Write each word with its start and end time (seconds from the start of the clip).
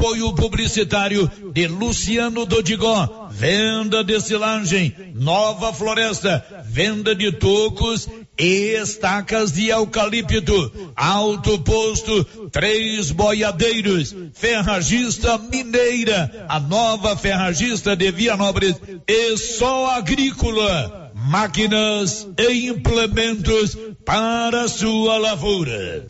apoio 0.00 0.32
publicitário 0.32 1.30
de 1.52 1.66
Luciano 1.66 2.46
Dodigó, 2.46 3.28
venda 3.30 4.02
de 4.02 4.18
silagem, 4.18 4.94
Nova 5.14 5.74
Floresta, 5.74 6.42
venda 6.64 7.14
de 7.14 7.30
tocos 7.32 8.08
e 8.38 8.76
estacas 8.80 9.52
de 9.52 9.68
eucalipto, 9.68 10.72
alto 10.96 11.58
posto, 11.58 12.24
três 12.50 13.10
boiadeiros, 13.10 14.16
ferragista 14.32 15.36
mineira, 15.36 16.46
a 16.48 16.58
nova 16.58 17.14
ferragista 17.14 17.94
de 17.94 18.10
Vianópolis 18.10 18.76
e 19.06 19.36
só 19.36 19.90
agrícola, 19.90 21.12
máquinas 21.14 22.26
e 22.38 22.68
implementos 22.68 23.76
para 24.06 24.66
sua 24.66 25.18
lavoura. 25.18 26.06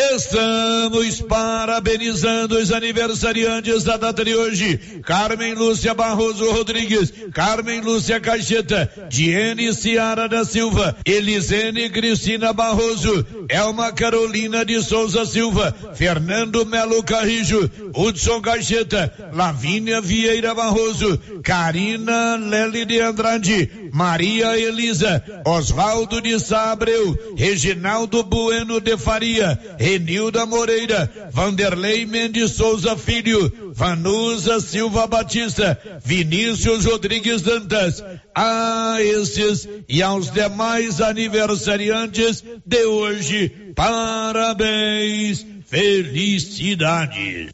Estamos 0.00 1.20
parabenizando 1.20 2.56
os 2.56 2.72
aniversariantes 2.72 3.84
da 3.84 3.98
data 3.98 4.24
de 4.24 4.34
hoje. 4.34 4.78
Carmen 5.04 5.54
Lúcia 5.54 5.92
Barroso 5.92 6.50
Rodrigues, 6.52 7.12
Carmen 7.34 7.82
Lúcia 7.82 8.18
Caixeta, 8.18 8.90
Diene 9.10 9.74
Ciara 9.74 10.26
da 10.26 10.44
Silva, 10.44 10.96
Elisene 11.04 11.90
Cristina 11.90 12.52
Barroso, 12.54 13.26
Elma 13.48 13.92
Carolina 13.92 14.64
de 14.64 14.82
Souza 14.82 15.26
Silva, 15.26 15.74
Fernando 15.94 16.64
Melo 16.64 17.02
Carrijo, 17.02 17.70
Hudson 17.94 18.40
Caixeta, 18.40 19.12
Lavínia 19.34 20.00
Vieira 20.00 20.54
Barroso, 20.54 21.18
Karina 21.42 22.36
Lely 22.36 22.86
de 22.86 23.02
Andrade, 23.02 23.90
Maria 23.92 24.56
Elisa, 24.56 25.22
Oswaldo 25.44 26.22
de 26.22 26.40
Sabreu, 26.40 27.18
Reginaldo 27.36 28.22
Bueno 28.22 28.80
de 28.80 28.96
Faria, 28.96 29.60
Renilda 29.90 30.46
Moreira, 30.46 31.10
Vanderlei 31.32 32.06
Mendes 32.06 32.52
Souza 32.52 32.96
Filho, 32.96 33.72
Vanusa 33.74 34.60
Silva 34.60 35.08
Batista, 35.08 35.76
Vinícius 36.04 36.84
Rodrigues 36.84 37.42
Dantas, 37.42 38.02
a 38.32 38.98
esses 39.00 39.68
e 39.88 40.00
aos 40.00 40.30
demais 40.30 41.00
aniversariantes 41.00 42.44
de 42.64 42.84
hoje, 42.84 43.72
parabéns, 43.74 45.44
felicidades. 45.66 47.50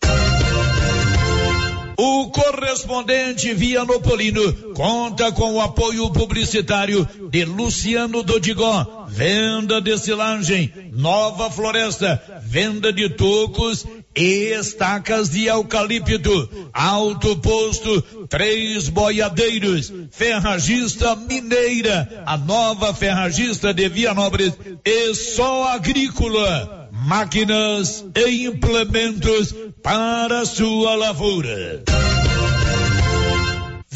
O 1.99 2.31
correspondente 2.31 3.55
Vianopolino 3.55 4.53
conta 4.75 5.33
com 5.33 5.55
o 5.55 5.61
apoio 5.61 6.11
publicitário 6.11 7.09
de 7.31 7.45
Luciano 7.45 8.23
Dodigó, 8.23 9.07
venda 9.09 9.81
de 9.81 9.97
silagem, 9.99 10.91
Nova 10.93 11.51
Floresta, 11.51 12.23
venda 12.43 12.93
de 12.93 13.09
tocos 13.09 13.87
estacas 14.15 15.31
de 15.31 15.47
eucalipto, 15.47 16.71
alto 16.73 17.37
posto, 17.37 18.03
três 18.29 18.89
boiadeiros, 18.89 19.93
ferragista 20.11 21.17
mineira, 21.17 22.25
a 22.27 22.37
nova 22.37 22.93
ferragista 22.95 23.73
de 23.73 23.89
Vianópolis 23.89 24.53
e 24.85 25.15
só 25.15 25.69
agrícola, 25.69 26.86
máquinas 27.05 28.05
e 28.15 28.47
implementos 28.47 29.55
para 29.83 30.45
sua 30.45 30.95
lavoura. 30.95 31.83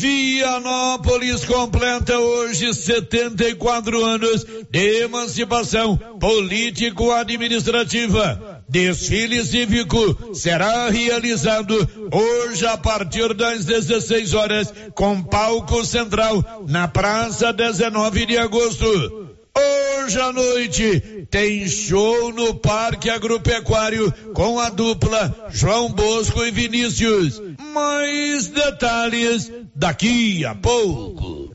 Vianópolis 0.00 1.44
completa 1.44 2.18
hoje 2.18 2.72
74 2.72 4.02
anos 4.02 4.46
de 4.70 5.02
emancipação 5.02 5.98
político-administrativa. 6.18 8.62
Desfile 8.66 9.44
cívico 9.44 10.34
será 10.34 10.88
realizado 10.88 11.76
hoje 12.10 12.66
a 12.66 12.78
partir 12.78 13.34
das 13.34 13.66
16 13.66 14.32
horas 14.32 14.72
com 14.94 15.22
palco 15.22 15.84
central 15.84 16.64
na 16.66 16.88
Praça 16.88 17.52
19 17.52 18.24
de 18.24 18.38
Agosto. 18.38 19.29
Hoje 19.56 20.20
à 20.20 20.32
noite 20.32 21.26
tem 21.30 21.68
show 21.68 22.32
no 22.32 22.54
Parque 22.54 23.10
Agropecuário 23.10 24.12
com 24.34 24.58
a 24.58 24.70
dupla 24.70 25.48
João 25.50 25.90
Bosco 25.90 26.44
e 26.44 26.50
Vinícius. 26.50 27.40
Mais 27.72 28.48
detalhes 28.48 29.50
daqui 29.74 30.44
a 30.44 30.54
pouco. 30.54 31.50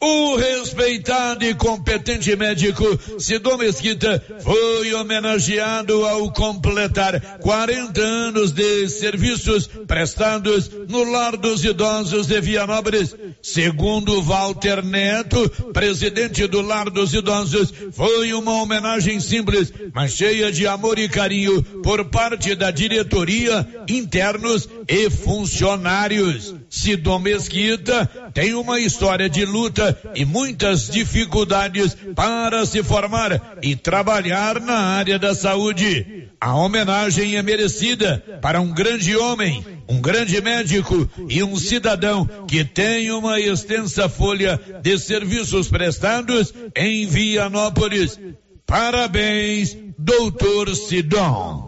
O 0.00 0.36
respeitado 0.36 1.44
e 1.44 1.54
competente 1.54 2.34
médico 2.36 2.84
Sidon 3.18 3.56
Mesquita 3.56 4.22
foi 4.40 4.94
homenageado 4.94 6.06
ao 6.06 6.32
completar 6.32 7.20
40 7.40 8.00
anos 8.00 8.52
de 8.52 8.88
serviços 8.88 9.66
prestados 9.88 10.70
no 10.88 11.02
Lar 11.02 11.36
dos 11.36 11.64
Idosos 11.64 12.28
de 12.28 12.40
Vianópolis. 12.40 13.12
Segundo 13.42 14.22
Walter 14.22 14.84
Neto, 14.84 15.50
presidente 15.72 16.46
do 16.46 16.60
Lar 16.60 16.90
dos 16.90 17.12
Idosos, 17.12 17.72
foi 17.90 18.32
uma 18.32 18.62
homenagem 18.62 19.18
simples, 19.18 19.72
mas 19.92 20.12
cheia 20.12 20.52
de 20.52 20.64
amor 20.64 20.96
e 21.00 21.08
carinho 21.08 21.60
por 21.82 22.04
parte 22.04 22.54
da 22.54 22.70
diretoria, 22.70 23.66
internos 23.88 24.68
e 24.86 25.10
funcionários. 25.10 26.54
Sidon 26.70 27.18
Mesquita 27.18 28.27
tem 28.38 28.54
uma 28.54 28.78
história 28.78 29.28
de 29.28 29.44
luta 29.44 30.00
e 30.14 30.24
muitas 30.24 30.88
dificuldades 30.88 31.96
para 32.14 32.64
se 32.64 32.84
formar 32.84 33.58
e 33.60 33.74
trabalhar 33.74 34.60
na 34.60 34.78
área 34.78 35.18
da 35.18 35.34
saúde. 35.34 36.28
A 36.40 36.54
homenagem 36.54 37.34
é 37.34 37.42
merecida 37.42 38.22
para 38.40 38.60
um 38.60 38.72
grande 38.72 39.16
homem, 39.16 39.66
um 39.88 40.00
grande 40.00 40.40
médico 40.40 41.10
e 41.28 41.42
um 41.42 41.56
cidadão 41.56 42.28
que 42.46 42.64
tem 42.64 43.10
uma 43.10 43.40
extensa 43.40 44.08
folha 44.08 44.60
de 44.82 44.96
serviços 45.00 45.66
prestados 45.66 46.54
em 46.76 47.08
Vianópolis. 47.08 48.20
Parabéns, 48.64 49.76
doutor 49.98 50.76
Sidon. 50.76 51.67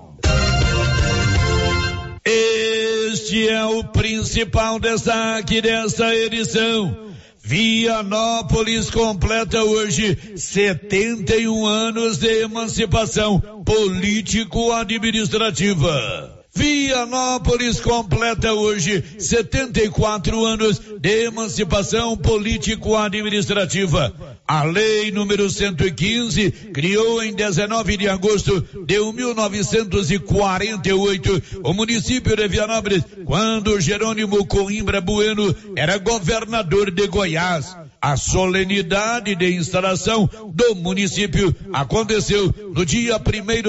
Este 2.25 3.48
é 3.48 3.64
o 3.64 3.82
principal 3.84 4.78
destaque 4.78 5.60
desta 5.62 6.14
edição. 6.14 7.08
Vianópolis 7.42 8.91
completa 8.91 9.64
hoje 9.64 10.36
71 10.36 11.66
anos 11.66 12.19
de 12.19 12.42
emancipação 12.42 13.41
político-administrativa. 13.64 16.40
Vianópolis 16.60 17.81
completa 17.81 18.53
hoje 18.53 19.03
74 19.19 20.44
anos 20.44 20.78
de 21.00 21.25
emancipação 21.25 22.15
político-administrativa. 22.19 24.15
A 24.47 24.65
lei 24.65 25.10
número 25.10 25.49
115 25.49 26.50
criou 26.75 27.22
em 27.22 27.32
19 27.32 27.97
de 27.97 28.10
agosto 28.10 28.60
de 28.84 29.00
1948 29.00 31.43
o 31.65 31.72
município 31.72 32.37
de 32.37 32.47
Vianópolis, 32.47 33.04
quando 33.25 33.81
Jerônimo 33.81 34.47
Coimbra 34.47 35.00
Bueno 35.00 35.56
era 35.75 35.97
governador 35.97 36.91
de 36.91 37.06
Goiás. 37.06 37.75
A 38.03 38.16
solenidade 38.16 39.34
de 39.34 39.55
instalação 39.55 40.27
do 40.55 40.75
município 40.75 41.55
aconteceu 41.71 42.50
no 42.75 42.87
dia 42.87 43.19
1 43.19 43.21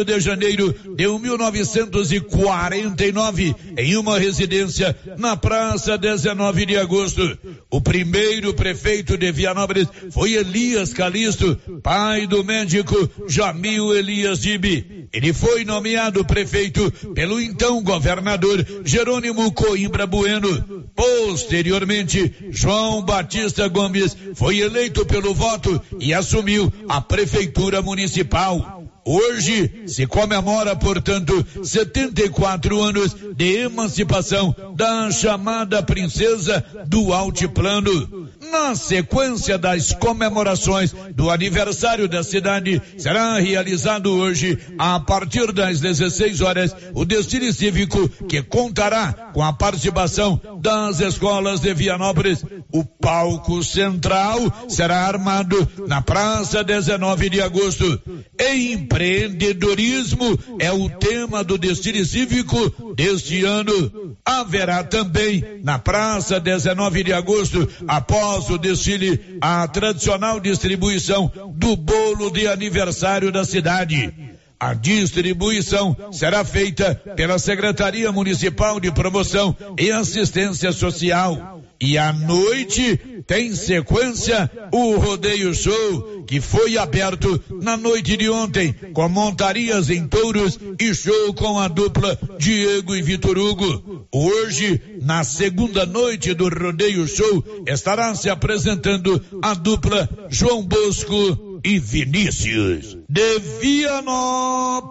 de 0.06 0.22
janeiro 0.22 0.74
de 0.96 1.06
1949 1.06 3.54
em 3.78 3.98
uma 3.98 4.18
residência 4.18 4.98
na 5.18 5.36
Praça 5.36 5.98
19 5.98 6.66
de 6.66 6.78
Agosto. 6.78 7.38
O 7.70 7.82
primeiro 7.82 8.54
prefeito 8.54 9.18
de 9.18 9.30
Vianópolis 9.34 9.90
foi 10.12 10.36
Elias 10.36 10.94
Calisto, 10.94 11.60
pai 11.84 12.26
do 12.26 12.42
médico 12.42 13.10
Jamil 13.28 13.94
Elias 13.94 14.40
Dibi. 14.40 15.10
Ele 15.12 15.34
foi 15.34 15.66
nomeado 15.66 16.24
prefeito 16.24 16.90
pelo 17.14 17.42
então 17.42 17.84
governador 17.84 18.66
Jerônimo 18.86 19.52
Coimbra 19.52 20.08
Bueno. 20.08 20.86
Posteriormente, 20.96 22.34
João 22.50 23.04
Batista 23.04 23.68
Gomes 23.68 24.21
foi 24.36 24.60
eleito 24.60 25.06
pelo 25.06 25.34
voto 25.34 25.82
e 26.00 26.14
assumiu 26.14 26.72
a 26.88 27.02
prefeitura 27.02 27.82
municipal. 27.82 28.81
Hoje 29.04 29.84
se 29.88 30.06
comemora, 30.06 30.76
portanto, 30.76 31.46
74 31.64 32.82
anos 32.82 33.16
de 33.36 33.62
emancipação 33.62 34.56
da 34.76 35.10
chamada 35.10 35.82
princesa 35.82 36.64
do 36.88 37.12
Altiplano. 37.12 38.30
Na 38.52 38.76
sequência 38.76 39.58
das 39.58 39.92
comemorações 39.94 40.94
do 41.16 41.32
aniversário 41.32 42.08
da 42.08 42.24
cidade, 42.24 42.82
será 42.98 43.40
realizado 43.40 44.12
hoje, 44.12 44.58
a 44.78 45.00
partir 45.00 45.52
das 45.52 45.80
16 45.80 46.42
horas, 46.42 46.76
o 46.94 47.04
desfile 47.04 47.52
cívico 47.54 48.08
que 48.28 48.42
contará 48.44 49.32
com 49.34 49.42
a 49.44 49.54
participação 49.54 50.40
das 50.62 51.00
escolas 51.00 51.60
de 51.60 51.74
Vianópolis. 51.74 52.44
O 52.72 52.86
palco 52.86 53.64
central 53.64 54.40
será 54.68 55.08
armado 55.08 55.68
na 55.88 56.02
Praça 56.02 56.64
19 56.64 57.30
de 57.30 57.42
Agosto. 57.42 58.02
Em 58.40 58.91
Empreendedorismo 58.92 60.38
é 60.60 60.70
o 60.70 60.90
tema 60.90 61.44
do 61.46 61.58
desfile 61.58 62.06
cívico 62.06 62.94
deste 62.94 63.44
ano. 63.46 64.18
Haverá 64.26 64.84
também 64.84 65.62
na 65.64 65.80
praça 65.80 66.40
19 66.40 67.06
de 67.06 67.14
agosto, 67.14 67.68
após 67.88 68.50
o 68.50 68.58
desfile, 68.58 69.38
a 69.40 69.66
tradicional 69.68 70.42
distribuição 70.42 71.32
do 71.56 71.78
bolo 71.78 72.30
de 72.30 72.48
aniversário 72.48 73.32
da 73.32 73.46
cidade. 73.46 74.14
A 74.60 74.74
distribuição 74.74 75.96
será 76.12 76.44
feita 76.44 76.94
pela 77.16 77.40
Secretaria 77.40 78.12
Municipal 78.12 78.80
de 78.80 78.92
Promoção 78.92 79.56
e 79.80 79.90
Assistência 79.90 80.72
Social. 80.74 81.62
E 81.82 81.98
à 81.98 82.14
noite 82.14 83.00
tem 83.26 83.56
sequência 83.56 84.52
o 84.72 84.98
Rodeio 84.98 85.52
Show, 85.56 86.24
que 86.28 86.40
foi 86.40 86.78
aberto 86.78 87.44
na 87.62 87.76
noite 87.76 88.16
de 88.16 88.30
ontem, 88.30 88.76
com 88.94 89.10
montarias 89.10 89.90
em 89.90 90.08
touros 90.08 90.60
e 90.80 90.94
show 90.94 91.34
com 91.34 91.58
a 91.58 91.68
dupla 91.68 92.20
Diego 92.38 92.96
e 92.96 93.02
Vitor 93.02 93.36
Hugo. 93.36 94.08
Hoje, 94.14 94.80
na 95.02 95.24
segunda 95.24 95.84
noite 95.86 96.36
do 96.36 96.50
Rodeio 96.50 97.08
Show, 97.08 97.44
estará 97.66 98.14
se 98.14 98.30
apresentando 98.30 99.20
a 99.42 99.56
dupla 99.56 100.08
João 100.30 100.64
Bosco 100.64 101.60
e 101.64 101.80
Vinícius. 101.80 102.96
De 103.10 103.40
Vianópolis, 103.60 104.86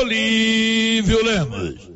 Olívio 0.00 1.22
Lemos. 1.22 1.95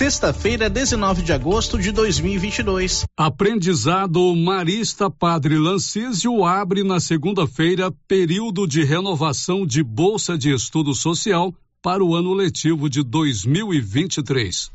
Sexta-feira, 0.00 0.70
19 0.70 1.20
de 1.20 1.30
agosto 1.30 1.78
de 1.78 1.92
2022. 1.92 3.04
Aprendizado 3.14 4.34
Marista 4.34 5.10
Padre 5.10 5.58
Lancísio 5.58 6.42
abre 6.42 6.82
na 6.82 6.98
segunda-feira 6.98 7.92
período 8.08 8.66
de 8.66 8.82
renovação 8.82 9.66
de 9.66 9.82
Bolsa 9.82 10.38
de 10.38 10.54
Estudo 10.54 10.94
Social 10.94 11.54
para 11.82 12.02
o 12.02 12.16
ano 12.16 12.32
letivo 12.32 12.88
de 12.88 13.02
2023. 13.02 14.70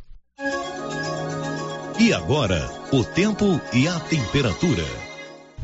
E 1.99 2.13
agora, 2.13 2.71
o 2.93 3.03
tempo 3.03 3.59
e 3.73 3.87
a 3.87 3.99
temperatura. 3.99 5.04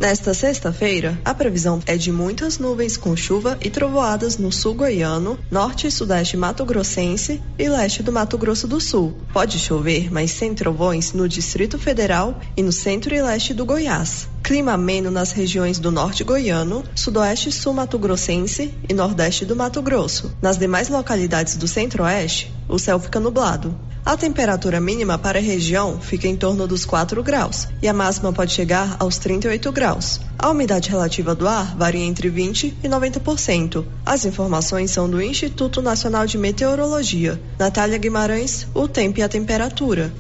Nesta 0.02 0.34
sexta-feira, 0.34 1.22
a 1.24 1.32
previsão 1.32 1.80
é 1.86 1.96
de 1.96 2.12
muitas 2.12 2.58
nuvens 2.58 2.98
com 2.98 3.16
chuva 3.16 3.56
e 3.62 3.70
trovoadas 3.70 4.36
no 4.36 4.52
sul 4.52 4.74
goiano, 4.74 5.38
norte 5.52 5.86
e 5.86 5.92
sudeste 5.92 6.36
mato-grossense 6.36 7.40
e 7.56 7.70
leste 7.70 8.02
do 8.02 8.12
Mato 8.12 8.36
Grosso 8.36 8.68
do 8.68 8.82
Sul. 8.82 9.14
Pode 9.32 9.60
chover, 9.60 10.12
mas 10.12 10.32
sem 10.32 10.56
trovões 10.56 11.14
no 11.14 11.30
Distrito 11.30 11.78
Federal 11.78 12.40
e 12.58 12.64
no 12.64 12.72
centro 12.72 13.14
e 13.14 13.22
leste 13.22 13.54
do 13.54 13.64
Goiás. 13.64 14.28
Clima 14.44 14.74
ameno 14.74 15.12
nas 15.12 15.32
regiões 15.32 15.78
do 15.80 15.92
norte 15.92 16.24
goiano, 16.24 16.84
sudoeste 16.96 17.52
sul 17.52 17.74
mato-grossense 17.74 18.74
e 18.90 18.94
nordeste 18.94 19.46
do 19.46 19.56
Mato 19.56 19.82
Grosso. 19.82 20.36
Nas 20.42 20.58
demais 20.58 20.90
localidades 20.90 21.56
do 21.56 21.68
centro-oeste, 21.68 22.52
o 22.68 22.80
céu 22.80 23.00
fica 23.00 23.20
nublado. 23.20 23.74
A 24.04 24.18
temperatura 24.18 24.82
mínima 24.82 25.16
para 25.16 25.38
a 25.38 25.42
região 25.42 26.02
fica 26.02 26.28
em 26.28 26.36
torno 26.36 26.68
dos 26.68 26.86
4 26.86 27.22
graus 27.22 27.68
e 27.84 27.88
a 27.88 27.94
máxima 27.94 28.34
pode 28.34 28.52
chegar 28.52 28.96
aos 29.00 29.20
38 29.20 29.72
graus. 29.72 30.20
A 30.40 30.50
umidade 30.50 30.90
relativa 30.90 31.36
do 31.36 31.48
ar 31.48 31.76
varia 31.78 32.04
entre 32.04 32.28
20 32.28 32.78
e 32.84 32.90
90%. 32.90 33.86
As 34.04 34.26
informações 34.26 34.90
são 34.90 35.08
do 35.08 35.22
Instituto 35.22 35.84
Nacional 35.84 36.26
de 36.26 36.40
Meteorologia. 36.40 37.40
Natália 37.60 38.00
Guimarães, 38.00 38.66
o 38.74 38.88
tempo 38.88 39.20
e 39.20 39.24
a 39.24 39.30
temperatura. 39.30 40.12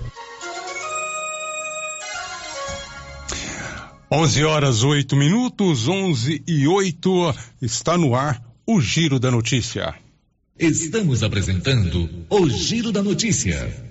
11 4.13 4.44
horas 4.44 4.84
8 4.84 5.15
minutos, 5.15 5.88
11 5.88 6.44
e 6.46 6.68
8, 6.68 7.34
está 7.62 7.98
no 7.98 8.13
ar 8.13 8.44
o 8.68 8.82
Giro 8.82 9.18
da 9.18 9.32
Notícia. 9.32 9.96
Estamos 10.60 11.24
apresentando 11.24 12.10
o 12.30 12.50
Giro 12.50 12.91
da 12.91 13.01
Notícia. 13.01 13.90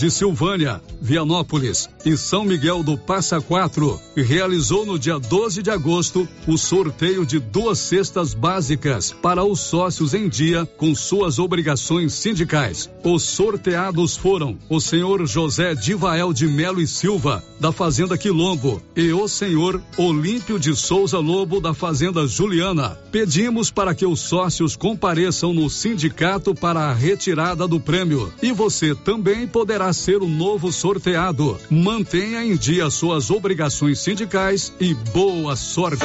de 0.00 0.10
Silvânia, 0.10 0.80
Vianópolis 0.98 1.86
e 2.06 2.16
São 2.16 2.42
Miguel 2.42 2.82
do 2.82 2.96
Passa 2.96 3.38
Quatro 3.38 4.00
realizou 4.22 4.86
no 4.86 4.98
dia 4.98 5.18
12 5.18 5.62
de 5.62 5.70
agosto 5.70 6.28
o 6.46 6.56
sorteio 6.56 7.26
de 7.26 7.38
duas 7.38 7.78
cestas 7.78 8.32
básicas 8.32 9.12
para 9.12 9.44
os 9.44 9.60
sócios 9.60 10.14
em 10.14 10.28
dia 10.28 10.66
com 10.76 10.94
suas 10.94 11.38
obrigações 11.38 12.14
sindicais. 12.14 12.88
Os 13.04 13.22
sorteados 13.22 14.16
foram 14.16 14.56
o 14.68 14.80
senhor 14.80 15.26
José 15.26 15.74
Divael 15.74 16.32
de 16.32 16.46
Melo 16.46 16.80
e 16.80 16.86
Silva, 16.86 17.42
da 17.58 17.72
Fazenda 17.72 18.16
Quilombo, 18.16 18.82
e 18.96 19.12
o 19.12 19.28
senhor 19.28 19.82
Olímpio 19.96 20.58
de 20.58 20.74
Souza 20.74 21.18
Lobo, 21.18 21.60
da 21.60 21.74
Fazenda 21.74 22.26
Juliana. 22.26 22.98
Pedimos 23.10 23.70
para 23.70 23.94
que 23.94 24.06
os 24.06 24.20
sócios 24.20 24.76
compareçam 24.76 25.52
no 25.52 25.68
sindicato 25.68 26.54
para 26.54 26.80
a 26.80 26.94
retirada 26.94 27.66
do 27.66 27.78
prêmio. 27.78 28.32
E 28.42 28.52
você 28.52 28.94
também 28.94 29.46
poderá 29.46 29.89
ser 29.92 30.22
o 30.22 30.28
novo 30.28 30.72
sorteado. 30.72 31.58
Mantenha 31.70 32.44
em 32.44 32.56
dia 32.56 32.90
suas 32.90 33.30
obrigações 33.30 33.98
sindicais 33.98 34.72
e 34.80 34.94
boa 34.94 35.56
sorte. 35.56 36.04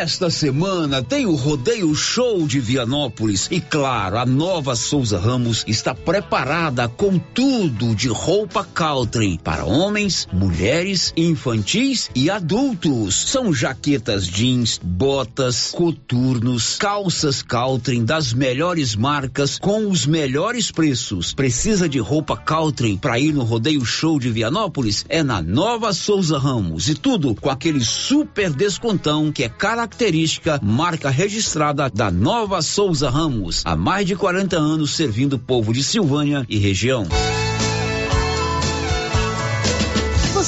Esta 0.00 0.30
semana 0.30 1.02
tem 1.02 1.26
o 1.26 1.34
Rodeio 1.34 1.94
Show 1.94 2.46
de 2.46 2.58
Vianópolis 2.58 3.48
e 3.50 3.60
claro, 3.60 4.16
a 4.16 4.24
nova 4.24 4.74
Souza 4.74 5.18
Ramos 5.18 5.62
está 5.68 5.94
preparada 5.94 6.88
com 6.88 7.18
tudo 7.18 7.94
de 7.94 8.08
roupa 8.08 8.64
Caltrim 8.64 9.36
para 9.36 9.66
homens, 9.66 10.26
mulheres, 10.32 11.12
infantis 11.14 12.10
e 12.14 12.30
adultos. 12.30 13.14
São 13.14 13.52
jaquetas 13.52 14.26
jeans, 14.26 14.80
botas, 14.82 15.70
coturnos, 15.70 16.78
calças 16.78 17.42
Caltrim 17.42 18.02
das 18.02 18.32
melhores 18.32 18.96
marcas 18.96 19.58
com 19.58 19.86
os 19.86 20.06
melhores 20.06 20.70
preços. 20.70 21.34
Precisa 21.34 21.86
de 21.86 21.98
roupa 21.98 22.38
Caltrim 22.38 22.96
para 22.96 23.20
ir 23.20 23.34
no 23.34 23.44
Rodeio 23.44 23.84
Show 23.84 24.18
de 24.18 24.30
Vianópolis? 24.30 25.04
É 25.10 25.22
na 25.22 25.42
Nova 25.42 25.92
Souza 25.92 26.38
Ramos 26.38 26.88
e 26.88 26.94
tudo 26.94 27.34
com 27.34 27.50
aquele 27.50 27.84
super 27.84 28.50
descontão 28.50 29.30
que 29.30 29.44
é 29.44 29.48
característico 29.50 29.89
característica, 29.90 30.60
marca 30.62 31.10
registrada 31.10 31.90
da 31.90 32.10
Nova 32.10 32.62
Souza 32.62 33.10
Ramos, 33.10 33.62
há 33.64 33.74
mais 33.74 34.06
de 34.06 34.14
40 34.14 34.56
anos 34.56 34.94
servindo 34.94 35.34
o 35.34 35.38
povo 35.38 35.72
de 35.72 35.82
Silvânia 35.82 36.46
e 36.48 36.58
região. 36.58 37.06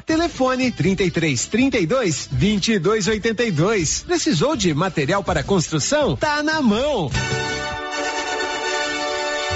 Telefone 0.00 0.70
33 0.70 1.46
32 1.46 2.28
22 2.30 3.08
82. 3.08 4.04
Precisou 4.06 4.56
de 4.56 4.72
material 4.74 5.22
para 5.22 5.42
construção? 5.42 6.16
Tá 6.16 6.42
na 6.42 6.62
mão. 6.62 7.10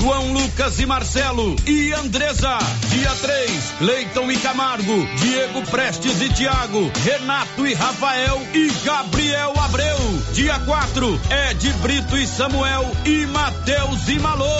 João 0.00 0.32
Lucas 0.32 0.80
e 0.80 0.86
Marcelo 0.86 1.54
e 1.66 1.92
Andresa. 1.92 2.56
Dia 2.88 3.10
3, 3.20 3.74
Leiton 3.82 4.30
e 4.30 4.36
Camargo, 4.38 5.06
Diego 5.16 5.62
Prestes 5.70 6.22
e 6.22 6.30
Tiago, 6.30 6.90
Renato 7.04 7.66
e 7.66 7.74
Rafael 7.74 8.40
e 8.54 8.70
Gabriel 8.82 9.52
Abreu. 9.60 9.98
Dia 10.32 10.58
4, 10.60 11.20
Ed 11.50 11.72
Brito 11.82 12.16
e 12.16 12.26
Samuel 12.26 12.90
e 13.04 13.26
Matheus 13.26 14.08
e 14.08 14.18
Malô. 14.18 14.56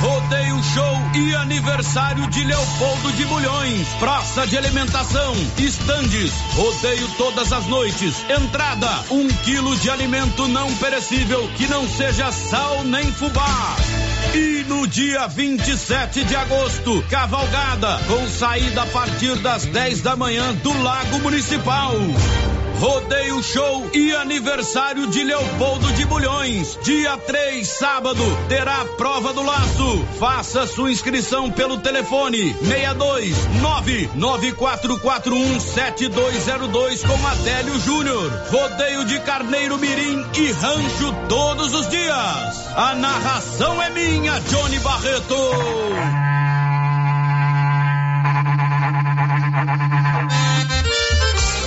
Rodeio 0.00 0.62
Show 0.62 1.00
e 1.14 1.34
aniversário 1.34 2.26
de 2.28 2.44
Leopoldo 2.44 3.12
de 3.12 3.24
Bulhões. 3.26 3.88
Praça 3.98 4.46
de 4.46 4.56
alimentação, 4.56 5.34
estandes, 5.58 6.32
rodeio 6.54 7.08
todas 7.18 7.52
as 7.52 7.66
noites. 7.66 8.14
Entrada, 8.30 9.04
um 9.10 9.28
quilo 9.28 9.76
de 9.76 9.90
alimento 9.90 10.48
não 10.48 10.74
perecível 10.76 11.46
que 11.56 11.66
não 11.68 11.86
seja 11.88 12.32
sal 12.32 12.84
nem 12.84 13.10
fubá. 13.12 13.76
E 14.34 14.64
no 14.64 14.84
dia 14.84 15.28
27 15.28 16.24
de 16.24 16.34
agosto, 16.34 17.04
cavalgada 17.08 18.00
com 18.08 18.26
saída 18.26 18.82
a 18.82 18.86
partir 18.86 19.36
das 19.36 19.64
10 19.64 20.00
da 20.02 20.16
manhã 20.16 20.52
do 20.54 20.76
Lago 20.82 21.20
Municipal. 21.20 21.92
Rodeio 22.78 23.42
Show 23.42 23.90
e 23.92 24.14
aniversário 24.14 25.06
de 25.06 25.24
Leopoldo 25.24 25.90
de 25.92 26.04
Bulhões. 26.04 26.78
Dia 26.82 27.16
3, 27.16 27.66
sábado, 27.66 28.22
terá 28.48 28.82
a 28.82 28.84
prova 28.84 29.32
do 29.32 29.42
laço. 29.42 30.04
Faça 30.18 30.66
sua 30.66 30.90
inscrição 30.90 31.50
pelo 31.50 31.78
telefone 31.78 32.52
62 32.54 33.34
994417202 34.16 37.06
com 37.06 37.26
Adélio 37.26 37.78
Júnior. 37.80 38.30
Rodeio 38.50 39.04
de 39.04 39.20
Carneiro 39.20 39.78
Mirim 39.78 40.24
e 40.34 40.50
Rancho 40.52 41.14
todos 41.28 41.74
os 41.74 41.88
dias. 41.88 42.66
A 42.76 42.94
narração 42.94 43.82
é 43.82 43.90
minha, 43.90 44.40
Johnny 44.40 44.78
Barreto. 44.80 45.34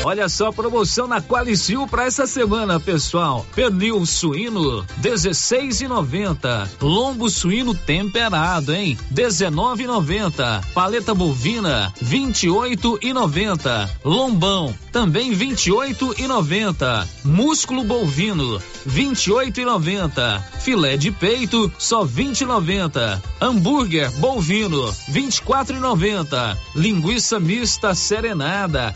Olha 0.07 0.29
só 0.29 0.47
a 0.47 0.53
promoção 0.53 1.05
na 1.05 1.21
Qualicil 1.21 1.85
para 1.85 2.05
essa 2.05 2.25
semana, 2.25 2.79
pessoal. 2.79 3.45
Pernil 3.53 4.05
suíno 4.05 4.85
16,90. 5.01 6.65
Lombo 6.81 7.29
suíno 7.29 7.75
temperado, 7.75 8.73
hein? 8.73 8.97
19,90. 9.13 10.63
Paleta 10.73 11.13
bovina 11.13 11.91
28,90. 12.01 13.89
Lombão 14.05 14.73
também 14.93 15.33
28,90. 15.33 17.05
Músculo 17.25 17.83
bovino 17.83 18.61
28,90. 18.87 20.41
Filé 20.61 20.95
de 20.95 21.11
peito 21.11 21.69
só 21.77 22.05
20,90. 22.05 23.21
Hambúrguer 23.41 24.09
bovino 24.13 24.89
24,90. 25.11 26.57
Linguiça 26.73 27.41
mista 27.41 27.93
serenada 27.93 28.95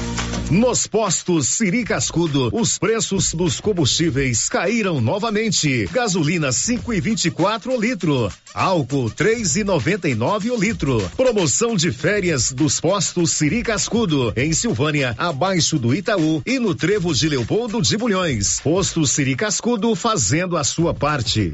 Nos 0.51 0.85
postos 0.85 1.47
Siri 1.47 1.85
Cascudo, 1.85 2.49
os 2.51 2.77
preços 2.77 3.33
dos 3.33 3.61
combustíveis 3.61 4.49
caíram 4.49 4.99
novamente. 4.99 5.87
Gasolina 5.93 6.51
5 6.51 6.93
e 6.93 6.99
24 6.99 7.73
o 7.73 7.79
litro, 7.79 8.29
álcool 8.53 9.09
3 9.09 9.55
e 9.55 9.63
99 9.63 10.51
o 10.51 10.59
litro. 10.59 11.09
Promoção 11.15 11.73
de 11.73 11.89
férias 11.89 12.51
dos 12.51 12.81
postos 12.81 13.31
Siri 13.31 13.63
Cascudo 13.63 14.33
em 14.35 14.51
Silvânia, 14.51 15.15
abaixo 15.17 15.79
do 15.79 15.95
Itaú 15.95 16.41
e 16.45 16.59
no 16.59 16.75
Trevo 16.75 17.15
de 17.15 17.29
Leopoldo 17.29 17.81
de 17.81 17.95
Bulhões. 17.95 18.59
Posto 18.59 19.07
Siri 19.07 19.37
Cascudo 19.37 19.95
fazendo 19.95 20.57
a 20.57 20.65
sua 20.65 20.93
parte. 20.93 21.53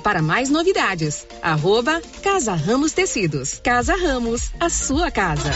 para 0.00 0.22
mais 0.22 0.50
novidades. 0.50 1.26
Arroba 1.42 2.00
Casa 2.22 2.54
Ramos 2.54 2.92
Tecidos. 2.92 3.60
Casa 3.62 3.94
Ramos, 3.96 4.50
a 4.58 4.68
sua 4.68 5.10
casa. 5.10 5.50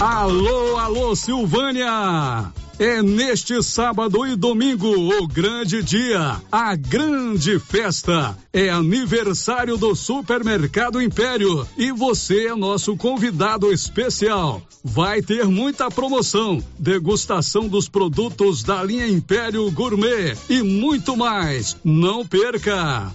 Alô, 0.00 0.76
alô, 0.76 1.14
Silvânia! 1.14 2.52
É 2.80 3.02
neste 3.02 3.62
sábado 3.62 4.26
e 4.26 4.34
domingo 4.34 4.88
o 4.88 5.28
grande 5.28 5.82
dia, 5.82 6.40
a 6.50 6.74
grande 6.74 7.58
festa. 7.58 8.34
É 8.50 8.70
aniversário 8.70 9.76
do 9.76 9.94
Supermercado 9.94 10.98
Império 11.02 11.68
e 11.76 11.92
você 11.92 12.46
é 12.46 12.54
nosso 12.56 12.96
convidado 12.96 13.70
especial. 13.70 14.62
Vai 14.82 15.20
ter 15.20 15.44
muita 15.44 15.90
promoção, 15.90 16.64
degustação 16.78 17.68
dos 17.68 17.86
produtos 17.86 18.62
da 18.62 18.82
linha 18.82 19.06
Império 19.06 19.70
Gourmet 19.70 20.34
e 20.48 20.62
muito 20.62 21.14
mais. 21.18 21.76
Não 21.84 22.26
perca! 22.26 23.14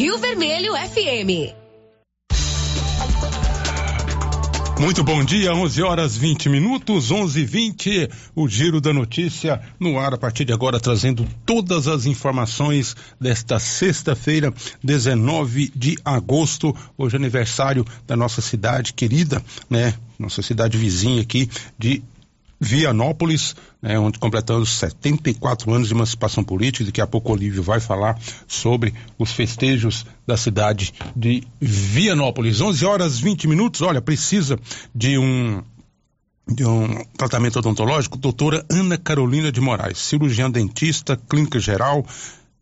Rio 0.01 0.17
Vermelho 0.17 0.73
FM. 0.73 1.53
Muito 4.79 5.03
bom 5.03 5.23
dia, 5.23 5.53
11 5.53 5.83
horas 5.83 6.17
20 6.17 6.49
minutos, 6.49 7.11
11 7.11 7.39
e 7.39 7.45
20 7.45 8.09
o 8.35 8.47
Giro 8.47 8.81
da 8.81 8.91
Notícia 8.91 9.61
no 9.79 9.99
ar 9.99 10.15
a 10.15 10.17
partir 10.17 10.43
de 10.43 10.51
agora, 10.51 10.79
trazendo 10.79 11.23
todas 11.45 11.87
as 11.87 12.07
informações 12.07 12.95
desta 13.19 13.59
sexta-feira, 13.59 14.51
19 14.83 15.71
de 15.75 15.95
agosto. 16.03 16.75
Hoje 16.97 17.17
é 17.17 17.19
aniversário 17.19 17.85
da 18.07 18.15
nossa 18.15 18.41
cidade 18.41 18.93
querida, 18.93 19.39
né? 19.69 19.93
Nossa 20.17 20.41
cidade 20.41 20.79
vizinha 20.79 21.21
aqui 21.21 21.47
de 21.77 22.01
Vianópolis, 22.63 23.55
né, 23.81 23.97
onde 23.97 24.19
completamos 24.19 24.77
74 24.77 25.73
anos 25.73 25.87
de 25.87 25.95
emancipação 25.95 26.43
política. 26.43 26.85
Daqui 26.85 27.01
a 27.01 27.07
pouco 27.07 27.31
o 27.31 27.33
Olívio 27.33 27.63
vai 27.63 27.79
falar 27.79 28.19
sobre 28.47 28.93
os 29.17 29.31
festejos 29.31 30.05
da 30.27 30.37
cidade 30.37 30.93
de 31.15 31.43
Vianópolis. 31.59 32.61
11 32.61 32.85
horas 32.85 33.19
20 33.19 33.47
minutos. 33.47 33.81
Olha, 33.81 33.99
precisa 33.99 34.59
de 34.93 35.17
um 35.17 35.63
de 36.47 36.65
um 36.65 37.03
tratamento 37.17 37.59
odontológico, 37.59 38.17
doutora 38.17 38.65
Ana 38.69 38.97
Carolina 38.97 39.51
de 39.51 39.61
Moraes, 39.61 39.99
cirurgiã 39.99 40.51
dentista, 40.51 41.15
clínica 41.15 41.59
geral. 41.59 42.05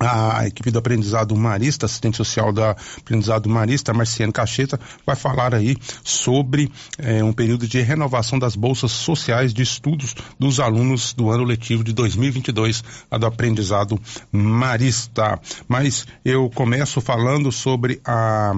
a 0.00 0.46
equipe 0.46 0.70
do 0.70 0.78
aprendizado 0.78 1.36
marista, 1.36 1.84
assistente 1.84 2.16
social 2.16 2.52
da 2.52 2.74
aprendizado 2.96 3.50
marista, 3.50 3.92
Marciane 3.92 4.32
Cacheta, 4.32 4.80
vai 5.04 5.14
falar 5.14 5.54
aí 5.54 5.76
sobre 6.02 6.72
eh, 6.98 7.22
um 7.22 7.34
período 7.34 7.68
de 7.68 7.80
renovação 7.82 8.38
das 8.38 8.56
bolsas 8.56 8.92
sociais 8.92 9.52
de 9.52 9.62
estudos 9.62 10.14
dos 10.38 10.58
alunos 10.58 11.12
do 11.12 11.30
ano 11.30 11.44
letivo 11.44 11.84
de 11.84 11.92
2022, 11.92 12.82
a 13.10 13.18
do 13.18 13.26
aprendizado 13.26 14.00
marista. 14.32 15.38
Mas 15.68 16.06
eu 16.24 16.48
começo 16.48 17.02
falando 17.02 17.52
sobre 17.52 18.00
a, 18.02 18.54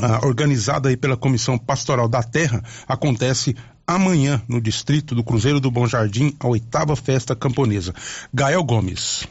a 0.00 0.26
organizada 0.26 0.88
aí 0.88 0.96
pela 0.96 1.16
Comissão 1.16 1.58
Pastoral 1.58 2.08
da 2.08 2.22
Terra, 2.22 2.64
acontece 2.88 3.54
amanhã 3.86 4.40
no 4.48 4.62
distrito 4.62 5.14
do 5.14 5.22
Cruzeiro 5.22 5.60
do 5.60 5.70
Bom 5.70 5.86
Jardim, 5.86 6.34
a 6.40 6.46
oitava 6.46 6.96
festa 6.96 7.36
camponesa. 7.36 7.94
Gael 8.32 8.64
Gomes. 8.64 9.28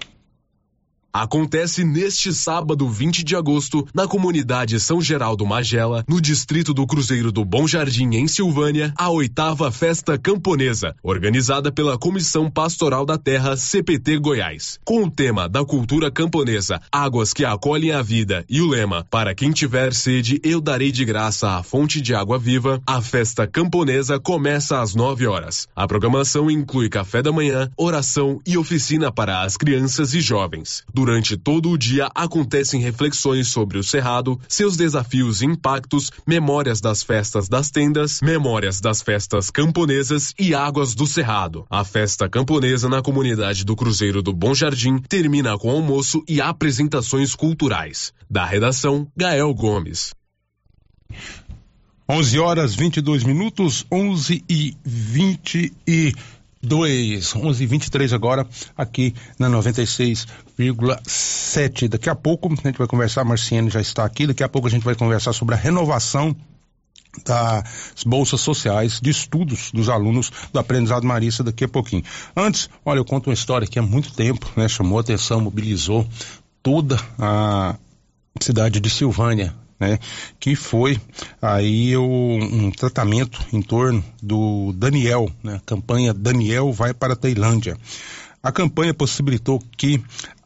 Acontece 1.13 1.83
neste 1.83 2.33
sábado 2.33 2.87
20 2.87 3.23
de 3.23 3.35
agosto, 3.35 3.85
na 3.93 4.07
comunidade 4.07 4.79
São 4.79 5.01
Geraldo 5.01 5.45
Magela, 5.45 6.05
no 6.07 6.21
distrito 6.21 6.73
do 6.73 6.87
Cruzeiro 6.87 7.33
do 7.33 7.43
Bom 7.43 7.67
Jardim, 7.67 8.15
em 8.15 8.27
Silvânia, 8.27 8.93
a 8.97 9.09
oitava 9.09 9.69
festa 9.71 10.17
camponesa, 10.17 10.95
organizada 11.03 11.69
pela 11.69 11.97
Comissão 11.97 12.49
Pastoral 12.49 13.05
da 13.05 13.17
Terra 13.17 13.57
CPT 13.57 14.19
Goiás. 14.19 14.79
Com 14.85 15.03
o 15.03 15.11
tema 15.11 15.49
da 15.49 15.65
cultura 15.65 16.09
camponesa, 16.09 16.79
Águas 16.89 17.33
que 17.33 17.43
acolhem 17.43 17.91
a 17.91 18.01
vida 18.01 18.45
e 18.49 18.61
o 18.61 18.67
lema 18.67 19.05
Para 19.09 19.35
quem 19.35 19.51
tiver 19.51 19.93
sede, 19.93 20.39
eu 20.43 20.61
darei 20.61 20.91
de 20.91 21.03
graça 21.03 21.57
a 21.57 21.63
fonte 21.63 21.99
de 21.99 22.15
água 22.15 22.39
viva, 22.39 22.81
a 22.87 23.01
festa 23.01 23.45
camponesa 23.45 24.17
começa 24.17 24.81
às 24.81 24.95
9 24.95 25.27
horas. 25.27 25.67
A 25.75 25.85
programação 25.87 26.49
inclui 26.49 26.87
café 26.87 27.21
da 27.21 27.33
manhã, 27.33 27.69
oração 27.75 28.39
e 28.47 28.57
oficina 28.57 29.11
para 29.11 29.41
as 29.41 29.57
crianças 29.57 30.13
e 30.13 30.21
jovens. 30.21 30.83
Durante 31.01 31.35
todo 31.35 31.71
o 31.71 31.77
dia 31.79 32.11
acontecem 32.13 32.79
reflexões 32.79 33.47
sobre 33.47 33.79
o 33.79 33.83
Cerrado, 33.83 34.39
seus 34.47 34.77
desafios 34.77 35.41
e 35.41 35.47
impactos, 35.47 36.11
memórias 36.27 36.79
das 36.79 37.01
festas 37.01 37.49
das 37.49 37.71
tendas, 37.71 38.21
memórias 38.21 38.79
das 38.79 39.01
festas 39.01 39.49
camponesas 39.49 40.31
e 40.37 40.53
águas 40.53 40.93
do 40.93 41.07
Cerrado. 41.07 41.65
A 41.71 41.83
festa 41.83 42.29
camponesa 42.29 42.87
na 42.87 43.01
comunidade 43.01 43.65
do 43.65 43.75
Cruzeiro 43.75 44.21
do 44.21 44.31
Bom 44.31 44.53
Jardim 44.53 44.99
termina 44.99 45.57
com 45.57 45.71
almoço 45.71 46.23
e 46.29 46.39
apresentações 46.39 47.33
culturais. 47.33 48.13
Da 48.29 48.45
redação, 48.45 49.07
Gael 49.17 49.51
Gomes. 49.55 50.11
11 52.07 52.37
horas 52.37 52.75
22 52.75 53.23
minutos, 53.23 53.87
11 53.91 54.45
e 54.47 54.75
20 54.85 55.73
e 55.87 56.13
2, 56.61 57.35
11 57.35 57.65
23 57.65 58.13
agora, 58.13 58.47
aqui 58.77 59.15
na 59.39 59.49
96,7. 59.49 61.87
Daqui 61.87 62.09
a 62.09 62.15
pouco 62.15 62.51
a 62.51 62.55
gente 62.55 62.77
vai 62.77 62.87
conversar, 62.87 63.21
a 63.21 63.25
Marciane 63.25 63.69
já 63.69 63.79
está 63.81 64.05
aqui, 64.05 64.27
daqui 64.27 64.43
a 64.43 64.49
pouco 64.49 64.67
a 64.67 64.71
gente 64.71 64.83
vai 64.83 64.95
conversar 64.95 65.33
sobre 65.33 65.55
a 65.55 65.57
renovação 65.57 66.35
das 67.25 68.05
bolsas 68.05 68.39
sociais 68.39 69.01
de 69.01 69.09
estudos 69.09 69.69
dos 69.71 69.89
alunos 69.89 70.31
do 70.53 70.59
aprendizado 70.59 71.05
marista 71.05 71.43
daqui 71.43 71.65
a 71.65 71.67
pouquinho. 71.67 72.03
Antes, 72.35 72.69
olha, 72.85 72.99
eu 72.99 73.05
conto 73.05 73.29
uma 73.29 73.33
história 73.33 73.67
que 73.67 73.79
há 73.79 73.81
muito 73.81 74.13
tempo, 74.13 74.49
né, 74.55 74.69
chamou 74.69 74.99
atenção, 74.99 75.41
mobilizou 75.41 76.07
toda 76.63 76.97
a 77.19 77.75
cidade 78.39 78.79
de 78.79 78.89
Silvânia, 78.89 79.53
né? 79.81 79.97
Que 80.39 80.55
foi 80.55 81.01
aí 81.41 81.97
o, 81.97 82.03
um 82.03 82.69
tratamento 82.69 83.43
em 83.51 83.63
torno 83.63 84.03
do 84.21 84.71
Daniel, 84.73 85.27
né? 85.43 85.59
Campanha 85.65 86.13
Daniel 86.13 86.71
vai 86.71 86.93
para 86.93 87.13
a 87.13 87.15
Tailândia. 87.15 87.75
A 88.43 88.51
campanha 88.51 88.93
possibilitou 88.93 89.59
que 89.75 89.99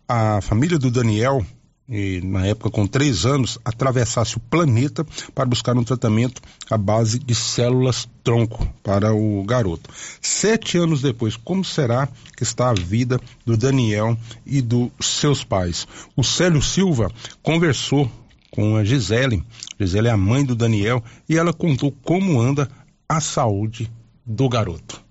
a 0.08 0.40
família 0.40 0.80
do 0.80 0.90
Daniel 0.90 1.46
e, 1.88 2.20
na 2.22 2.48
época 2.48 2.72
com 2.72 2.88
três 2.88 3.26
anos, 3.26 3.60
atravessasse 3.64 4.38
o 4.38 4.40
planeta 4.40 5.06
para 5.36 5.46
buscar 5.46 5.78
um 5.78 5.84
tratamento 5.84 6.42
à 6.70 6.78
base 6.78 7.20
de 7.20 7.36
células 7.36 8.08
tronco 8.24 8.68
para 8.82 9.14
o 9.14 9.44
garoto. 9.44 9.90
Sete 10.22 10.78
anos 10.78 11.02
depois, 11.02 11.36
como 11.36 11.64
será 11.64 12.08
que 12.36 12.44
está 12.44 12.70
a 12.70 12.74
vida 12.74 13.20
do 13.46 13.56
Daniel 13.56 14.18
e 14.46 14.62
dos 14.62 14.90
seus 15.02 15.44
pais? 15.44 15.88
O 16.16 16.24
Célio 16.24 16.62
Silva 16.62 17.12
conversou 17.44 18.10
com 18.56 18.78
a 18.78 18.84
Gisele. 18.86 19.44
Gisele 19.78 20.08
é 20.08 20.12
a 20.12 20.18
mãe 20.18 20.46
do 20.46 20.56
Daniel 20.56 21.04
e 21.28 21.38
ela 21.38 21.54
contou 21.54 21.92
como 21.92 22.40
anda 22.40 22.70
a 23.08 23.20
saúde 23.20 23.92
do 24.26 24.48
garoto. 24.48 25.04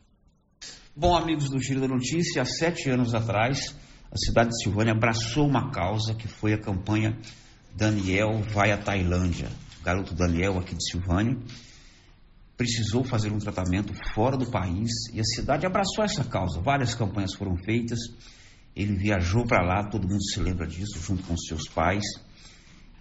Bom, 0.96 1.14
amigos 1.14 1.50
do 1.50 1.61
Giro 1.61 1.80
da 1.80 1.88
Notícia, 1.88 2.40
há 2.40 2.44
sete 2.46 2.88
anos 2.88 3.14
atrás, 3.14 3.76
a 4.11 4.16
cidade 4.16 4.48
de 4.48 4.62
Silvânia 4.62 4.92
abraçou 4.92 5.46
uma 5.46 5.70
causa 5.70 6.14
que 6.14 6.26
foi 6.26 6.54
a 6.54 6.59
campanha 6.59 7.18
Daniel 7.76 8.40
vai 8.40 8.70
à 8.70 8.78
Tailândia. 8.78 9.48
O 9.80 9.85
garoto 9.85 10.14
Daniel, 10.14 10.59
aqui 10.59 10.74
de 10.74 10.88
Silvânia, 10.88 11.37
precisou 12.57 13.04
fazer 13.04 13.33
um 13.33 13.38
tratamento 13.38 13.92
fora 14.14 14.37
do 14.37 14.50
país 14.50 14.90
e 15.12 15.20
a 15.20 15.24
cidade 15.24 15.66
abraçou 15.66 16.04
essa 16.04 16.24
causa. 16.24 16.61
Várias 16.62 16.94
campanhas 16.94 17.35
foram 17.35 17.57
feitas. 17.57 17.98
Ele 18.74 18.94
viajou 18.94 19.44
para 19.44 19.62
lá, 19.62 19.88
todo 19.90 20.09
mundo 20.09 20.22
se 20.22 20.40
lembra 20.40 20.66
disso, 20.66 21.00
junto 21.00 21.24
com 21.24 21.37
seus 21.37 21.68
pais. 21.68 22.04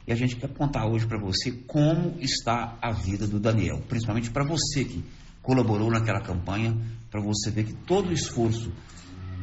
E 0.06 0.12
a 0.12 0.16
gente 0.16 0.36
quer 0.36 0.50
contar 0.50 0.86
hoje 0.86 1.08
para 1.08 1.18
você 1.18 1.52
como 1.52 2.18
está 2.20 2.78
a 2.82 2.92
vida 2.92 3.26
do 3.26 3.40
Daniel, 3.40 3.82
principalmente 3.88 4.30
para 4.32 4.46
você 4.46 4.84
que 4.84 5.04
colaborou 5.42 5.90
naquela 5.90 6.22
campanha, 6.22 6.76
para 7.10 7.22
você 7.22 7.50
ver 7.52 7.66
que 7.66 7.74
todo 7.74 8.10
o 8.10 8.14
esforço 8.14 8.72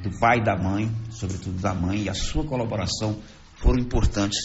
do 0.02 0.18
pai 0.18 0.38
e 0.38 0.44
da 0.44 0.56
mãe, 0.56 0.90
sobretudo 1.10 1.60
da 1.60 1.74
mãe, 1.74 2.02
e 2.02 2.08
a 2.08 2.14
sua 2.14 2.44
colaboração 2.44 3.18
foram 3.56 3.78
importantes 3.78 4.38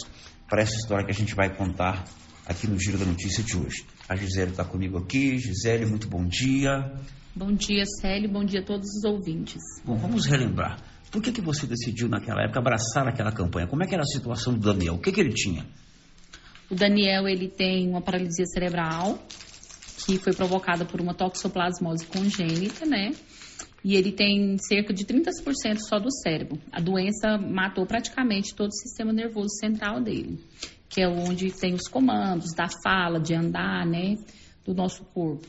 para 0.48 0.62
essa 0.62 0.74
história 0.76 1.04
que 1.04 1.10
a 1.10 1.14
gente 1.14 1.34
vai 1.34 1.54
contar 1.54 2.04
aqui 2.46 2.66
no 2.66 2.78
Giro 2.78 2.98
da 2.98 3.04
Notícia 3.04 3.42
de 3.42 3.56
hoje. 3.56 3.84
A 4.08 4.14
Gisele 4.14 4.52
está 4.52 4.64
comigo 4.64 4.98
aqui. 4.98 5.38
Gisele, 5.38 5.84
muito 5.84 6.08
bom 6.08 6.24
dia. 6.24 6.92
Bom 7.34 7.52
dia, 7.52 7.84
Célio. 8.00 8.30
Bom 8.30 8.44
dia 8.44 8.60
a 8.60 8.64
todos 8.64 8.88
os 8.88 9.04
ouvintes. 9.04 9.62
Bom, 9.84 9.96
vamos 9.96 10.26
relembrar. 10.26 10.80
Por 11.10 11.20
que, 11.20 11.32
que 11.32 11.40
você 11.40 11.66
decidiu 11.66 12.08
naquela 12.08 12.42
época 12.42 12.60
abraçar 12.60 13.08
aquela 13.08 13.32
campanha? 13.32 13.66
Como 13.66 13.82
é 13.82 13.86
que 13.86 13.94
era 13.94 14.02
a 14.02 14.06
situação 14.06 14.54
do 14.54 14.60
Daniel? 14.60 14.94
O 14.94 14.98
que, 14.98 15.10
que 15.10 15.20
ele 15.20 15.32
tinha? 15.32 15.66
O 16.70 16.74
Daniel 16.74 17.28
ele 17.28 17.48
tem 17.48 17.88
uma 17.88 18.00
paralisia 18.00 18.44
cerebral 18.46 19.18
que 20.04 20.18
foi 20.18 20.32
provocada 20.32 20.84
por 20.84 21.00
uma 21.00 21.14
toxoplasmose 21.14 22.06
congênita, 22.06 22.84
né? 22.84 23.12
E 23.84 23.94
ele 23.94 24.12
tem 24.12 24.56
cerca 24.58 24.92
de 24.92 25.04
30% 25.04 25.78
só 25.88 25.98
do 25.98 26.10
cérebro. 26.10 26.58
A 26.72 26.80
doença 26.80 27.38
matou 27.38 27.86
praticamente 27.86 28.54
todo 28.54 28.68
o 28.68 28.76
sistema 28.76 29.12
nervoso 29.12 29.56
central 29.60 30.00
dele, 30.00 30.40
que 30.88 31.00
é 31.00 31.08
onde 31.08 31.52
tem 31.52 31.72
os 31.72 31.88
comandos 31.88 32.52
da 32.52 32.66
fala, 32.82 33.20
de 33.20 33.34
andar, 33.34 33.86
né, 33.86 34.16
do 34.64 34.74
nosso 34.74 35.04
corpo. 35.04 35.46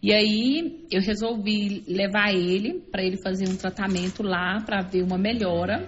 E 0.00 0.12
aí 0.12 0.86
eu 0.90 1.00
resolvi 1.00 1.84
levar 1.88 2.32
ele 2.32 2.80
para 2.90 3.02
ele 3.02 3.20
fazer 3.22 3.48
um 3.48 3.56
tratamento 3.56 4.22
lá 4.22 4.60
para 4.60 4.82
ver 4.82 5.02
uma 5.02 5.18
melhora. 5.18 5.84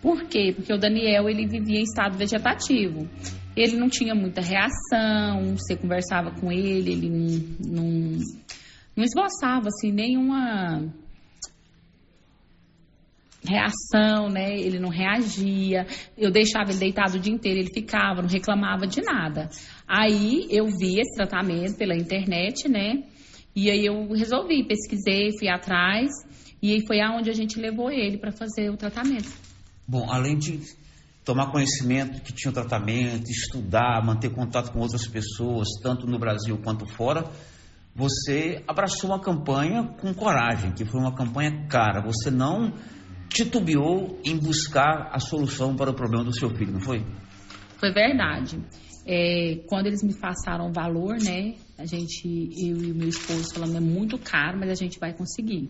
Por 0.00 0.24
quê? 0.24 0.52
Porque 0.54 0.72
o 0.72 0.78
Daniel 0.78 1.28
ele 1.28 1.46
vivia 1.46 1.80
em 1.80 1.82
estado 1.82 2.16
vegetativo. 2.16 3.08
Ele 3.58 3.76
não 3.76 3.88
tinha 3.88 4.14
muita 4.14 4.40
reação, 4.40 5.56
você 5.56 5.76
conversava 5.76 6.30
com 6.30 6.52
ele, 6.52 6.92
ele 6.92 7.10
não, 7.10 7.82
não, 7.82 8.18
não 8.96 9.04
esboçava 9.04 9.66
assim 9.66 9.90
nenhuma 9.90 10.88
reação, 13.44 14.28
né? 14.28 14.56
Ele 14.56 14.78
não 14.78 14.90
reagia. 14.90 15.86
Eu 16.16 16.30
deixava 16.30 16.70
ele 16.70 16.78
deitado 16.78 17.16
o 17.16 17.20
dia 17.20 17.32
inteiro, 17.34 17.58
ele 17.58 17.72
ficava, 17.72 18.22
não 18.22 18.28
reclamava 18.28 18.86
de 18.86 19.00
nada. 19.02 19.48
Aí 19.88 20.46
eu 20.50 20.66
vi 20.66 21.00
esse 21.00 21.16
tratamento 21.16 21.76
pela 21.76 21.96
internet, 21.96 22.68
né? 22.68 23.02
E 23.56 23.70
aí 23.72 23.84
eu 23.84 24.12
resolvi, 24.12 24.64
pesquisei, 24.68 25.36
fui 25.36 25.48
atrás 25.48 26.10
e 26.62 26.74
aí 26.74 26.86
foi 26.86 27.00
aonde 27.00 27.28
a 27.28 27.34
gente 27.34 27.58
levou 27.58 27.90
ele 27.90 28.18
para 28.18 28.30
fazer 28.30 28.70
o 28.70 28.76
tratamento. 28.76 29.28
Bom, 29.86 30.06
além 30.08 30.38
de 30.38 30.60
tomar 31.28 31.52
conhecimento 31.52 32.22
que 32.22 32.32
tinha 32.32 32.50
o 32.50 32.54
tratamento, 32.54 33.30
estudar, 33.30 34.02
manter 34.02 34.30
contato 34.30 34.72
com 34.72 34.78
outras 34.78 35.06
pessoas, 35.06 35.68
tanto 35.82 36.06
no 36.06 36.18
Brasil 36.18 36.56
quanto 36.64 36.86
fora, 36.86 37.22
você 37.94 38.64
abraçou 38.66 39.10
uma 39.10 39.20
campanha 39.20 39.94
com 40.00 40.14
coragem, 40.14 40.72
que 40.72 40.86
foi 40.86 40.98
uma 40.98 41.14
campanha 41.14 41.66
cara. 41.68 42.00
Você 42.00 42.30
não 42.30 42.72
titubeou 43.28 44.18
em 44.24 44.38
buscar 44.38 45.10
a 45.12 45.20
solução 45.20 45.76
para 45.76 45.90
o 45.90 45.94
problema 45.94 46.24
do 46.24 46.32
seu 46.34 46.48
filho, 46.48 46.72
não 46.72 46.80
foi? 46.80 47.04
Foi 47.76 47.92
verdade. 47.92 48.58
É, 49.06 49.56
quando 49.66 49.86
eles 49.86 50.02
me 50.02 50.14
passaram 50.14 50.70
o 50.70 50.72
valor, 50.72 51.18
né? 51.22 51.56
A 51.76 51.84
gente, 51.84 52.26
eu 52.56 52.82
e 52.82 52.94
meu 52.94 53.08
esposo 53.10 53.52
falando, 53.52 53.76
é 53.76 53.80
muito 53.80 54.16
caro, 54.16 54.58
mas 54.58 54.70
a 54.70 54.74
gente 54.74 54.98
vai 54.98 55.12
conseguir. 55.12 55.68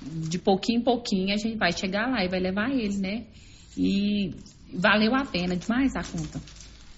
De 0.00 0.38
pouquinho 0.38 0.82
em 0.82 0.84
pouquinho 0.84 1.34
a 1.34 1.36
gente 1.36 1.56
vai 1.56 1.72
chegar 1.72 2.08
lá 2.08 2.24
e 2.24 2.28
vai 2.28 2.38
levar 2.38 2.70
ele, 2.70 2.96
né? 2.98 3.26
E 3.76 4.34
valeu 4.74 5.14
a 5.14 5.24
pena 5.24 5.56
demais 5.56 5.94
a 5.96 6.02
conta. 6.02 6.40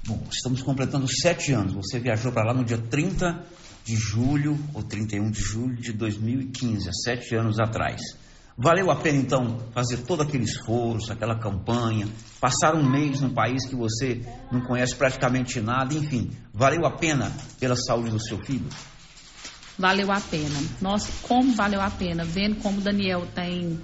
Bom, 0.06 0.22
estamos 0.30 0.62
completando 0.62 1.06
sete 1.08 1.52
anos. 1.52 1.74
Você 1.74 1.98
viajou 1.98 2.32
para 2.32 2.44
lá 2.44 2.54
no 2.54 2.64
dia 2.64 2.78
30 2.78 3.44
de 3.84 3.96
julho 3.96 4.58
ou 4.74 4.82
31 4.82 5.30
de 5.30 5.40
julho 5.40 5.76
de 5.76 5.92
2015, 5.92 6.88
há 6.88 6.92
sete 6.92 7.34
anos 7.34 7.58
atrás. 7.58 8.00
Valeu 8.58 8.90
a 8.90 8.96
pena 8.96 9.18
então 9.18 9.58
fazer 9.72 9.98
todo 9.98 10.22
aquele 10.22 10.44
esforço, 10.44 11.12
aquela 11.12 11.38
campanha, 11.38 12.08
passar 12.40 12.74
um 12.74 12.88
mês 12.88 13.20
num 13.20 13.34
país 13.34 13.66
que 13.66 13.76
você 13.76 14.22
não 14.50 14.62
conhece 14.62 14.96
praticamente 14.96 15.60
nada, 15.60 15.92
enfim, 15.92 16.30
valeu 16.54 16.86
a 16.86 16.96
pena 16.96 17.30
pela 17.60 17.76
saúde 17.76 18.10
do 18.10 18.18
seu 18.18 18.38
filho? 18.38 18.66
Valeu 19.78 20.10
a 20.10 20.20
pena. 20.20 20.58
Nossa, 20.80 21.12
como 21.28 21.52
valeu 21.52 21.82
a 21.82 21.90
pena, 21.90 22.24
vendo 22.24 22.56
como 22.62 22.78
o 22.78 22.80
Daniel 22.80 23.26
tem, 23.34 23.78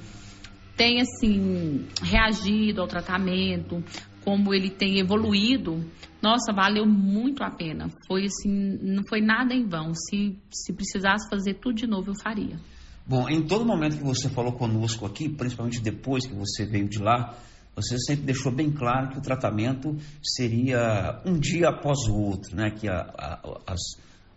tem 0.77 1.01
assim, 1.01 1.87
reagido 2.03 2.81
ao 2.81 2.87
tratamento, 2.87 3.83
como 4.25 4.55
ele 4.55 4.71
tem 4.71 4.99
evoluído, 4.99 5.85
nossa, 6.23 6.53
valeu 6.53 6.87
muito 6.87 7.43
a 7.43 7.51
pena. 7.51 7.91
Foi 8.07 8.27
assim, 8.27 8.79
não 8.81 9.03
foi 9.09 9.21
nada 9.21 9.53
em 9.53 9.67
vão. 9.67 9.93
Se, 9.93 10.39
se 10.51 10.73
precisasse 10.73 11.29
fazer 11.29 11.55
tudo 11.55 11.75
de 11.75 11.87
novo, 11.87 12.11
eu 12.11 12.15
faria. 12.23 12.57
Bom, 13.05 13.29
em 13.29 13.43
todo 13.43 13.65
momento 13.65 13.97
que 13.97 14.05
você 14.05 14.29
falou 14.29 14.53
conosco 14.53 15.05
aqui, 15.05 15.29
principalmente 15.29 15.81
depois 15.81 16.25
que 16.25 16.35
você 16.35 16.65
veio 16.65 16.89
de 16.89 17.01
lá, 17.01 17.35
você 17.75 17.99
sempre 17.99 18.25
deixou 18.25 18.53
bem 18.53 18.71
claro 18.71 19.09
que 19.11 19.19
o 19.19 19.21
tratamento 19.21 19.97
seria 20.23 21.21
um 21.27 21.39
dia 21.39 21.71
após 21.71 21.99
o 22.09 22.15
outro, 22.15 22.55
né? 22.55 22.71
que 22.71 22.89
a, 22.89 23.01
a, 23.19 23.59
as, 23.67 23.81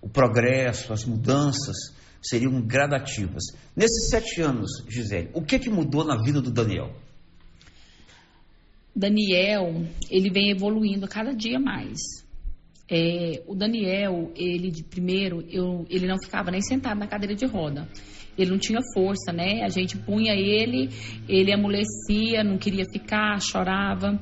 o 0.02 0.10
progresso, 0.10 0.92
as 0.92 1.06
mudanças 1.06 1.94
seriam 2.28 2.62
gradativas. 2.62 3.44
Nesses 3.76 4.10
sete 4.10 4.42
anos, 4.42 4.84
Gisele, 4.88 5.30
o 5.34 5.42
que, 5.42 5.60
que 5.60 5.70
mudou 5.70 6.04
na 6.04 6.22
vida 6.22 6.42
do 6.42 6.52
Daniel? 6.52 6.92
Daniel, 8.96 9.86
ele 10.10 10.30
vem 10.30 10.52
evoluindo 10.52 11.08
cada 11.08 11.34
dia 11.34 11.60
mais. 11.60 12.00
É, 12.90 13.44
o 13.48 13.56
Daniel, 13.56 14.32
ele 14.36 14.70
de 14.72 14.84
primeiro, 14.84 15.44
eu, 15.50 15.86
ele 15.90 16.08
não 16.08 16.18
ficava 16.24 16.52
nem 16.52 16.62
sentado 16.62 17.00
na 17.00 17.08
cadeira 17.08 17.36
de 17.36 17.46
roda 17.46 17.88
ele 18.38 18.52
não 18.52 18.58
tinha 18.58 18.80
força, 18.94 19.32
né? 19.32 19.64
A 19.64 19.70
gente 19.70 19.98
punha 19.98 20.34
ele, 20.34 20.90
ele 21.28 21.54
amolecia, 21.54 22.44
não 22.44 22.58
queria 22.58 22.86
ficar, 22.86 23.40
chorava. 23.42 24.20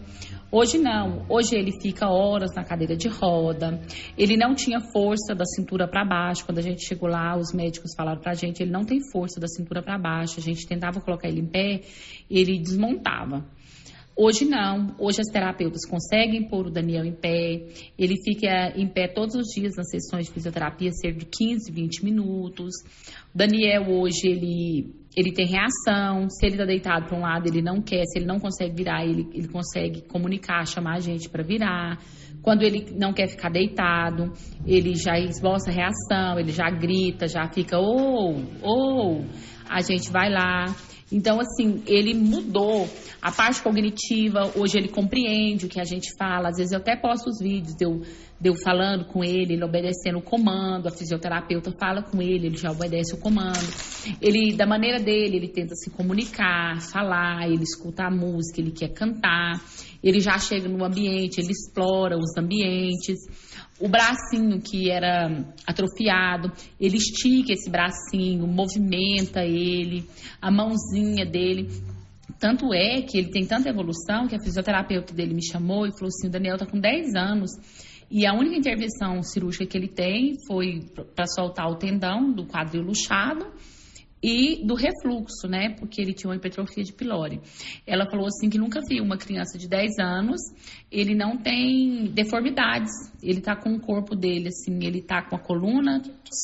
Hoje 0.55 0.77
não, 0.77 1.25
hoje 1.29 1.55
ele 1.55 1.71
fica 1.81 2.07
horas 2.07 2.53
na 2.55 2.63
cadeira 2.63 2.95
de 2.95 3.07
roda. 3.07 3.81
Ele 4.15 4.37
não 4.37 4.53
tinha 4.53 4.79
força 4.79 5.33
da 5.33 5.43
cintura 5.45 5.87
para 5.87 6.05
baixo. 6.05 6.45
Quando 6.45 6.59
a 6.59 6.61
gente 6.61 6.85
chegou 6.87 7.09
lá, 7.09 7.35
os 7.35 7.51
médicos 7.51 7.95
falaram 7.97 8.21
pra 8.21 8.35
gente, 8.35 8.61
ele 8.61 8.69
não 8.69 8.85
tem 8.85 8.99
força 9.11 9.39
da 9.39 9.47
cintura 9.47 9.81
para 9.81 9.97
baixo. 9.97 10.35
A 10.37 10.43
gente 10.43 10.67
tentava 10.67 11.01
colocar 11.01 11.27
ele 11.27 11.39
em 11.39 11.47
pé, 11.47 11.81
ele 12.29 12.59
desmontava. 12.59 13.43
Hoje 14.15 14.45
não. 14.45 14.95
Hoje 14.99 15.21
as 15.21 15.31
terapeutas 15.31 15.89
conseguem 15.89 16.47
pôr 16.47 16.67
o 16.67 16.71
Daniel 16.71 17.03
em 17.03 17.15
pé. 17.15 17.69
Ele 17.97 18.13
fica 18.23 18.79
em 18.79 18.87
pé 18.87 19.07
todos 19.07 19.33
os 19.33 19.47
dias 19.55 19.73
nas 19.75 19.89
sessões 19.89 20.27
de 20.27 20.33
fisioterapia, 20.33 20.91
cerca 20.91 21.17
de 21.17 21.25
15, 21.25 21.71
20 21.71 22.05
minutos. 22.05 22.75
O 23.33 23.35
Daniel 23.35 23.89
hoje 23.89 24.27
ele 24.27 25.02
ele 25.15 25.31
tem 25.31 25.45
reação. 25.45 26.29
Se 26.29 26.45
ele 26.45 26.55
está 26.55 26.65
deitado 26.65 27.05
para 27.07 27.17
um 27.17 27.21
lado, 27.21 27.47
ele 27.47 27.61
não 27.61 27.81
quer. 27.81 28.03
Se 28.05 28.19
ele 28.19 28.25
não 28.25 28.39
consegue 28.39 28.75
virar, 28.75 29.05
ele, 29.05 29.27
ele 29.33 29.47
consegue 29.47 30.01
comunicar, 30.01 30.65
chamar 30.65 30.95
a 30.95 30.99
gente 30.99 31.29
para 31.29 31.43
virar. 31.43 31.99
Quando 32.41 32.63
ele 32.63 32.93
não 32.99 33.13
quer 33.13 33.27
ficar 33.27 33.49
deitado, 33.49 34.33
ele 34.65 34.95
já 34.95 35.17
esboça 35.17 35.71
reação, 35.71 36.39
ele 36.39 36.51
já 36.51 36.69
grita, 36.69 37.27
já 37.27 37.47
fica 37.47 37.77
ou, 37.77 38.35
oh, 38.35 38.67
ou. 38.67 39.21
Oh. 39.21 39.25
A 39.69 39.81
gente 39.81 40.11
vai 40.11 40.29
lá. 40.29 40.65
Então, 41.13 41.39
assim, 41.39 41.83
ele 41.85 42.15
mudou 42.15 42.89
a 43.21 43.31
parte 43.31 43.61
cognitiva. 43.61 44.51
Hoje 44.55 44.79
ele 44.79 44.87
compreende 44.89 45.67
o 45.67 45.69
que 45.69 45.79
a 45.79 45.83
gente 45.83 46.11
fala. 46.17 46.49
Às 46.49 46.57
vezes 46.57 46.73
eu 46.73 46.79
até 46.79 46.95
posto 46.95 47.29
os 47.29 47.39
vídeos 47.39 47.75
de 47.75 47.85
eu, 47.85 48.01
de 48.41 48.49
eu 48.49 48.55
falando 48.55 49.05
com 49.05 49.23
ele, 49.23 49.53
ele 49.53 49.63
obedecendo 49.63 50.17
o 50.17 50.21
comando. 50.21 50.87
A 50.87 50.91
fisioterapeuta 50.91 51.71
fala 51.79 52.01
com 52.01 52.19
ele, 52.19 52.47
ele 52.47 52.57
já 52.57 52.71
obedece 52.71 53.13
o 53.13 53.19
comando. 53.19 53.63
Ele, 54.19 54.55
da 54.55 54.65
maneira 54.65 54.99
dele, 54.99 55.37
ele 55.37 55.49
tenta 55.49 55.75
se 55.75 55.91
comunicar, 55.91 56.81
falar, 56.81 57.47
ele 57.47 57.61
escuta 57.61 58.05
a 58.05 58.11
música, 58.11 58.59
ele 58.59 58.71
quer 58.71 58.89
cantar. 58.89 59.61
Ele 60.03 60.19
já 60.19 60.37
chega 60.39 60.67
no 60.67 60.83
ambiente, 60.83 61.39
ele 61.39 61.51
explora 61.51 62.17
os 62.17 62.35
ambientes 62.35 63.19
o 63.79 63.87
bracinho 63.89 64.61
que 64.61 64.89
era 64.89 65.45
atrofiado, 65.65 66.51
ele 66.79 66.97
estica 66.97 67.53
esse 67.53 67.69
bracinho, 67.69 68.47
movimenta 68.47 69.43
ele, 69.43 70.07
a 70.41 70.51
mãozinha 70.51 71.25
dele. 71.25 71.69
Tanto 72.39 72.73
é 72.73 73.01
que 73.01 73.17
ele 73.17 73.31
tem 73.31 73.45
tanta 73.45 73.69
evolução 73.69 74.27
que 74.27 74.35
a 74.35 74.39
fisioterapeuta 74.39 75.13
dele 75.13 75.33
me 75.33 75.45
chamou 75.45 75.85
e 75.87 75.91
falou 75.91 76.07
assim: 76.07 76.27
o 76.27 76.31
Daniel 76.31 76.55
está 76.55 76.65
com 76.65 76.79
10 76.79 77.15
anos 77.15 77.51
e 78.11 78.27
a 78.27 78.33
única 78.33 78.55
intervenção 78.55 79.23
cirúrgica 79.23 79.65
que 79.65 79.77
ele 79.77 79.87
tem 79.87 80.35
foi 80.47 80.81
para 81.15 81.25
soltar 81.25 81.67
o 81.67 81.75
tendão 81.75 82.31
do 82.31 82.45
quadril 82.45 82.83
luxado 82.83 83.47
e 84.23 84.65
do 84.65 84.73
refluxo, 84.73 85.49
né? 85.49 85.75
Porque 85.77 86.01
ele 86.01 86.13
tinha 86.13 86.29
uma 86.29 86.37
hipertrofia 86.37 86.83
de 86.83 86.93
pylori. 86.93 87.41
Ela 87.85 88.09
falou 88.09 88.25
assim 88.25 88.49
que 88.49 88.57
nunca 88.57 88.79
viu 88.87 89.03
uma 89.03 89.17
criança 89.17 89.57
de 89.57 89.67
10 89.67 89.99
anos, 89.99 90.39
ele 90.89 91.13
não 91.13 91.37
tem 91.37 92.05
deformidades, 92.05 92.91
ele 93.21 93.41
tá 93.41 93.55
com 93.55 93.73
o 93.73 93.81
corpo 93.81 94.15
dele 94.15 94.47
assim, 94.47 94.79
ele 94.85 95.01
tá 95.01 95.21
com 95.21 95.35
a 95.35 95.39
coluna 95.39 96.01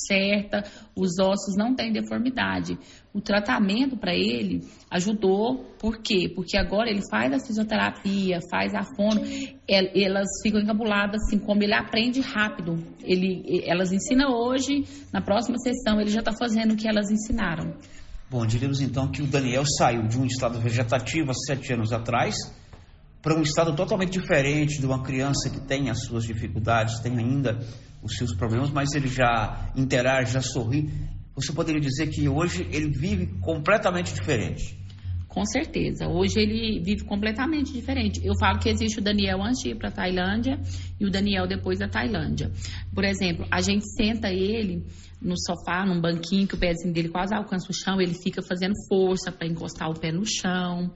certa, 0.07 0.63
os 0.95 1.17
ossos 1.19 1.55
não 1.57 1.73
têm 1.73 1.91
deformidade. 1.91 2.77
O 3.11 3.19
tratamento 3.19 3.97
para 3.97 4.13
ele 4.13 4.61
ajudou, 4.89 5.65
por 5.79 5.97
quê? 5.97 6.31
Porque 6.33 6.55
agora 6.55 6.89
ele 6.89 7.01
faz 7.09 7.33
a 7.33 7.39
fisioterapia, 7.39 8.39
faz 8.51 8.73
a 8.75 8.83
fono, 8.83 9.21
elas 9.67 10.27
ficam 10.43 10.61
encabuladas 10.61 11.21
assim, 11.23 11.39
como 11.39 11.63
ele 11.63 11.73
aprende 11.73 12.21
rápido. 12.21 12.75
Ele, 13.03 13.63
elas 13.65 13.91
ensinam 13.91 14.31
hoje, 14.31 14.83
na 15.11 15.21
próxima 15.21 15.57
sessão 15.57 15.99
ele 15.99 16.11
já 16.11 16.19
está 16.19 16.33
fazendo 16.37 16.73
o 16.73 16.77
que 16.77 16.87
elas 16.87 17.09
ensinaram. 17.09 17.73
Bom, 18.29 18.45
diríamos 18.45 18.79
então 18.79 19.09
que 19.09 19.23
o 19.23 19.25
Daniel 19.25 19.63
saiu 19.65 20.07
de 20.07 20.19
um 20.19 20.25
estado 20.25 20.59
vegetativo 20.59 21.31
há 21.31 21.33
sete 21.33 21.73
anos 21.73 21.91
atrás 21.91 22.35
para 23.21 23.35
um 23.35 23.41
estado 23.41 23.75
totalmente 23.75 24.11
diferente 24.11 24.79
de 24.79 24.85
uma 24.85 25.01
criança 25.03 25.49
que 25.49 25.59
tem 25.59 25.89
as 25.89 26.05
suas 26.05 26.23
dificuldades, 26.23 26.99
tem 26.99 27.17
ainda 27.17 27.59
os 28.01 28.15
seus 28.15 28.33
problemas, 28.35 28.69
mas 28.69 28.93
ele 28.93 29.07
já 29.07 29.71
interage, 29.75 30.33
já 30.33 30.41
sorri. 30.41 30.89
Você 31.35 31.53
poderia 31.53 31.81
dizer 31.81 32.07
que 32.07 32.27
hoje 32.27 32.67
ele 32.71 32.89
vive 32.89 33.27
completamente 33.39 34.13
diferente. 34.13 34.77
Com 35.29 35.45
certeza. 35.45 36.07
Hoje 36.07 36.39
ele 36.39 36.81
vive 36.83 37.05
completamente 37.05 37.71
diferente. 37.71 38.19
Eu 38.25 38.33
falo 38.39 38.57
que 38.57 38.67
existe 38.67 38.97
o 38.97 39.01
Daniel 39.01 39.43
antes 39.43 39.61
de 39.61 39.69
ir 39.69 39.75
para 39.75 39.89
a 39.89 39.91
Tailândia 39.91 40.59
e 40.99 41.05
o 41.05 41.11
Daniel 41.11 41.45
depois 41.45 41.77
da 41.77 41.87
Tailândia. 41.87 42.51
Por 42.93 43.03
exemplo, 43.03 43.45
a 43.51 43.61
gente 43.61 43.85
senta 43.95 44.33
ele 44.33 44.83
no 45.21 45.35
sofá, 45.37 45.85
num 45.85 46.01
banquinho 46.01 46.47
que 46.47 46.55
o 46.55 46.57
pezinho 46.57 46.91
dele 46.93 47.09
quase 47.09 47.35
alcança 47.35 47.67
o 47.69 47.73
chão, 47.73 48.01
ele 48.01 48.15
fica 48.15 48.41
fazendo 48.41 48.73
força 48.87 49.31
para 49.31 49.47
encostar 49.47 49.89
o 49.89 49.99
pé 49.99 50.11
no 50.11 50.25
chão. 50.25 50.91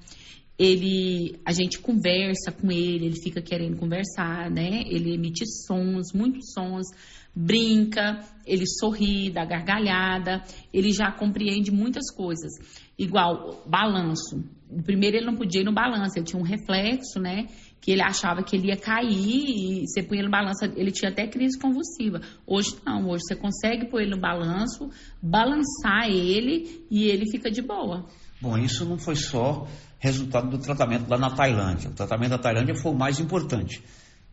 ele 0.58 1.39
a 1.46 1.52
gente 1.52 1.80
conversa 1.80 2.52
com 2.52 2.72
ele, 2.72 3.06
ele 3.06 3.22
fica 3.22 3.41
querendo 3.41 3.78
conversar, 3.78 4.50
né? 4.50 4.84
Ele 4.88 5.13
emite 5.13 5.43
sons, 5.67 6.12
muitos 6.13 6.54
sons, 6.54 6.88
brinca, 7.36 8.19
ele 8.46 8.65
sorri, 8.67 9.32
dá 9.32 9.46
gargalhada, 9.46 10.43
ele 10.74 10.91
já 10.91 11.12
compreende 11.12 11.72
muitas 11.72 12.13
coisas. 12.13 12.52
Igual 12.98 13.63
balanço. 13.65 14.43
Primeiro 14.86 15.17
ele 15.17 15.26
não 15.26 15.36
podia 15.36 15.62
ir 15.62 15.65
no 15.65 15.74
balanço, 15.74 16.17
ele 16.17 16.26
tinha 16.26 16.39
um 16.39 16.46
reflexo, 16.46 17.19
né? 17.19 17.48
Que 17.82 17.91
ele 17.91 18.02
achava 18.02 18.43
que 18.43 18.56
ele 18.56 18.67
ia 18.67 18.78
cair 18.78 19.12
e 19.12 19.88
você 19.88 20.02
põe 20.02 20.17
ele 20.17 20.28
no 20.28 20.32
balanço, 20.32 20.65
ele 20.76 20.91
tinha 20.91 21.12
até 21.12 21.28
crise 21.28 21.60
convulsiva. 21.60 22.22
Hoje 22.46 22.76
não, 22.86 23.10
hoje 23.10 23.24
você 23.28 23.36
consegue 23.36 23.89
pôr 23.89 24.02
ele 24.02 24.12
no 24.12 24.22
balanço, 24.22 24.89
balançar 25.22 26.10
ele 26.10 26.86
e 26.89 27.06
ele 27.06 27.30
fica 27.30 27.52
de 27.52 27.62
boa. 27.62 28.06
Bom, 28.41 28.58
isso 28.58 28.86
não 28.86 28.98
foi 28.98 29.15
só 29.15 29.67
resultado 30.00 30.50
do 30.50 30.58
tratamento 30.58 31.10
lá 31.10 31.17
na 31.17 31.30
Tailândia. 31.30 31.89
O 31.89 31.93
tratamento 31.93 32.32
da 32.32 32.38
Tailândia 32.38 32.76
foi 32.76 32.91
o 32.91 32.98
mais 32.98 33.19
importante. 33.19 33.82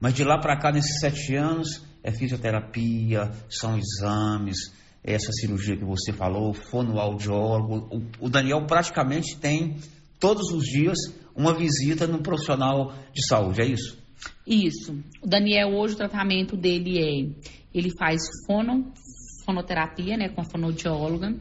Mas 0.01 0.15
de 0.15 0.25
lá 0.25 0.39
para 0.39 0.59
cá, 0.59 0.73
nesses 0.73 0.99
sete 0.99 1.37
anos, 1.37 1.85
é 2.03 2.11
fisioterapia, 2.11 3.31
são 3.49 3.79
exames, 3.79 4.73
essa 5.03 5.33
cirurgia 5.33 5.77
que 5.77 5.85
você 5.85 6.13
falou, 6.13 6.53
fonoaudiólogo. 6.53 8.03
O, 8.21 8.29
Daniel 8.29 8.67
praticamente 8.67 9.37
tem 9.39 9.77
todos 10.19 10.51
os 10.53 10.65
dias 10.65 10.99
uma 11.35 11.55
visita 11.55 12.07
no 12.07 12.23
profissional 12.23 12.93
de 13.13 13.27
saúde, 13.27 13.63
é 13.63 13.67
isso? 13.67 13.99
Isso. 14.47 14.93
O 15.23 15.27
Daniel, 15.27 15.69
hoje, 15.75 15.95
o 15.95 15.99
tratamento 15.99 16.57
dele 16.57 16.99
é: 16.99 17.49
ele 17.73 17.91
faz 17.99 18.21
fono, 18.47 18.93
fonoterapia, 19.45 20.17
né, 20.17 20.29
com 20.29 20.43
a 20.43 20.45
fonoaudióloga, 20.45 21.35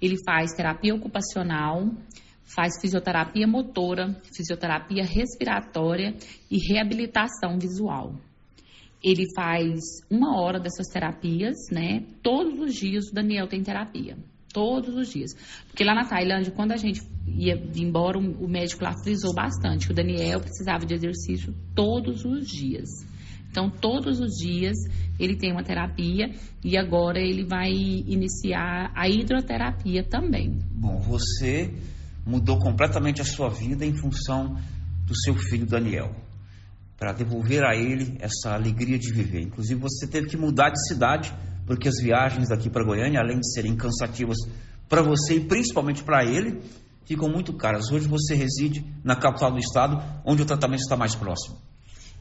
ele 0.00 0.16
faz 0.24 0.52
terapia 0.52 0.94
ocupacional, 0.94 1.90
faz 2.44 2.80
fisioterapia 2.80 3.46
motora, 3.46 4.20
fisioterapia 4.34 5.04
respiratória 5.04 6.14
e 6.50 6.58
reabilitação 6.58 7.58
visual. 7.58 8.14
Ele 9.02 9.24
faz 9.34 9.80
uma 10.10 10.40
hora 10.40 10.60
dessas 10.60 10.86
terapias, 10.88 11.56
né? 11.70 12.04
Todos 12.22 12.58
os 12.60 12.74
dias 12.74 13.08
o 13.08 13.14
Daniel 13.14 13.48
tem 13.48 13.62
terapia. 13.62 14.16
Todos 14.52 14.94
os 14.94 15.08
dias. 15.08 15.32
Porque 15.66 15.82
lá 15.82 15.94
na 15.94 16.04
Tailândia, 16.04 16.52
quando 16.52 16.72
a 16.72 16.76
gente 16.76 17.00
ia 17.26 17.54
embora, 17.74 18.18
o 18.18 18.48
médico 18.48 18.84
lá 18.84 18.92
frisou 19.02 19.34
bastante 19.34 19.86
que 19.86 19.92
o 19.92 19.96
Daniel 19.96 20.40
precisava 20.40 20.84
de 20.84 20.94
exercício 20.94 21.54
todos 21.74 22.24
os 22.24 22.46
dias. 22.46 22.88
Então, 23.52 23.68
todos 23.68 24.18
os 24.18 24.32
dias 24.36 24.76
ele 25.18 25.36
tem 25.36 25.52
uma 25.52 25.62
terapia 25.62 26.30
e 26.64 26.76
agora 26.76 27.20
ele 27.20 27.44
vai 27.44 27.70
iniciar 27.70 28.90
a 28.94 29.08
hidroterapia 29.08 30.02
também. 30.02 30.58
Bom, 30.70 30.98
você 30.98 31.70
mudou 32.26 32.58
completamente 32.58 33.20
a 33.20 33.24
sua 33.24 33.50
vida 33.50 33.84
em 33.84 33.94
função 33.94 34.56
do 35.06 35.14
seu 35.22 35.34
filho 35.34 35.66
Daniel, 35.66 36.14
para 37.02 37.12
devolver 37.12 37.64
a 37.64 37.74
ele 37.74 38.16
essa 38.20 38.54
alegria 38.54 38.96
de 38.96 39.12
viver. 39.12 39.40
Inclusive, 39.40 39.80
você 39.80 40.06
teve 40.06 40.28
que 40.28 40.36
mudar 40.36 40.70
de 40.70 40.86
cidade, 40.86 41.34
porque 41.66 41.88
as 41.88 42.00
viagens 42.00 42.48
daqui 42.48 42.70
para 42.70 42.84
Goiânia, 42.84 43.18
além 43.18 43.40
de 43.40 43.52
serem 43.52 43.74
cansativas 43.74 44.36
para 44.88 45.02
você 45.02 45.34
e 45.34 45.40
principalmente 45.40 46.04
para 46.04 46.24
ele, 46.24 46.60
ficam 47.04 47.28
muito 47.28 47.54
caras. 47.54 47.90
Hoje 47.90 48.06
você 48.06 48.36
reside 48.36 48.86
na 49.02 49.16
capital 49.16 49.50
do 49.50 49.58
estado, 49.58 50.00
onde 50.24 50.42
o 50.42 50.46
tratamento 50.46 50.82
está 50.82 50.96
mais 50.96 51.16
próximo. 51.16 51.56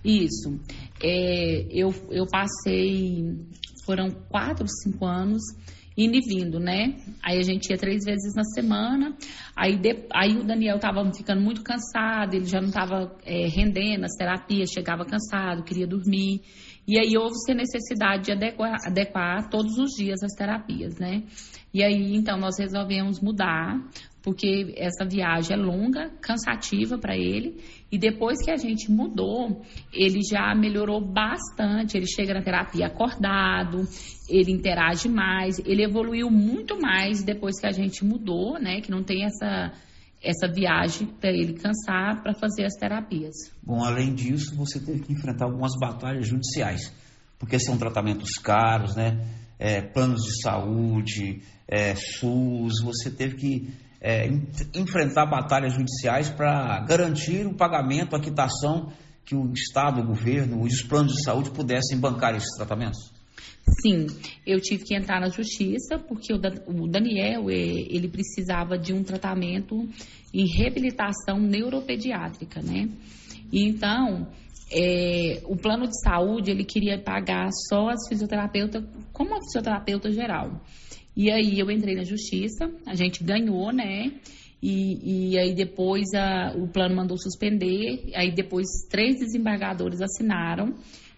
Isso. 0.04 0.60
É, 1.00 1.68
eu, 1.70 1.94
eu 2.10 2.26
passei, 2.26 3.38
foram 3.86 4.10
quatro, 4.30 4.66
cinco 4.68 5.06
anos 5.06 5.44
indo 5.98 6.16
e 6.16 6.22
vindo, 6.22 6.60
né? 6.60 6.96
Aí 7.24 7.38
a 7.38 7.44
gente 7.44 7.70
ia 7.70 7.78
três 7.78 8.04
vezes 8.04 8.34
na 8.36 8.44
semana. 8.44 9.16
Aí, 9.56 9.78
de, 9.78 10.06
aí 10.14 10.38
o 10.38 10.44
Daniel 10.44 10.80
tava 10.80 11.04
ficando 11.14 11.42
muito 11.42 11.62
cansado, 11.64 12.34
ele 12.34 12.46
já 12.46 12.62
não 12.62 12.70
estava 12.70 13.16
é, 13.26 13.48
rendendo 13.48 14.06
as 14.06 14.16
terapias, 14.16 14.72
chegava 14.72 15.06
cansado, 15.06 15.64
queria 15.64 15.88
dormir. 15.88 16.42
E 16.88 16.98
aí 16.98 17.16
houve-se 17.18 17.52
a 17.52 17.56
necessidade 17.56 18.26
de 18.26 18.32
adequar, 18.32 18.78
adequar 18.86 19.50
todos 19.50 19.78
os 19.78 19.92
dias 19.92 20.24
as 20.24 20.34
terapias, 20.34 20.98
né? 20.98 21.24
E 21.74 21.84
aí, 21.84 22.16
então, 22.16 22.38
nós 22.38 22.60
resolvemos 22.60 23.22
mudar 23.22 23.80
porque 24.24 24.74
essa 24.78 25.04
viagem 25.04 25.58
é 25.58 25.60
longa, 25.60 26.12
cansativa 26.22 26.98
para 26.98 27.18
ele. 27.18 27.60
E 27.92 27.98
depois 27.98 28.38
que 28.44 28.52
a 28.52 28.56
gente 28.56 28.92
mudou, 28.92 29.64
ele 29.92 30.20
já 30.24 30.54
melhorou 30.54 31.02
bastante. 31.02 31.98
Ele 31.98 32.06
chega 32.08 32.34
na 32.34 32.44
terapia 32.44 32.88
acordado, 32.88 33.88
ele 34.30 34.52
interage 34.52 35.10
mais, 35.10 35.60
ele 35.66 35.84
evoluiu 35.84 36.30
muito 36.30 36.80
mais 36.80 37.24
depois 37.24 37.60
que 37.60 37.66
a 37.66 37.72
gente 37.72 38.06
mudou, 38.06 38.60
né? 38.60 38.80
Que 38.82 38.92
não 38.92 39.04
tem 39.04 39.26
essa 39.26 39.72
essa 40.24 40.48
viagem 40.48 41.08
para 41.08 41.32
ele 41.32 41.54
cansar 41.54 42.22
para 42.22 42.36
fazer 42.36 42.66
as 42.66 42.76
terapias. 42.76 43.34
Bom, 43.64 43.84
além 43.84 44.14
disso, 44.14 44.56
você 44.56 44.80
teve 44.80 45.00
que 45.00 45.14
enfrentar 45.14 45.46
algumas 45.46 45.72
batalhas 45.80 46.28
judiciais, 46.28 46.94
porque 47.40 47.58
são 47.60 47.76
tratamentos 47.76 48.34
caros, 48.34 48.96
né? 48.96 49.20
É, 49.58 49.82
planos 49.82 50.22
de 50.22 50.42
saúde, 50.44 51.42
é, 51.68 51.96
SUS, 51.96 52.84
você 52.84 53.10
teve 53.10 53.36
que 53.36 53.74
é, 54.02 54.28
enfrentar 54.74 55.28
batalhas 55.28 55.74
judiciais 55.74 56.30
para 56.30 56.80
garantir 56.82 57.46
o 57.46 57.54
pagamento, 57.54 58.16
a 58.16 58.20
quitação 58.20 58.92
que 59.24 59.36
o 59.36 59.54
Estado, 59.54 60.02
o 60.02 60.06
governo, 60.06 60.64
os 60.64 60.82
planos 60.82 61.14
de 61.14 61.24
saúde 61.24 61.52
pudessem 61.52 62.00
bancar 62.00 62.36
esses 62.36 62.56
tratamentos? 62.58 63.12
Sim, 63.84 64.08
eu 64.46 64.60
tive 64.60 64.84
que 64.84 64.96
entrar 64.96 65.22
na 65.22 65.30
justiça 65.30 66.00
porque 66.00 66.34
o 66.34 66.88
Daniel 66.88 67.50
ele 67.50 68.08
precisava 68.08 68.78
de 68.78 68.92
um 68.92 69.04
tratamento 69.04 69.88
em 70.34 70.48
reabilitação 70.58 71.40
neuropediátrica, 71.40 72.60
né? 72.62 72.90
E 73.52 73.64
então 73.64 74.28
é, 74.72 75.42
o 75.46 75.56
plano 75.56 75.86
de 75.86 76.02
saúde 76.02 76.50
ele 76.50 76.66
queria 76.66 76.98
pagar 76.98 77.50
só 77.70 77.90
as 77.90 78.08
fisioterapeutas 78.10 78.84
como 79.14 79.36
a 79.36 79.40
fisioterapeuta 79.42 80.12
geral. 80.12 80.60
E 81.16 81.30
aí 81.30 81.60
eu 81.60 81.70
entrei 81.70 81.96
na 81.96 82.04
justiça, 82.04 82.72
a 82.86 82.96
gente 82.96 83.24
ganhou, 83.24 83.72
né? 83.72 84.12
E, 84.62 85.32
e 85.32 85.40
aí 85.40 85.54
depois 85.56 86.14
a, 86.14 86.54
o 86.56 86.68
plano 86.68 86.96
mandou 86.96 87.18
suspender, 87.18 88.12
aí 88.16 88.32
depois 88.32 88.68
três 88.90 89.20
desembargadores 89.20 90.02
assinaram 90.02 90.76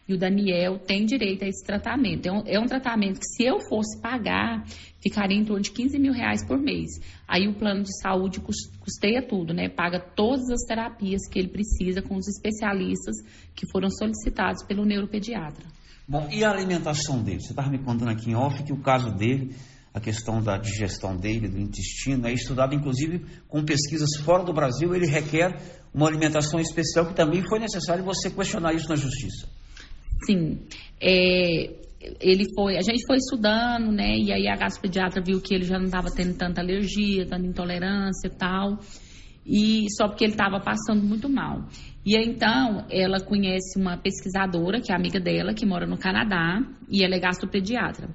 e 0.07 0.13
o 0.13 0.17
Daniel 0.17 0.79
tem 0.79 1.05
direito 1.05 1.43
a 1.43 1.47
esse 1.47 1.63
tratamento. 1.65 2.25
É 2.25 2.31
um, 2.31 2.43
é 2.45 2.59
um, 2.59 2.65
tratamento 2.65 3.19
que, 3.19 3.25
se 3.25 3.43
eu 3.43 3.59
fosse 3.61 4.01
pagar, 4.01 4.65
ficaria 5.01 5.37
em 5.37 5.45
torno 5.45 5.61
de 5.61 5.71
15 5.71 5.97
mil 5.97 6.11
reais 6.11 6.45
por 6.45 6.57
mês. 6.57 6.99
Aí 7.27 7.47
o 7.47 7.53
plano 7.53 7.83
de 7.83 8.01
saúde 8.01 8.41
custeia 8.79 9.21
tudo, 9.21 9.53
né? 9.53 9.69
Paga 9.69 9.99
todas 9.99 10.49
as 10.49 10.63
terapias 10.63 11.27
que 11.29 11.39
ele 11.39 11.47
precisa 11.47 12.01
com 12.01 12.15
os 12.15 12.27
especialistas 12.27 13.15
que 13.55 13.65
foram 13.71 13.89
solicitados 13.89 14.63
pelo 14.65 14.85
neuropediatra. 14.85 15.65
Bom, 16.05 16.27
e 16.29 16.43
a 16.43 16.51
alimentação 16.51 17.23
dele? 17.23 17.39
Você 17.39 17.51
estava 17.51 17.69
me 17.69 17.79
contando 17.79 18.09
aqui 18.09 18.29
em 18.29 18.35
off 18.35 18.61
que 18.61 18.73
o 18.73 18.81
caso 18.81 19.09
dele 19.15 19.55
a 19.93 19.99
questão 19.99 20.41
da 20.41 20.57
digestão 20.57 21.15
dele, 21.15 21.47
do 21.47 21.59
intestino, 21.59 22.27
é 22.27 22.33
estudado 22.33 22.73
inclusive 22.73 23.25
com 23.47 23.63
pesquisas 23.63 24.09
fora 24.23 24.43
do 24.43 24.53
Brasil, 24.53 24.95
ele 24.95 25.05
requer 25.05 25.55
uma 25.93 26.07
alimentação 26.07 26.59
especial 26.59 27.05
que 27.05 27.13
também 27.13 27.43
foi 27.47 27.59
necessário 27.59 28.03
você 28.03 28.31
questionar 28.31 28.73
isso 28.73 28.89
na 28.89 28.95
justiça. 28.95 29.47
Sim, 30.25 30.61
é, 30.99 31.69
ele 32.19 32.45
foi, 32.55 32.77
a 32.77 32.81
gente 32.81 33.05
foi 33.05 33.17
estudando, 33.17 33.91
né, 33.91 34.17
e 34.17 34.31
aí 34.31 34.47
a 34.47 34.55
gastropediatra 34.55 35.21
viu 35.23 35.39
que 35.39 35.53
ele 35.53 35.65
já 35.65 35.77
não 35.77 35.85
estava 35.85 36.09
tendo 36.09 36.35
tanta 36.35 36.61
alergia, 36.61 37.27
tanta 37.27 37.45
intolerância 37.45 38.27
e 38.27 38.35
tal, 38.35 38.79
e 39.45 39.85
só 39.95 40.07
porque 40.07 40.23
ele 40.23 40.33
estava 40.33 40.59
passando 40.59 41.03
muito 41.03 41.29
mal. 41.29 41.67
E 42.05 42.17
então, 42.17 42.85
ela 42.89 43.19
conhece 43.19 43.79
uma 43.79 43.97
pesquisadora, 43.97 44.81
que 44.81 44.91
é 44.91 44.95
amiga 44.95 45.19
dela, 45.19 45.53
que 45.53 45.65
mora 45.65 45.85
no 45.85 45.97
Canadá, 45.97 46.61
e 46.89 47.03
ela 47.03 47.15
é 47.15 47.19
gastropediatra. 47.19 48.09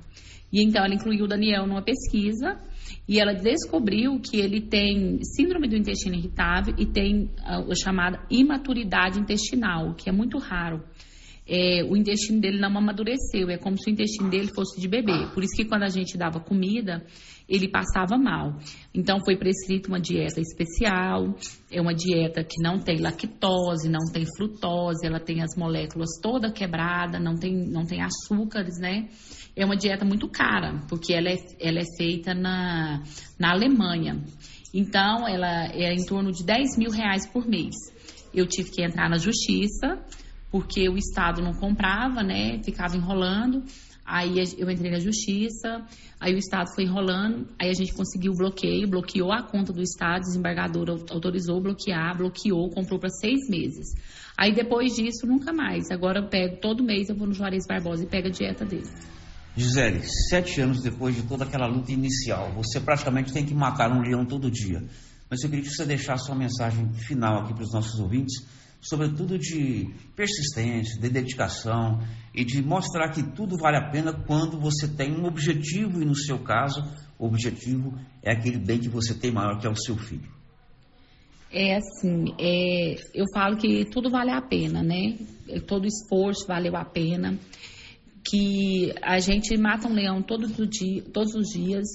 E 0.52 0.62
então 0.62 0.84
ela 0.84 0.94
incluiu 0.94 1.24
o 1.24 1.28
Daniel 1.28 1.66
numa 1.66 1.82
pesquisa 1.82 2.58
e 3.06 3.20
ela 3.20 3.32
descobriu 3.32 4.18
que 4.20 4.38
ele 4.38 4.60
tem 4.60 5.18
síndrome 5.22 5.68
do 5.68 5.76
intestino 5.76 6.16
irritável 6.16 6.74
e 6.78 6.86
tem 6.86 7.30
a, 7.44 7.58
a 7.58 7.74
chamada 7.74 8.20
imaturidade 8.30 9.18
intestinal, 9.18 9.94
que 9.94 10.08
é 10.08 10.12
muito 10.12 10.38
raro. 10.38 10.82
É, 11.50 11.82
o 11.82 11.96
intestino 11.96 12.40
dele 12.40 12.60
não 12.60 12.76
amadureceu, 12.76 13.48
é 13.48 13.56
como 13.56 13.78
se 13.78 13.90
o 13.90 13.92
intestino 13.92 14.28
dele 14.28 14.48
fosse 14.48 14.78
de 14.78 14.86
bebê. 14.86 15.28
Por 15.32 15.42
isso 15.42 15.56
que 15.56 15.64
quando 15.64 15.82
a 15.84 15.88
gente 15.88 16.18
dava 16.18 16.38
comida, 16.38 17.02
ele 17.48 17.66
passava 17.66 18.18
mal. 18.18 18.58
Então 18.94 19.18
foi 19.24 19.34
prescrita 19.34 19.88
uma 19.88 19.98
dieta 19.98 20.38
especial, 20.38 21.34
é 21.70 21.80
uma 21.80 21.94
dieta 21.94 22.44
que 22.44 22.62
não 22.62 22.78
tem 22.78 22.98
lactose, 22.98 23.88
não 23.88 24.12
tem 24.12 24.26
frutose, 24.36 25.06
ela 25.06 25.18
tem 25.18 25.40
as 25.40 25.56
moléculas 25.56 26.20
toda 26.20 26.52
quebrada, 26.52 27.18
não 27.18 27.34
tem, 27.34 27.56
não 27.56 27.86
tem 27.86 28.02
açúcares, 28.02 28.78
né? 28.78 29.08
É 29.58 29.64
uma 29.64 29.76
dieta 29.76 30.04
muito 30.04 30.28
cara, 30.28 30.80
porque 30.88 31.12
ela 31.12 31.28
é, 31.28 31.36
ela 31.58 31.80
é 31.80 31.96
feita 31.96 32.32
na, 32.32 33.02
na 33.36 33.50
Alemanha. 33.50 34.22
Então, 34.72 35.26
ela 35.26 35.66
é 35.72 35.92
em 35.92 36.06
torno 36.06 36.30
de 36.30 36.44
10 36.44 36.78
mil 36.78 36.90
reais 36.92 37.26
por 37.26 37.44
mês. 37.44 37.74
Eu 38.32 38.46
tive 38.46 38.70
que 38.70 38.84
entrar 38.84 39.10
na 39.10 39.18
justiça, 39.18 39.98
porque 40.48 40.88
o 40.88 40.96
Estado 40.96 41.42
não 41.42 41.54
comprava, 41.54 42.22
né? 42.22 42.62
Ficava 42.62 42.96
enrolando. 42.96 43.64
Aí 44.06 44.36
eu 44.56 44.70
entrei 44.70 44.92
na 44.92 45.00
justiça, 45.00 45.84
aí 46.18 46.34
o 46.34 46.38
Estado 46.38 46.72
foi 46.74 46.84
enrolando, 46.84 47.46
aí 47.60 47.68
a 47.68 47.74
gente 47.74 47.92
conseguiu 47.92 48.32
o 48.32 48.36
bloqueio, 48.36 48.88
bloqueou 48.88 49.30
a 49.30 49.42
conta 49.42 49.70
do 49.70 49.82
Estado, 49.82 50.22
desembargador 50.22 50.88
autorizou 51.10 51.60
bloquear, 51.60 52.16
bloqueou, 52.16 52.70
comprou 52.70 52.98
para 52.98 53.10
seis 53.10 53.50
meses. 53.50 53.88
Aí 54.34 54.54
depois 54.54 54.94
disso, 54.94 55.26
nunca 55.26 55.52
mais. 55.52 55.90
Agora 55.90 56.20
eu 56.20 56.28
pego, 56.28 56.56
todo 56.58 56.82
mês 56.82 57.10
eu 57.10 57.16
vou 57.16 57.26
no 57.26 57.34
Juarez 57.34 57.66
Barbosa 57.68 58.04
e 58.04 58.06
pego 58.06 58.28
a 58.28 58.30
dieta 58.30 58.64
dele. 58.64 58.88
Gisele, 59.58 60.02
sete 60.30 60.60
anos 60.60 60.82
depois 60.82 61.14
de 61.14 61.22
toda 61.22 61.44
aquela 61.44 61.66
luta 61.66 61.92
inicial, 61.92 62.52
você 62.54 62.80
praticamente 62.80 63.32
tem 63.32 63.44
que 63.44 63.54
matar 63.54 63.90
um 63.90 64.00
leão 64.00 64.24
todo 64.24 64.50
dia. 64.50 64.84
Mas 65.30 65.42
eu 65.42 65.50
queria 65.50 65.64
que 65.64 65.70
você 65.70 65.84
deixasse 65.84 66.30
uma 66.30 66.38
mensagem 66.38 66.92
final 66.94 67.42
aqui 67.42 67.52
para 67.52 67.64
os 67.64 67.72
nossos 67.72 67.98
ouvintes 68.00 68.46
sobretudo 68.80 69.38
de 69.38 69.88
persistência, 70.14 71.00
de 71.00 71.10
dedicação 71.10 72.00
e 72.34 72.44
de 72.44 72.62
mostrar 72.62 73.10
que 73.10 73.22
tudo 73.22 73.56
vale 73.56 73.76
a 73.76 73.90
pena 73.90 74.12
quando 74.12 74.58
você 74.58 74.86
tem 74.88 75.12
um 75.12 75.26
objetivo 75.26 76.00
e 76.00 76.04
no 76.04 76.14
seu 76.14 76.38
caso, 76.38 76.80
o 77.18 77.26
objetivo 77.26 77.94
é 78.22 78.32
aquele 78.32 78.58
bem 78.58 78.78
que 78.78 78.88
você 78.88 79.14
tem 79.14 79.32
maior, 79.32 79.58
que 79.58 79.66
é 79.66 79.70
o 79.70 79.76
seu 79.76 79.96
filho. 79.96 80.38
É 81.50 81.76
assim, 81.76 82.34
é, 82.38 82.96
eu 83.14 83.24
falo 83.32 83.56
que 83.56 83.86
tudo 83.86 84.10
vale 84.10 84.30
a 84.30 84.40
pena, 84.40 84.82
né? 84.82 85.16
Todo 85.66 85.86
esforço 85.86 86.46
valeu 86.46 86.76
a 86.76 86.84
pena 86.84 87.38
que 88.28 88.92
a 89.02 89.18
gente 89.18 89.56
mata 89.56 89.88
um 89.88 89.92
leão 89.92 90.22
todos, 90.22 90.52
dia, 90.68 91.02
todos 91.12 91.34
os 91.34 91.48
dias, 91.48 91.86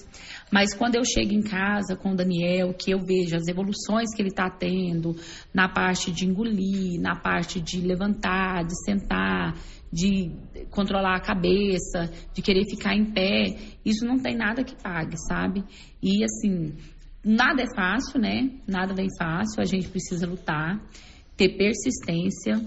mas 0.52 0.74
quando 0.74 0.96
eu 0.96 1.04
chego 1.06 1.34
em 1.34 1.42
casa 1.42 1.96
com 1.96 2.12
o 2.12 2.16
Daniel, 2.16 2.74
que 2.74 2.92
eu 2.92 3.00
vejo 3.00 3.36
as 3.36 3.48
evoluções 3.48 4.14
que 4.16 4.22
ele 4.22 4.30
está 4.30 4.50
tendo 4.50 5.16
na 5.54 5.70
parte 5.70 6.12
de 6.12 6.26
engolir, 6.26 7.00
na 7.00 7.16
parte 7.16 7.62
de 7.62 7.82
levantar, 7.82 8.64
de 8.66 8.74
sentar, 8.84 9.56
de 9.92 10.32
controlar 10.72 11.18
a 11.18 11.22
cabeça, 11.22 12.10
de 12.34 12.42
querer 12.42 12.64
ficar 12.68 12.96
em 12.96 13.14
pé, 13.14 13.56
isso 13.86 14.06
não 14.06 14.18
tem 14.18 14.36
nada 14.36 14.64
que 14.64 14.76
pague, 14.82 15.16
sabe? 15.28 15.64
E 16.02 16.24
assim, 16.24 16.74
nada 17.24 17.62
é 17.62 17.76
fácil, 17.76 18.20
né? 18.20 18.50
Nada 18.68 18.94
vem 18.96 19.08
fácil, 19.20 19.62
a 19.62 19.66
gente 19.66 19.88
precisa 19.88 20.26
lutar, 20.26 20.82
ter 21.38 21.58
persistência 21.58 22.60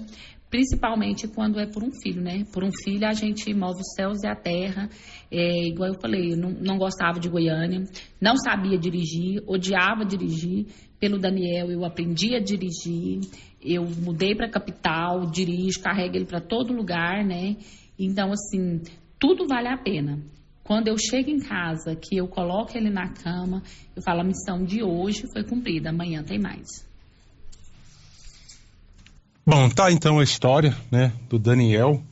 principalmente 0.51 1.27
quando 1.29 1.59
é 1.59 1.67
por 1.67 1.83
um 1.83 1.91
filho, 1.91 2.23
né? 2.23 2.45
Por 2.53 2.65
um 2.65 2.71
filho 2.83 3.07
a 3.07 3.13
gente 3.13 3.53
move 3.53 3.81
os 3.81 3.95
céus 3.95 4.23
e 4.23 4.27
a 4.27 4.35
terra. 4.35 4.89
É, 5.31 5.69
igual 5.69 5.91
eu 5.91 6.01
falei, 6.01 6.33
eu 6.33 6.37
não, 6.37 6.51
não 6.51 6.79
gostava 6.79 7.19
de 7.19 7.29
Goiânia, 7.29 7.85
não 8.21 8.37
sabia 8.37 8.79
dirigir, 8.79 9.43
odiava 9.47 10.05
dirigir. 10.05 10.67
Pelo 10.99 11.19
Daniel 11.19 11.71
eu 11.71 11.85
aprendi 11.85 12.35
a 12.35 12.41
dirigir, 12.41 13.21
eu 13.61 13.85
mudei 13.85 14.35
para 14.35 14.47
a 14.47 14.51
capital, 14.51 15.31
dirijo, 15.31 15.81
carrego 15.81 16.17
ele 16.17 16.25
para 16.25 16.41
todo 16.41 16.73
lugar, 16.73 17.25
né? 17.25 17.57
Então, 17.99 18.31
assim, 18.33 18.81
tudo 19.19 19.47
vale 19.47 19.69
a 19.69 19.77
pena. 19.77 20.19
Quando 20.63 20.89
eu 20.89 20.97
chego 20.99 21.31
em 21.31 21.39
casa, 21.39 21.95
que 21.95 22.17
eu 22.17 22.27
coloco 22.27 22.77
ele 22.77 22.91
na 22.91 23.13
cama, 23.13 23.63
eu 23.95 24.03
falo, 24.03 24.21
a 24.21 24.25
missão 24.25 24.65
de 24.65 24.83
hoje 24.83 25.25
foi 25.33 25.45
cumprida, 25.45 25.91
amanhã 25.91 26.23
tem 26.23 26.39
mais. 26.39 26.86
Bom, 29.49 29.69
tá 29.69 29.93
então 29.93 30.19
a 30.19 30.25
história, 30.25 30.77
né, 30.91 31.13
do 31.29 31.39
Daniel, 31.39 32.03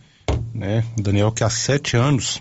né, 0.55 0.85
o 0.97 1.03
Daniel 1.03 1.33
que 1.33 1.43
há 1.43 1.51
sete 1.51 1.97
anos, 1.97 2.41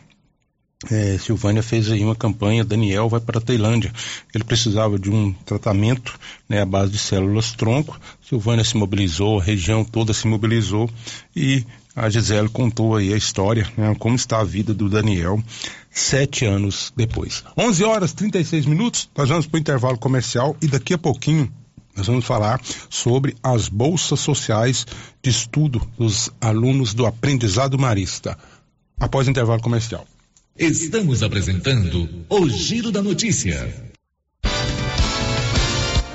é, 0.92 1.18
Silvânia 1.18 1.64
fez 1.64 1.90
aí 1.90 2.04
uma 2.04 2.16
campanha, 2.16 2.64
Daniel 2.64 3.10
vai 3.10 3.20
para 3.20 3.40
a 3.40 3.42
Tailândia. 3.42 3.92
Ele 4.36 4.44
precisava 4.44 5.00
de 5.00 5.10
um 5.10 5.34
tratamento, 5.34 6.14
né, 6.48 6.62
à 6.62 6.66
base 6.66 6.92
de 6.92 7.00
células 7.00 7.54
tronco. 7.54 8.00
Silvânia 8.22 8.64
se 8.64 8.78
mobilizou, 8.78 9.40
a 9.40 9.44
região 9.44 9.84
toda 9.84 10.14
se 10.14 10.28
mobilizou 10.28 10.88
e 11.36 11.66
a 11.96 12.08
Gisele 12.08 12.50
contou 12.50 12.96
aí 12.96 13.16
a 13.16 13.18
história, 13.18 13.68
né, 13.76 13.96
como 13.98 14.16
está 14.16 14.42
a 14.42 14.44
vida 14.44 14.76
do 14.76 14.88
Daniel 14.88 15.42
sete 15.90 16.46
anos 16.46 16.94
depois. 16.96 17.44
11 17.58 17.84
horas 17.84 18.14
36 18.14 18.68
minutos, 18.68 19.10
nós 19.18 19.28
vamos 19.28 19.48
para 19.48 19.58
o 19.58 19.60
intervalo 19.60 19.98
comercial 19.98 20.56
e 20.62 20.68
daqui 20.68 20.94
a 20.94 21.00
pouquinho 21.00 21.52
nós 21.96 22.08
vamos 22.08 22.26
falar 22.26 22.60
sobre 22.90 23.36
as 23.44 23.70
bolsas 23.70 24.20
sociais 24.20 24.86
de 25.22 25.30
estudo 25.30 25.82
dos 25.98 26.32
alunos 26.42 26.94
do 26.94 27.06
aprendizado 27.06 27.78
marista. 27.78 28.38
Após 29.00 29.28
o 29.28 29.30
intervalo 29.30 29.62
comercial. 29.62 30.08
Estamos 30.58 31.24
apresentando 31.24 32.08
o 32.30 32.50
Giro 32.50 32.92
da 32.92 33.02
Notícia. 33.02 33.92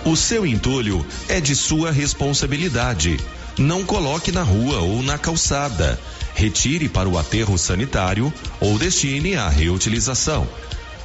O 0.04 0.16
seu 0.16 0.46
entulho 0.46 1.04
é 1.28 1.40
de 1.40 1.54
sua 1.54 1.90
responsabilidade. 1.90 3.18
Não 3.58 3.84
coloque 3.84 4.32
na 4.32 4.42
rua 4.42 4.80
ou 4.80 5.02
na 5.02 5.18
calçada. 5.18 5.98
Retire 6.34 6.88
para 6.88 7.08
o 7.08 7.18
aterro 7.18 7.58
sanitário 7.58 8.32
ou 8.60 8.78
destine 8.78 9.34
à 9.34 9.48
reutilização. 9.48 10.48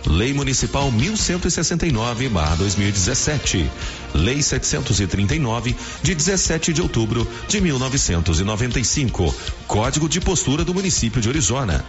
Lei 0.06 0.34
Municipal 0.34 0.92
1169/2017. 0.92 3.70
Lei 4.14 4.42
739 4.42 5.76
de 6.02 6.16
17 6.16 6.74
de 6.74 6.82
outubro 6.82 7.28
de 7.48 7.62
1995. 7.62 9.34
Código 9.68 10.10
de 10.10 10.20
postura 10.20 10.64
do 10.64 10.74
município 10.74 11.22
de 11.22 11.30
Orizona. 11.30 11.86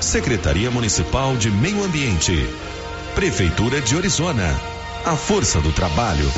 Secretaria 0.00 0.68
Municipal 0.70 1.36
de 1.36 1.50
Meio 1.50 1.84
Ambiente. 1.84 2.48
Prefeitura 3.14 3.80
de 3.80 3.96
Orizona. 3.96 4.54
A 5.04 5.16
força 5.16 5.60
do 5.60 5.72
trabalho. 5.72 6.30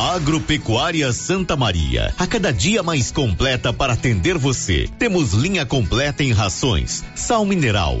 Agropecuária 0.00 1.12
Santa 1.12 1.56
Maria, 1.56 2.14
a 2.18 2.26
cada 2.26 2.52
dia 2.52 2.82
mais 2.82 3.10
completa 3.10 3.72
para 3.72 3.92
atender 3.92 4.38
você. 4.38 4.88
Temos 4.98 5.32
linha 5.32 5.66
completa 5.66 6.24
em 6.24 6.32
rações, 6.32 7.04
sal 7.14 7.44
mineral, 7.44 8.00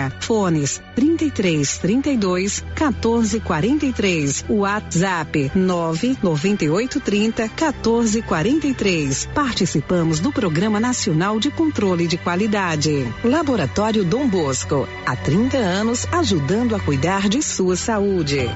Fones 0.09 0.81
33 0.95 1.77
32 1.77 2.63
14 2.75 3.39
43. 3.39 4.45
WhatsApp 4.49 5.51
998 5.53 6.99
30 6.99 7.49
14 7.49 8.21
43. 8.21 9.29
Participamos 9.33 10.19
do 10.19 10.31
Programa 10.31 10.79
Nacional 10.79 11.39
de 11.39 11.51
Controle 11.51 12.07
de 12.07 12.17
Qualidade. 12.17 13.05
Laboratório 13.23 14.03
Dom 14.03 14.27
Bosco. 14.27 14.87
Há 15.05 15.15
30 15.15 15.57
anos 15.57 16.07
ajudando 16.11 16.75
a 16.75 16.79
cuidar 16.79 17.29
de 17.29 17.41
sua 17.41 17.75
saúde. 17.75 18.49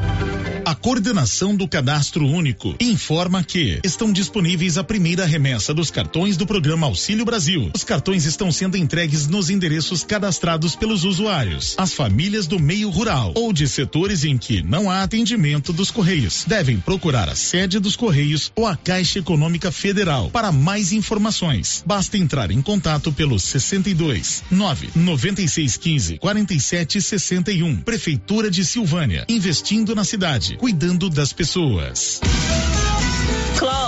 A 0.66 0.74
coordenação 0.74 1.56
do 1.56 1.68
Cadastro 1.68 2.26
Único 2.26 2.76
informa 2.82 3.44
que 3.44 3.80
estão 3.84 4.12
disponíveis 4.12 4.80
a 4.80 4.84
primeira 4.84 5.24
remessa 5.24 5.76
dos 5.76 5.92
cartões 5.92 6.38
do 6.38 6.48
programa 6.48 6.88
Auxílio 6.88 7.24
Brasil. 7.24 7.70
Os 7.76 7.84
cartões 7.84 8.26
estão 8.26 8.52
sendo 8.52 8.76
entregues 8.76 9.28
nos 9.28 9.52
endereços 9.52 10.04
cadastrados 10.04 10.76
pelos 10.76 11.04
usuários. 11.04 11.35
As 11.78 11.92
famílias 11.92 12.48
do 12.48 12.58
meio 12.58 12.90
rural 12.90 13.34
ou 13.36 13.52
de 13.52 13.68
setores 13.68 14.24
em 14.24 14.38
que 14.38 14.62
não 14.64 14.90
há 14.90 15.04
atendimento 15.04 15.74
dos 15.74 15.92
Correios 15.92 16.46
devem 16.48 16.80
procurar 16.80 17.28
a 17.28 17.36
sede 17.36 17.78
dos 17.78 17.98
Correios 17.98 18.54
ou 18.56 18.66
a 18.66 18.78
Caixa 18.78 19.20
Econômica 19.20 19.70
Federal. 19.70 20.30
Para 20.30 20.54
mais 20.54 20.94
informações, 20.94 21.84
basta 21.86 22.18
entrar 22.18 22.52
em 22.52 22.62
contato 22.62 23.12
pelo 23.12 23.38
62 23.38 24.46
9 24.50 24.92
96 24.96 25.76
15 25.76 26.18
47 26.20 27.02
61. 27.02 27.82
Prefeitura 27.82 28.50
de 28.50 28.64
Silvânia, 28.64 29.26
investindo 29.28 29.94
na 29.94 30.06
cidade, 30.06 30.56
cuidando 30.56 31.10
das 31.10 31.34
pessoas. 31.34 32.22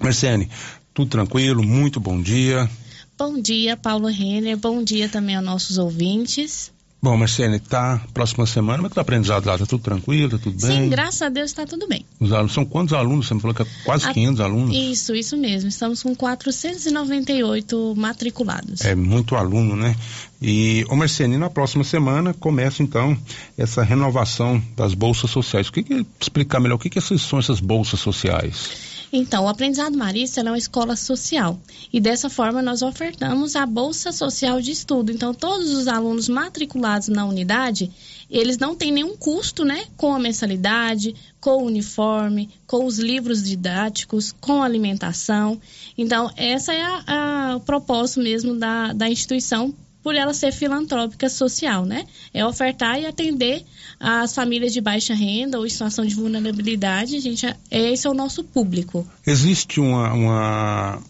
Marciene, 0.00 0.48
tudo 0.94 1.10
tranquilo? 1.10 1.62
Muito 1.62 2.00
bom 2.00 2.20
dia. 2.20 2.68
Bom 3.16 3.40
dia, 3.40 3.76
Paulo 3.76 4.06
Renner. 4.06 4.56
Bom 4.56 4.82
dia 4.82 5.08
também 5.08 5.34
aos 5.34 5.44
nossos 5.44 5.78
ouvintes. 5.78 6.72
Bom, 7.00 7.16
Marcene, 7.16 7.60
tá 7.60 8.00
próxima 8.12 8.44
semana, 8.44 8.78
como 8.78 8.86
é 8.86 8.88
que 8.88 8.94
tá 8.96 9.00
o 9.00 9.02
aprendizado 9.02 9.46
lá? 9.46 9.56
Tá 9.56 9.64
tudo 9.64 9.80
tranquilo, 9.80 10.30
tá 10.30 10.38
tudo 10.38 10.60
bem? 10.60 10.82
Sim, 10.82 10.88
graças 10.88 11.22
a 11.22 11.28
Deus 11.28 11.50
está 11.50 11.64
tudo 11.64 11.86
bem. 11.86 12.04
Os 12.18 12.32
alunos, 12.32 12.52
são 12.52 12.64
quantos 12.64 12.92
alunos? 12.92 13.28
Você 13.28 13.34
me 13.34 13.40
falou 13.40 13.54
que 13.54 13.62
é 13.62 13.66
quase 13.84 14.04
a, 14.04 14.12
500 14.12 14.40
alunos. 14.40 14.76
Isso, 14.76 15.14
isso 15.14 15.36
mesmo. 15.36 15.68
Estamos 15.68 16.02
com 16.02 16.12
498 16.16 17.94
matriculados. 17.96 18.80
É 18.80 18.96
muito 18.96 19.36
aluno, 19.36 19.76
né? 19.76 19.94
E, 20.42 20.84
ô 20.88 20.96
Marcene, 20.96 21.36
na 21.36 21.48
próxima 21.48 21.84
semana 21.84 22.34
começa 22.34 22.82
então 22.82 23.16
essa 23.56 23.84
renovação 23.84 24.60
das 24.76 24.92
bolsas 24.92 25.30
sociais. 25.30 25.68
O 25.68 25.72
que, 25.72 25.84
que 25.84 26.04
explicar 26.20 26.58
melhor 26.58 26.74
o 26.74 26.78
que, 26.80 26.90
que 26.90 27.00
são 27.00 27.38
essas 27.38 27.60
bolsas 27.60 28.00
sociais? 28.00 28.97
Então, 29.12 29.44
o 29.44 29.48
Aprendizado 29.48 29.96
Marista 29.96 30.40
é 30.40 30.44
uma 30.44 30.58
escola 30.58 30.94
social 30.94 31.58
e 31.92 31.98
dessa 31.98 32.28
forma 32.28 32.60
nós 32.60 32.82
ofertamos 32.82 33.56
a 33.56 33.64
Bolsa 33.64 34.12
Social 34.12 34.60
de 34.60 34.70
Estudo. 34.70 35.10
Então, 35.10 35.32
todos 35.32 35.70
os 35.70 35.88
alunos 35.88 36.28
matriculados 36.28 37.08
na 37.08 37.24
unidade, 37.24 37.90
eles 38.30 38.58
não 38.58 38.74
têm 38.74 38.92
nenhum 38.92 39.16
custo, 39.16 39.64
né, 39.64 39.84
com 39.96 40.14
a 40.14 40.18
mensalidade, 40.18 41.14
com 41.40 41.62
o 41.62 41.66
uniforme, 41.66 42.50
com 42.66 42.84
os 42.84 42.98
livros 42.98 43.42
didáticos, 43.42 44.30
com 44.32 44.62
a 44.62 44.66
alimentação. 44.66 45.58
Então, 45.96 46.30
essa 46.36 46.74
é 46.74 46.82
a, 46.82 47.04
a, 47.06 47.56
o 47.56 47.60
propósito 47.60 48.20
mesmo 48.20 48.56
da, 48.56 48.92
da 48.92 49.08
instituição 49.08 49.74
por 50.02 50.14
ela 50.14 50.32
ser 50.32 50.52
filantrópica 50.52 51.28
social, 51.28 51.84
né? 51.84 52.06
É 52.32 52.44
ofertar 52.44 53.00
e 53.00 53.06
atender 53.06 53.64
as 53.98 54.34
famílias 54.34 54.72
de 54.72 54.80
baixa 54.80 55.14
renda 55.14 55.58
ou 55.58 55.66
em 55.66 55.70
situação 55.70 56.06
de 56.06 56.14
vulnerabilidade. 56.14 57.18
Gente, 57.20 57.46
esse 57.70 58.06
é 58.06 58.10
o 58.10 58.14
nosso 58.14 58.44
público. 58.44 59.06
Existe 59.26 59.80
uma, 59.80 60.12
uma 60.12 61.02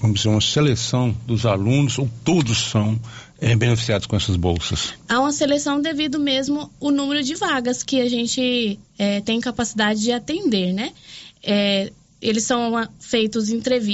vamos 0.00 0.16
dizer, 0.16 0.28
uma 0.28 0.40
seleção 0.40 1.14
dos 1.26 1.44
alunos, 1.44 1.98
ou 1.98 2.08
todos 2.24 2.70
são 2.70 2.98
é, 3.40 3.54
beneficiados 3.54 4.06
com 4.06 4.16
essas 4.16 4.36
bolsas? 4.36 4.94
Há 5.08 5.20
uma 5.20 5.32
seleção 5.32 5.80
devido 5.80 6.18
mesmo 6.18 6.70
o 6.80 6.90
número 6.90 7.22
de 7.22 7.34
vagas 7.34 7.82
que 7.82 8.00
a 8.00 8.08
gente 8.08 8.78
é, 8.98 9.20
tem 9.20 9.40
capacidade 9.40 10.00
de 10.00 10.12
atender, 10.12 10.72
né? 10.72 10.92
É, 11.42 11.92
eles 12.20 12.44
são 12.44 12.72
feitos 12.98 13.48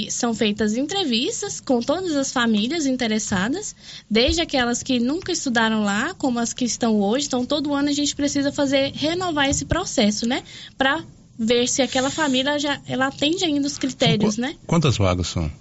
são 0.09 0.33
feitas 0.33 0.75
entrevistas 0.75 1.59
com 1.59 1.79
todas 1.79 2.15
as 2.15 2.31
famílias 2.31 2.85
interessadas, 2.85 3.75
desde 4.09 4.41
aquelas 4.41 4.81
que 4.81 4.99
nunca 4.99 5.31
estudaram 5.31 5.83
lá, 5.83 6.13
como 6.15 6.39
as 6.39 6.53
que 6.53 6.65
estão 6.65 6.99
hoje. 6.99 7.27
Então, 7.27 7.45
todo 7.45 7.73
ano 7.73 7.89
a 7.89 7.93
gente 7.93 8.15
precisa 8.15 8.51
fazer 8.51 8.91
renovar 8.93 9.49
esse 9.49 9.65
processo, 9.65 10.27
né, 10.27 10.43
para 10.77 11.03
ver 11.37 11.67
se 11.67 11.81
aquela 11.81 12.09
família 12.09 12.57
já 12.57 12.81
ela 12.87 13.07
atende 13.07 13.43
ainda 13.43 13.67
os 13.67 13.77
critérios, 13.77 14.37
né? 14.37 14.55
Quantas 14.65 14.97
vagas 14.97 15.27
são? 15.27 15.51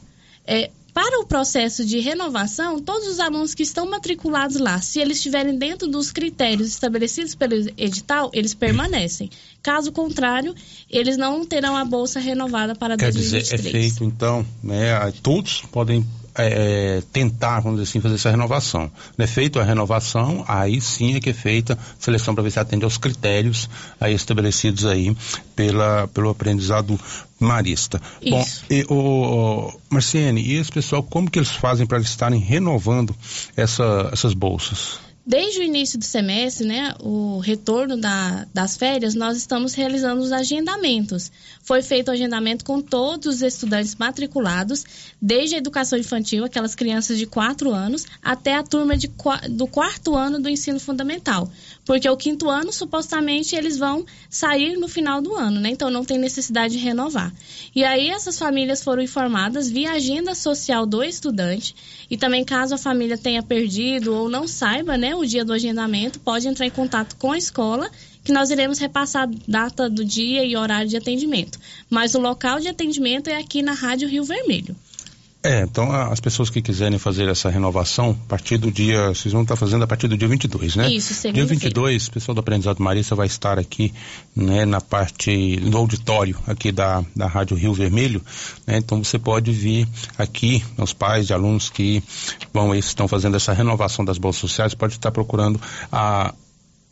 É, 0.46 0.70
para 0.94 1.20
o 1.20 1.26
processo 1.26 1.84
de 1.84 1.98
renovação, 1.98 2.78
todos 2.78 3.08
os 3.08 3.18
alunos 3.18 3.52
que 3.52 3.64
estão 3.64 3.90
matriculados 3.90 4.58
lá, 4.58 4.80
se 4.80 5.00
eles 5.00 5.16
estiverem 5.16 5.58
dentro 5.58 5.88
dos 5.88 6.12
critérios 6.12 6.68
estabelecidos 6.68 7.34
pelo 7.34 7.52
edital, 7.76 8.30
eles 8.32 8.54
permanecem. 8.54 9.28
Caso 9.60 9.90
contrário, 9.90 10.54
eles 10.88 11.16
não 11.16 11.44
terão 11.44 11.76
a 11.76 11.84
bolsa 11.84 12.20
renovada 12.20 12.76
para 12.76 12.96
Quer 12.96 13.10
2023. 13.10 13.60
dizer, 13.60 13.68
é 13.68 13.72
feito 13.72 14.04
então, 14.04 14.46
né? 14.62 15.12
Todos 15.20 15.62
podem 15.72 16.06
é, 16.36 17.02
tentar, 17.12 17.60
vamos 17.60 17.78
dizer 17.78 17.90
assim, 17.90 18.00
fazer 18.00 18.16
essa 18.16 18.30
renovação. 18.30 18.90
Não 19.16 19.24
é 19.24 19.26
feita 19.26 19.60
a 19.60 19.64
renovação, 19.64 20.44
aí 20.48 20.80
sim 20.80 21.14
é 21.14 21.20
que 21.20 21.30
é 21.30 21.34
feita 21.34 21.74
a 21.74 21.78
seleção 21.98 22.34
para 22.34 22.42
ver 22.42 22.50
se 22.50 22.58
atende 22.58 22.84
aos 22.84 22.98
critérios 22.98 23.68
aí 24.00 24.14
estabelecidos 24.14 24.84
aí 24.84 25.16
pela, 25.54 26.08
pelo 26.08 26.30
aprendizado 26.30 26.98
marista. 27.38 28.00
Isso. 28.20 28.30
Bom, 28.30 28.74
e, 28.74 28.84
o, 28.88 29.72
Marciene, 29.90 30.40
e 30.40 30.54
esse 30.54 30.72
pessoal, 30.72 31.02
como 31.02 31.30
que 31.30 31.38
eles 31.38 31.50
fazem 31.50 31.86
para 31.86 31.98
estarem 31.98 32.40
renovando 32.40 33.14
essa, 33.56 34.10
essas 34.12 34.34
bolsas? 34.34 34.98
Desde 35.26 35.60
o 35.60 35.62
início 35.62 35.98
do 35.98 36.04
semestre, 36.04 36.66
né, 36.66 36.94
o 37.00 37.38
retorno 37.38 37.96
da, 37.96 38.46
das 38.52 38.76
férias, 38.76 39.14
nós 39.14 39.38
estamos 39.38 39.72
realizando 39.72 40.20
os 40.20 40.30
agendamentos. 40.30 41.32
Foi 41.62 41.80
feito 41.80 42.08
o 42.08 42.10
agendamento 42.10 42.62
com 42.62 42.82
todos 42.82 43.36
os 43.36 43.42
estudantes 43.42 43.94
matriculados, 43.94 44.84
desde 45.20 45.54
a 45.54 45.58
educação 45.58 45.98
infantil, 45.98 46.44
aquelas 46.44 46.74
crianças 46.74 47.16
de 47.16 47.24
4 47.24 47.72
anos, 47.72 48.04
até 48.22 48.54
a 48.54 48.62
turma 48.62 48.98
de, 48.98 49.10
do 49.48 49.66
quarto 49.66 50.14
ano 50.14 50.38
do 50.38 50.50
ensino 50.50 50.78
fundamental. 50.78 51.50
Porque 51.86 52.08
o 52.08 52.16
quinto 52.18 52.50
ano, 52.50 52.70
supostamente, 52.70 53.56
eles 53.56 53.78
vão 53.78 54.04
sair 54.28 54.76
no 54.76 54.88
final 54.88 55.22
do 55.22 55.34
ano, 55.34 55.58
né? 55.58 55.70
Então 55.70 55.90
não 55.90 56.04
tem 56.04 56.18
necessidade 56.18 56.76
de 56.76 56.84
renovar. 56.84 57.32
E 57.74 57.82
aí 57.82 58.10
essas 58.10 58.38
famílias 58.38 58.82
foram 58.82 59.02
informadas 59.02 59.70
via 59.70 59.92
agenda 59.92 60.34
social 60.34 60.84
do 60.84 61.02
estudante. 61.02 61.74
E 62.10 62.16
também, 62.18 62.44
caso 62.44 62.74
a 62.74 62.78
família 62.78 63.16
tenha 63.16 63.42
perdido 63.42 64.14
ou 64.14 64.28
não 64.28 64.46
saiba, 64.46 64.98
né? 64.98 65.13
O 65.20 65.26
dia 65.26 65.44
do 65.44 65.52
agendamento, 65.52 66.20
pode 66.20 66.48
entrar 66.48 66.66
em 66.66 66.70
contato 66.70 67.16
com 67.16 67.32
a 67.32 67.38
escola, 67.38 67.90
que 68.22 68.32
nós 68.32 68.50
iremos 68.50 68.78
repassar 68.78 69.28
a 69.28 69.32
data 69.46 69.88
do 69.88 70.04
dia 70.04 70.44
e 70.44 70.56
horário 70.56 70.88
de 70.88 70.96
atendimento. 70.96 71.58
Mas 71.90 72.14
o 72.14 72.20
local 72.20 72.58
de 72.58 72.68
atendimento 72.68 73.28
é 73.28 73.36
aqui 73.36 73.62
na 73.62 73.72
Rádio 73.72 74.08
Rio 74.08 74.24
Vermelho. 74.24 74.74
É, 75.44 75.60
então 75.60 75.92
as 75.92 76.20
pessoas 76.20 76.48
que 76.48 76.62
quiserem 76.62 76.98
fazer 76.98 77.28
essa 77.28 77.50
renovação, 77.50 78.18
a 78.24 78.28
partir 78.28 78.56
do 78.56 78.72
dia, 78.72 79.08
vocês 79.08 79.30
vão 79.30 79.42
estar 79.42 79.56
fazendo 79.56 79.84
a 79.84 79.86
partir 79.86 80.08
do 80.08 80.16
dia 80.16 80.26
22, 80.26 80.74
né? 80.74 80.88
Isso, 80.88 81.12
segunda 81.12 81.44
Dia 81.44 81.46
22, 81.46 82.06
o 82.06 82.12
pessoal 82.12 82.34
do 82.34 82.38
Aprendizado 82.38 82.82
Marista 82.82 83.14
vai 83.14 83.26
estar 83.26 83.58
aqui, 83.58 83.92
né, 84.34 84.64
na 84.64 84.80
parte, 84.80 85.60
no 85.60 85.76
auditório 85.76 86.38
aqui 86.46 86.72
da, 86.72 87.04
da 87.14 87.26
Rádio 87.26 87.58
Rio 87.58 87.74
Vermelho, 87.74 88.22
né? 88.66 88.78
Então 88.78 89.04
você 89.04 89.18
pode 89.18 89.52
vir 89.52 89.86
aqui, 90.16 90.64
os 90.78 90.94
pais 90.94 91.26
de 91.26 91.34
alunos 91.34 91.68
que 91.68 92.02
vão, 92.50 92.74
estão 92.74 93.06
fazendo 93.06 93.36
essa 93.36 93.52
renovação 93.52 94.02
das 94.02 94.16
bolsas 94.16 94.40
sociais, 94.40 94.72
pode 94.72 94.94
estar 94.94 95.10
procurando 95.10 95.60
a, 95.92 96.32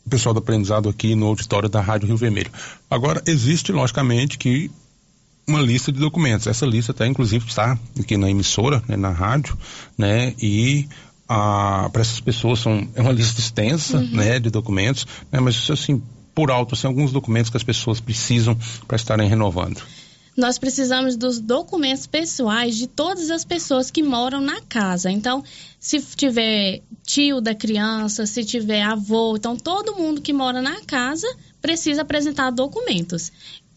o 0.05 0.09
pessoal 0.11 0.31
do 0.31 0.37
aprendizado 0.37 0.89
aqui 0.89 1.15
no 1.15 1.25
auditório 1.25 1.67
da 1.67 1.81
Rádio 1.81 2.07
Rio 2.07 2.17
Vermelho. 2.17 2.51
Agora, 2.87 3.19
existe, 3.25 3.71
logicamente, 3.71 4.37
que 4.37 4.69
uma 5.47 5.61
lista 5.61 5.91
de 5.91 5.99
documentos. 5.99 6.47
Essa 6.47 6.65
lista 6.65 6.91
até 6.91 7.05
inclusive 7.07 7.45
está 7.47 7.77
aqui 7.99 8.17
na 8.17 8.29
emissora, 8.29 8.81
né, 8.87 8.95
na 8.95 9.09
rádio, 9.11 9.57
né? 9.97 10.33
E 10.41 10.87
ah, 11.27 11.89
para 11.91 12.01
essas 12.01 12.19
pessoas 12.19 12.59
são 12.59 12.87
é 12.95 13.01
uma 13.01 13.11
lista 13.11 13.39
extensa, 13.39 13.97
Uhum. 13.97 14.07
né, 14.11 14.39
de 14.39 14.49
documentos, 14.49 15.05
né, 15.31 15.39
mas 15.39 15.69
assim 15.69 16.01
por 16.35 16.49
alto, 16.49 16.73
assim, 16.73 16.87
alguns 16.87 17.11
documentos 17.11 17.51
que 17.51 17.57
as 17.57 17.63
pessoas 17.63 17.99
precisam 17.99 18.57
para 18.87 18.95
estarem 18.95 19.29
renovando. 19.29 19.81
Nós 20.35 20.57
precisamos 20.57 21.15
dos 21.15 21.39
documentos 21.39 22.07
pessoais 22.07 22.75
de 22.75 22.87
todas 22.87 23.29
as 23.29 23.45
pessoas 23.45 23.91
que 23.91 24.01
moram 24.01 24.41
na 24.41 24.61
casa. 24.61 25.11
Então, 25.11 25.43
se 25.79 26.01
tiver 26.15 26.81
tio 27.05 27.39
da 27.39 27.53
criança, 27.53 28.25
se 28.25 28.43
tiver 28.43 28.81
avô, 28.81 29.35
então 29.37 29.55
todo 29.55 29.95
mundo 29.95 30.21
que 30.21 30.33
mora 30.33 30.59
na 30.59 30.81
casa 30.81 31.27
precisa 31.61 32.01
apresentar 32.01 32.49
documentos. 32.49 33.31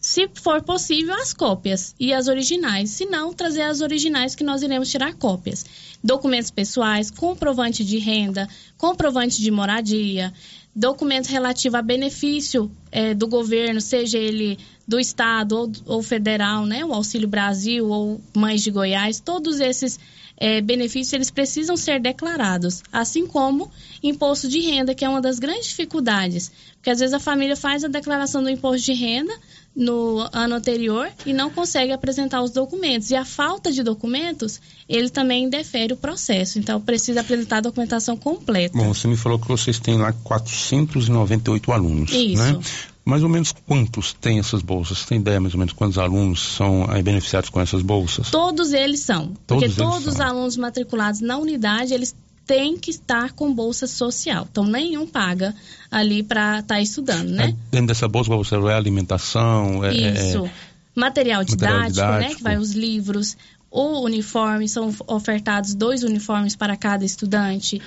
Se 0.09 0.29
for 0.35 0.63
possível, 0.63 1.13
as 1.15 1.33
cópias 1.33 1.93
e 1.99 2.13
as 2.13 2.29
originais. 2.29 2.91
Se 2.91 3.05
não, 3.05 3.33
trazer 3.33 3.63
as 3.63 3.81
originais 3.81 4.35
que 4.35 4.43
nós 4.43 4.63
iremos 4.63 4.89
tirar 4.89 5.13
cópias. 5.15 5.65
Documentos 6.01 6.49
pessoais, 6.49 7.11
comprovante 7.11 7.83
de 7.83 7.97
renda, 7.97 8.47
comprovante 8.77 9.41
de 9.41 9.51
moradia, 9.51 10.33
documentos 10.73 11.29
relativos 11.29 11.77
a 11.77 11.81
benefício 11.81 12.71
eh, 12.89 13.13
do 13.13 13.27
governo, 13.27 13.81
seja 13.81 14.17
ele 14.17 14.57
do 14.87 14.97
estado 14.97 15.57
ou, 15.57 15.71
ou 15.85 16.01
federal, 16.01 16.65
né, 16.65 16.85
o 16.85 16.93
Auxílio 16.93 17.27
Brasil 17.27 17.89
ou 17.89 18.21
Mães 18.33 18.63
de 18.63 18.71
Goiás, 18.71 19.19
todos 19.19 19.59
esses 19.59 19.99
eh, 20.37 20.61
benefícios 20.61 21.11
eles 21.11 21.31
precisam 21.31 21.75
ser 21.75 21.99
declarados, 21.99 22.81
assim 22.93 23.27
como 23.27 23.69
imposto 24.01 24.47
de 24.47 24.61
renda, 24.61 24.95
que 24.95 25.03
é 25.03 25.09
uma 25.09 25.19
das 25.19 25.39
grandes 25.39 25.67
dificuldades, 25.67 26.51
porque 26.75 26.91
às 26.91 26.99
vezes 26.99 27.13
a 27.13 27.19
família 27.19 27.57
faz 27.57 27.83
a 27.83 27.89
declaração 27.89 28.41
do 28.41 28.49
imposto 28.49 28.85
de 28.85 28.93
renda 28.93 29.33
no 29.77 30.27
ano 30.33 30.55
anterior 30.55 31.07
e 31.23 31.31
não 31.31 31.51
consegue 31.51 31.93
apresentar 31.93 32.41
os 32.41 32.49
documentos. 32.49 33.11
E 33.11 33.15
a 33.15 33.23
falta 33.23 33.71
de 33.71 33.83
documentos, 33.83 34.59
ele 34.89 35.09
também 35.09 35.43
indefere 35.43 35.93
o 35.93 35.97
processo. 35.97 36.57
Então, 36.57 36.81
precisa 36.81 37.21
apresentar 37.21 37.57
a 37.57 37.61
documentação 37.61 38.17
completa. 38.17 38.75
Bom, 38.75 38.91
você 38.91 39.07
me 39.07 39.15
falou 39.15 39.37
que 39.37 39.47
vocês 39.47 39.79
têm 39.79 39.99
lá 39.99 40.11
498 40.23 41.71
alunos, 41.71 42.11
Isso. 42.11 42.41
né? 42.41 42.59
Mais 43.05 43.23
ou 43.23 43.29
menos 43.29 43.53
quantos 43.65 44.11
têm 44.11 44.39
essas 44.39 44.61
bolsas? 44.61 44.97
Você 44.97 45.07
tem 45.07 45.19
ideia 45.19 45.39
mais 45.39 45.53
ou 45.53 45.59
menos 45.59 45.73
quantos 45.73 45.97
alunos 45.97 46.41
são 46.41 46.85
aí 46.89 47.01
beneficiados 47.01 47.49
com 47.49 47.61
essas 47.61 47.81
bolsas? 47.81 48.29
Todos 48.29 48.73
eles 48.73 48.99
são. 48.99 49.27
Todos 49.27 49.37
porque 49.45 49.65
eles 49.65 49.75
todos 49.77 50.07
os 50.07 50.15
são. 50.15 50.25
alunos 50.25 50.57
matriculados 50.57 51.21
na 51.21 51.37
unidade, 51.37 51.93
eles 51.93 52.13
têm 52.47 52.77
que 52.77 52.89
estar 52.89 53.33
com 53.33 53.53
bolsa 53.53 53.85
social. 53.85 54.47
Então, 54.49 54.63
nenhum 54.65 55.05
paga 55.05 55.53
ali 55.91 56.23
para 56.23 56.59
estar 56.59 56.81
estudando, 56.81 57.29
né? 57.29 57.53
Dentro 57.69 57.87
dessa 57.87 58.07
bolsa, 58.07 58.33
você 58.35 58.55
é 58.55 58.73
alimentação, 58.73 59.83
é, 59.83 59.93
Isso. 59.93 60.45
é- 60.45 60.51
Material 60.95 61.43
didático, 61.43 61.75
Material 61.75 62.11
né? 62.13 62.17
didático. 62.17 62.37
Que 62.37 62.43
vai 62.43 62.57
os 62.57 62.71
livros, 62.71 63.37
o 63.69 63.99
uniforme, 64.01 64.67
são 64.67 64.91
ofertados 65.05 65.75
dois 65.75 66.01
uniformes 66.01 66.55
para 66.55 66.75
cada 66.75 67.05
estudante. 67.05 67.79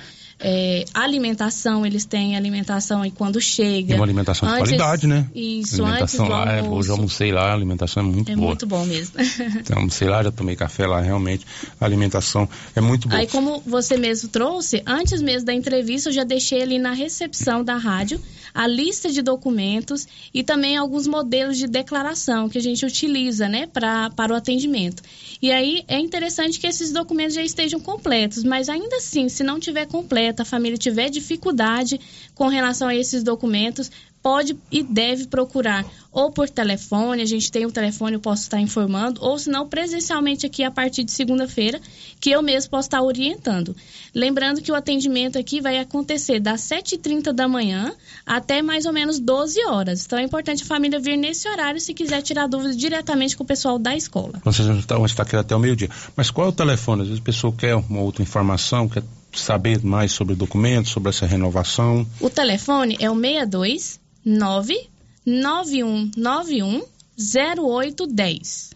É, 0.43 0.85
alimentação, 0.93 1.85
eles 1.85 2.05
têm 2.05 2.35
alimentação 2.35 3.01
aí 3.03 3.11
quando 3.11 3.39
chega. 3.39 3.87
Tem 3.89 3.95
uma 3.95 4.05
alimentação 4.05 4.47
de 4.47 4.55
Antes- 4.55 4.69
qualidade, 4.69 5.07
né? 5.07 5.27
Isso, 5.35 5.83
alimentação 5.83 6.25
antes 6.25 6.37
lá, 6.37 6.51
é, 6.51 6.59
almoço. 6.59 6.75
hoje 6.79 6.89
eu 6.89 6.95
almocei 6.95 7.31
lá, 7.31 7.51
a 7.51 7.53
alimentação 7.53 8.03
é 8.03 8.05
muito 8.05 8.31
É 8.31 8.35
boa. 8.35 8.47
muito 8.47 8.65
bom 8.65 8.85
mesmo. 8.85 9.13
Então, 9.61 9.77
almocei 9.77 10.07
lá, 10.07 10.23
já 10.23 10.31
tomei 10.31 10.55
café 10.55 10.87
lá, 10.87 10.99
realmente. 11.01 11.45
A 11.79 11.85
alimentação 11.85 12.47
é 12.75 12.81
muito 12.81 13.07
boa. 13.07 13.19
Aí, 13.21 13.27
como 13.27 13.61
você 13.65 13.97
mesmo 13.97 14.29
trouxe, 14.29 14.81
antes 14.85 15.21
mesmo 15.21 15.45
da 15.45 15.53
entrevista, 15.53 16.09
eu 16.09 16.13
já 16.13 16.23
deixei 16.23 16.61
ali 16.61 16.79
na 16.79 16.91
recepção 16.93 17.63
da 17.63 17.75
rádio 17.75 18.19
a 18.53 18.67
lista 18.67 19.09
de 19.09 19.21
documentos 19.21 20.05
e 20.33 20.43
também 20.43 20.75
alguns 20.75 21.07
modelos 21.07 21.57
de 21.57 21.67
declaração 21.67 22.49
que 22.49 22.57
a 22.57 22.61
gente 22.61 22.85
utiliza, 22.85 23.47
né, 23.47 23.65
pra, 23.67 24.09
para 24.09 24.33
o 24.33 24.35
atendimento. 24.35 25.01
E 25.41 25.51
aí 25.51 25.83
é 25.87 25.97
interessante 25.99 26.59
que 26.59 26.67
esses 26.67 26.91
documentos 26.91 27.33
já 27.35 27.43
estejam 27.43 27.79
completos, 27.79 28.43
mas 28.43 28.67
ainda 28.69 28.97
assim, 28.97 29.29
se 29.29 29.43
não 29.43 29.59
tiver 29.59 29.85
completo, 29.87 30.30
a 30.39 30.45
família 30.45 30.77
tiver 30.77 31.09
dificuldade 31.09 31.99
com 32.33 32.47
relação 32.47 32.87
a 32.87 32.95
esses 32.95 33.23
documentos, 33.23 33.91
pode 34.21 34.57
e 34.71 34.83
deve 34.83 35.27
procurar 35.27 35.85
ou 36.11 36.29
por 36.29 36.49
telefone, 36.49 37.21
a 37.21 37.25
gente 37.25 37.49
tem 37.49 37.65
o 37.65 37.71
telefone, 37.71 38.15
eu 38.15 38.19
posso 38.19 38.43
estar 38.43 38.59
informando, 38.59 39.21
ou 39.23 39.39
se 39.39 39.49
não 39.49 39.67
presencialmente 39.67 40.45
aqui 40.45 40.61
a 40.61 40.69
partir 40.69 41.05
de 41.05 41.11
segunda-feira, 41.11 41.79
que 42.19 42.29
eu 42.29 42.41
mesmo 42.41 42.69
posso 42.69 42.87
estar 42.87 43.01
orientando. 43.01 43.73
Lembrando 44.13 44.61
que 44.61 44.71
o 44.71 44.75
atendimento 44.75 45.39
aqui 45.39 45.61
vai 45.61 45.77
acontecer 45.77 46.39
das 46.39 46.61
7h30 46.61 47.31
da 47.31 47.47
manhã 47.47 47.93
até 48.25 48.61
mais 48.61 48.85
ou 48.85 48.91
menos 48.91 49.19
12 49.19 49.65
horas. 49.67 50.05
Então 50.05 50.19
é 50.19 50.23
importante 50.23 50.63
a 50.63 50.65
família 50.65 50.99
vir 50.99 51.15
nesse 51.15 51.47
horário 51.47 51.79
se 51.79 51.93
quiser 51.93 52.21
tirar 52.21 52.47
dúvidas 52.47 52.75
diretamente 52.75 53.37
com 53.37 53.43
o 53.43 53.47
pessoal 53.47 53.79
da 53.79 53.95
escola. 53.95 54.33
Então, 54.35 54.51
vão 54.51 54.79
estar, 54.79 54.95
vão 54.95 55.05
estar 55.05 55.23
aqui 55.23 55.37
até 55.37 55.55
o 55.55 55.59
meio-dia. 55.59 55.89
Mas 56.15 56.29
qual 56.29 56.47
é 56.47 56.49
o 56.49 56.53
telefone? 56.53 57.03
Às 57.03 57.07
vezes 57.07 57.21
a 57.21 57.25
pessoa 57.25 57.53
quer 57.53 57.75
uma 57.75 58.01
outra 58.01 58.21
informação, 58.21 58.89
quer 58.89 59.03
saber 59.33 59.83
mais 59.83 60.11
sobre 60.11 60.35
documentos, 60.35 60.91
sobre 60.91 61.09
essa 61.09 61.25
renovação. 61.25 62.05
O 62.19 62.29
telefone 62.29 62.97
é 62.99 63.09
o 63.09 63.15
62 63.15 63.99
99191 64.25 66.83
0810. 67.17 68.71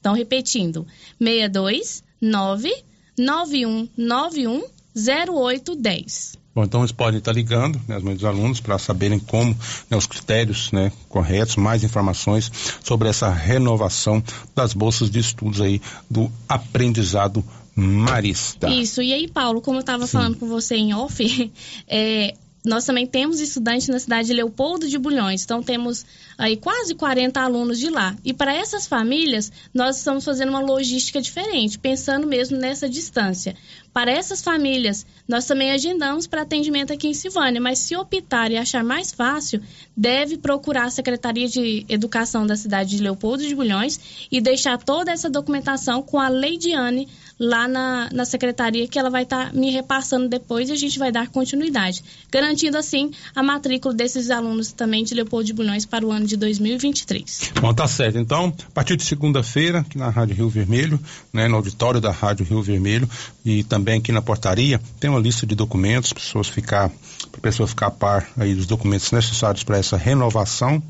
Então, 0.00 0.14
repetindo, 0.14 0.86
62 1.18 2.02
99191 2.20 4.64
0810. 4.96 6.36
Bom, 6.54 6.64
então 6.64 6.80
eles 6.80 6.92
podem 6.92 7.18
estar 7.18 7.32
ligando, 7.32 7.78
né, 7.86 7.96
as 7.96 8.02
mães 8.02 8.16
dos 8.16 8.24
alunos, 8.24 8.60
para 8.60 8.78
saberem 8.78 9.18
como, 9.18 9.54
né, 9.90 9.96
os 9.96 10.06
critérios, 10.06 10.72
né, 10.72 10.90
corretos, 11.06 11.56
mais 11.56 11.84
informações 11.84 12.50
sobre 12.82 13.10
essa 13.10 13.28
renovação 13.28 14.24
das 14.54 14.72
bolsas 14.72 15.10
de 15.10 15.18
estudos 15.18 15.60
aí 15.60 15.82
do 16.08 16.32
aprendizado 16.48 17.44
marista. 17.76 18.68
Isso, 18.68 19.02
e 19.02 19.12
aí, 19.12 19.28
Paulo, 19.28 19.60
como 19.60 19.76
eu 19.76 19.80
estava 19.80 20.06
falando 20.06 20.38
com 20.38 20.48
você 20.48 20.76
em 20.76 20.94
off, 20.94 21.52
é, 21.86 22.34
nós 22.66 22.84
também 22.84 23.06
temos 23.06 23.38
estudantes 23.38 23.86
na 23.86 23.98
cidade 24.00 24.26
de 24.26 24.34
Leopoldo 24.34 24.88
de 24.88 24.98
Bulhões, 24.98 25.44
então 25.44 25.62
temos 25.62 26.04
aí 26.36 26.56
quase 26.56 26.96
40 26.96 27.40
alunos 27.40 27.78
de 27.78 27.88
lá. 27.88 28.16
E 28.24 28.34
para 28.34 28.52
essas 28.52 28.88
famílias, 28.88 29.52
nós 29.72 29.98
estamos 29.98 30.24
fazendo 30.24 30.48
uma 30.48 30.60
logística 30.60 31.22
diferente, 31.22 31.78
pensando 31.78 32.26
mesmo 32.26 32.58
nessa 32.58 32.88
distância. 32.88 33.54
Para 33.92 34.10
essas 34.10 34.42
famílias, 34.42 35.06
nós 35.28 35.46
também 35.46 35.70
agendamos 35.70 36.26
para 36.26 36.42
atendimento 36.42 36.92
aqui 36.92 37.06
em 37.06 37.14
Silvânia, 37.14 37.60
mas 37.60 37.78
se 37.78 37.96
optar 37.96 38.50
e 38.50 38.56
achar 38.56 38.82
mais 38.82 39.12
fácil, 39.12 39.62
deve 39.96 40.36
procurar 40.36 40.86
a 40.86 40.90
Secretaria 40.90 41.48
de 41.48 41.86
Educação 41.88 42.44
da 42.44 42.56
cidade 42.56 42.96
de 42.96 43.02
Leopoldo 43.02 43.46
de 43.46 43.54
Bulhões 43.54 44.28
e 44.30 44.40
deixar 44.40 44.76
toda 44.76 45.12
essa 45.12 45.30
documentação 45.30 46.02
com 46.02 46.18
a 46.18 46.28
Leidiane 46.28 47.08
lá 47.38 47.68
na, 47.68 48.08
na 48.12 48.24
secretaria, 48.24 48.88
que 48.88 48.98
ela 48.98 49.10
vai 49.10 49.24
estar 49.24 49.52
me 49.52 49.70
repassando 49.70 50.28
depois 50.28 50.68
e 50.68 50.72
a 50.72 50.76
gente 50.76 50.98
vai 50.98 51.12
dar 51.12 51.28
continuidade, 51.28 52.02
garantindo 52.30 52.78
assim 52.78 53.10
a 53.34 53.42
matrícula 53.42 53.94
desses 53.94 54.30
alunos 54.30 54.72
também 54.72 55.04
de 55.04 55.14
Leopoldo 55.14 55.44
de 55.44 55.52
Bulhões 55.52 55.84
para 55.84 56.04
o 56.04 56.10
ano 56.10 56.26
de 56.26 56.36
2023. 56.36 57.52
Bom, 57.60 57.74
tá 57.74 57.86
certo. 57.86 58.18
Então, 58.18 58.54
a 58.68 58.70
partir 58.70 58.96
de 58.96 59.04
segunda-feira, 59.04 59.80
aqui 59.80 59.98
na 59.98 60.08
Rádio 60.08 60.34
Rio 60.34 60.48
Vermelho, 60.48 60.98
né, 61.32 61.46
no 61.46 61.56
auditório 61.56 62.00
da 62.00 62.10
Rádio 62.10 62.46
Rio 62.46 62.62
Vermelho 62.62 63.08
e 63.44 63.62
também 63.62 63.98
aqui 63.98 64.12
na 64.12 64.22
portaria, 64.22 64.80
tem 64.98 65.10
uma 65.10 65.20
lista 65.20 65.46
de 65.46 65.54
documentos, 65.54 66.12
pessoas 66.12 66.48
ficar, 66.48 66.90
para 67.30 67.40
pessoa 67.40 67.66
ficar 67.66 67.88
a 67.88 67.90
par 67.90 68.28
aí 68.36 68.54
dos 68.54 68.66
documentos 68.66 69.10
necessários 69.12 69.62
para 69.62 69.78
essa 69.78 69.96
renovação. 69.96 70.82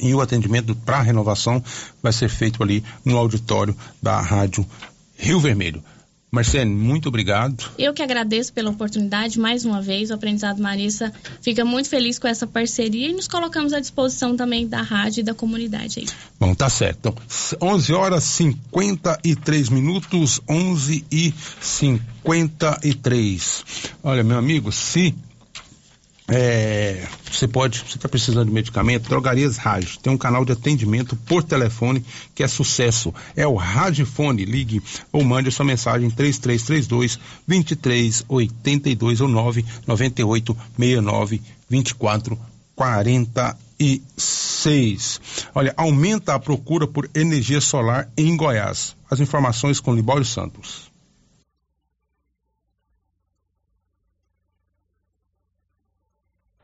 E 0.00 0.12
o 0.14 0.20
atendimento 0.20 0.74
para 0.74 1.00
renovação 1.00 1.62
vai 2.02 2.12
ser 2.12 2.28
feito 2.28 2.62
ali 2.62 2.84
no 3.02 3.16
auditório 3.16 3.74
da 4.02 4.20
Rádio 4.20 4.66
Rio 5.16 5.40
Vermelho. 5.40 5.82
Marcene, 6.30 6.72
muito 6.74 7.08
obrigado. 7.08 7.70
Eu 7.78 7.94
que 7.94 8.02
agradeço 8.02 8.52
pela 8.52 8.70
oportunidade, 8.70 9.38
mais 9.38 9.64
uma 9.64 9.80
vez, 9.80 10.10
o 10.10 10.14
Aprendizado 10.14 10.60
Marissa 10.60 11.10
fica 11.40 11.64
muito 11.64 11.88
feliz 11.88 12.18
com 12.18 12.28
essa 12.28 12.46
parceria 12.46 13.08
e 13.08 13.12
nos 13.12 13.28
colocamos 13.28 13.72
à 13.72 13.80
disposição 13.80 14.36
também 14.36 14.68
da 14.68 14.82
rádio 14.82 15.20
e 15.20 15.24
da 15.24 15.32
comunidade 15.32 16.00
aí. 16.00 16.06
Bom, 16.38 16.54
tá 16.54 16.68
certo. 16.68 16.98
Então, 16.98 17.14
11 17.62 17.94
horas 17.94 18.24
53 18.24 19.70
minutos, 19.70 20.38
11 20.48 21.06
e 21.10 21.32
53. 21.60 23.64
Olha, 24.02 24.22
meu 24.22 24.36
amigo, 24.36 24.70
se 24.72 25.14
é, 26.28 27.06
você 27.30 27.46
pode, 27.46 27.78
você 27.78 27.96
está 27.96 28.08
precisando 28.08 28.48
de 28.48 28.52
medicamento, 28.52 29.08
Drogarias 29.08 29.56
Rádio 29.56 29.96
tem 30.00 30.12
um 30.12 30.18
canal 30.18 30.44
de 30.44 30.50
atendimento 30.52 31.14
por 31.14 31.40
telefone 31.42 32.04
que 32.34 32.42
é 32.42 32.48
sucesso. 32.48 33.14
É 33.36 33.46
o 33.46 33.54
Radifone. 33.54 34.44
Ligue 34.44 34.82
ou 35.12 35.22
mande 35.22 35.48
a 35.48 35.52
sua 35.52 35.64
mensagem 35.64 36.10
3332 36.10 37.20
2382 37.46 39.20
ou 39.20 39.28
998 39.28 40.56
69 40.76 41.40
24 41.68 42.36
46. 42.74 45.20
Olha, 45.54 45.72
aumenta 45.76 46.34
a 46.34 46.40
procura 46.40 46.88
por 46.88 47.08
energia 47.14 47.60
solar 47.60 48.10
em 48.16 48.36
Goiás. 48.36 48.96
As 49.10 49.20
informações 49.20 49.80
com 49.80 49.94
Libório 49.94 50.24
Santos. 50.24 50.85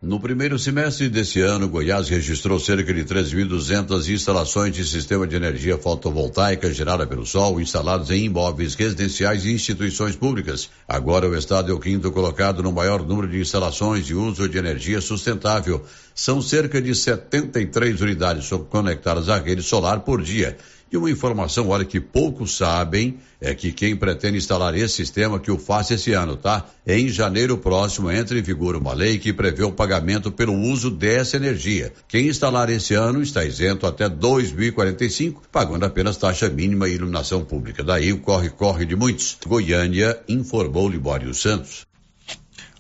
No 0.02 0.18
primeiro 0.18 0.58
semestre 0.58 1.08
desse 1.08 1.40
ano, 1.40 1.68
Goiás 1.68 2.08
registrou 2.08 2.58
cerca 2.58 2.92
de 2.92 3.04
3.200 3.04 4.12
instalações 4.12 4.74
de 4.74 4.84
sistema 4.84 5.28
de 5.28 5.36
energia 5.36 5.78
fotovoltaica 5.78 6.74
gerada 6.74 7.06
pelo 7.06 7.24
sol 7.24 7.60
instalados 7.60 8.10
em 8.10 8.24
imóveis 8.24 8.74
residenciais 8.74 9.44
e 9.44 9.52
instituições 9.52 10.16
públicas. 10.16 10.68
Agora 10.88 11.28
o 11.28 11.36
estado 11.36 11.70
é 11.70 11.74
o 11.74 11.78
quinto 11.78 12.10
colocado 12.10 12.64
no 12.64 12.72
maior 12.72 13.06
número 13.06 13.28
de 13.28 13.38
instalações 13.38 14.04
de 14.04 14.12
uso 14.12 14.48
de 14.48 14.58
energia 14.58 15.00
sustentável. 15.00 15.86
São 16.12 16.42
cerca 16.42 16.82
de 16.82 16.96
73 16.96 18.00
unidades 18.00 18.50
conectadas 18.68 19.28
à 19.28 19.38
rede 19.38 19.62
solar 19.62 20.00
por 20.00 20.20
dia. 20.20 20.58
E 20.92 20.96
uma 20.98 21.10
informação, 21.10 21.70
olha, 21.70 21.86
que 21.86 21.98
poucos 21.98 22.54
sabem, 22.58 23.16
é 23.40 23.54
que 23.54 23.72
quem 23.72 23.96
pretende 23.96 24.36
instalar 24.36 24.74
esse 24.74 24.94
sistema 24.94 25.40
que 25.40 25.50
o 25.50 25.56
faça 25.56 25.94
esse 25.94 26.12
ano, 26.12 26.36
tá? 26.36 26.66
Em 26.86 27.08
janeiro 27.08 27.56
próximo 27.56 28.10
entra 28.10 28.38
em 28.38 28.42
vigor 28.42 28.76
uma 28.76 28.92
lei 28.92 29.18
que 29.18 29.32
prevê 29.32 29.64
o 29.64 29.72
pagamento 29.72 30.30
pelo 30.30 30.54
uso 30.54 30.90
dessa 30.90 31.38
energia. 31.38 31.94
Quem 32.06 32.28
instalar 32.28 32.68
esse 32.68 32.92
ano 32.92 33.22
está 33.22 33.42
isento 33.42 33.86
até 33.86 34.06
2045, 34.06 35.44
pagando 35.50 35.86
apenas 35.86 36.18
taxa 36.18 36.50
mínima 36.50 36.86
e 36.86 36.94
iluminação 36.94 37.42
pública. 37.42 37.82
Daí 37.82 38.12
o 38.12 38.20
corre-corre 38.20 38.84
de 38.84 38.94
muitos. 38.94 39.38
Goiânia 39.46 40.20
informou 40.28 40.90
Libório 40.90 41.32
Santos. 41.32 41.86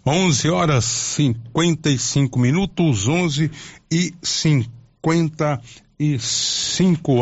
11 0.06 0.50
horas 0.50 0.84
55 0.84 2.38
minutos, 2.38 3.08
11 3.08 3.50
e 3.90 4.12
55 4.20 4.70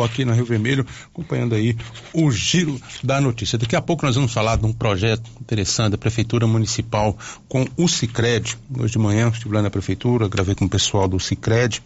aqui 0.03 0.25
na 0.25 0.33
Rio 0.33 0.45
Vermelho, 0.45 0.85
acompanhando 1.07 1.55
aí 1.55 1.75
o 2.13 2.31
giro 2.31 2.79
da 3.03 3.19
notícia. 3.21 3.57
Daqui 3.57 3.75
a 3.75 3.81
pouco 3.81 4.05
nós 4.05 4.15
vamos 4.15 4.33
falar 4.33 4.57
de 4.57 4.65
um 4.65 4.73
projeto 4.73 5.29
interessante 5.39 5.91
da 5.91 5.97
Prefeitura 5.97 6.47
Municipal 6.47 7.17
com 7.47 7.65
o 7.77 7.87
Cicred. 7.87 8.57
Hoje 8.77 8.93
de 8.93 8.99
manhã 8.99 9.29
estive 9.29 9.53
lá 9.53 9.61
na 9.61 9.69
Prefeitura, 9.69 10.27
gravei 10.27 10.55
com 10.55 10.65
o 10.65 10.69
pessoal 10.69 11.07
do 11.07 11.19
Cicred 11.19 11.81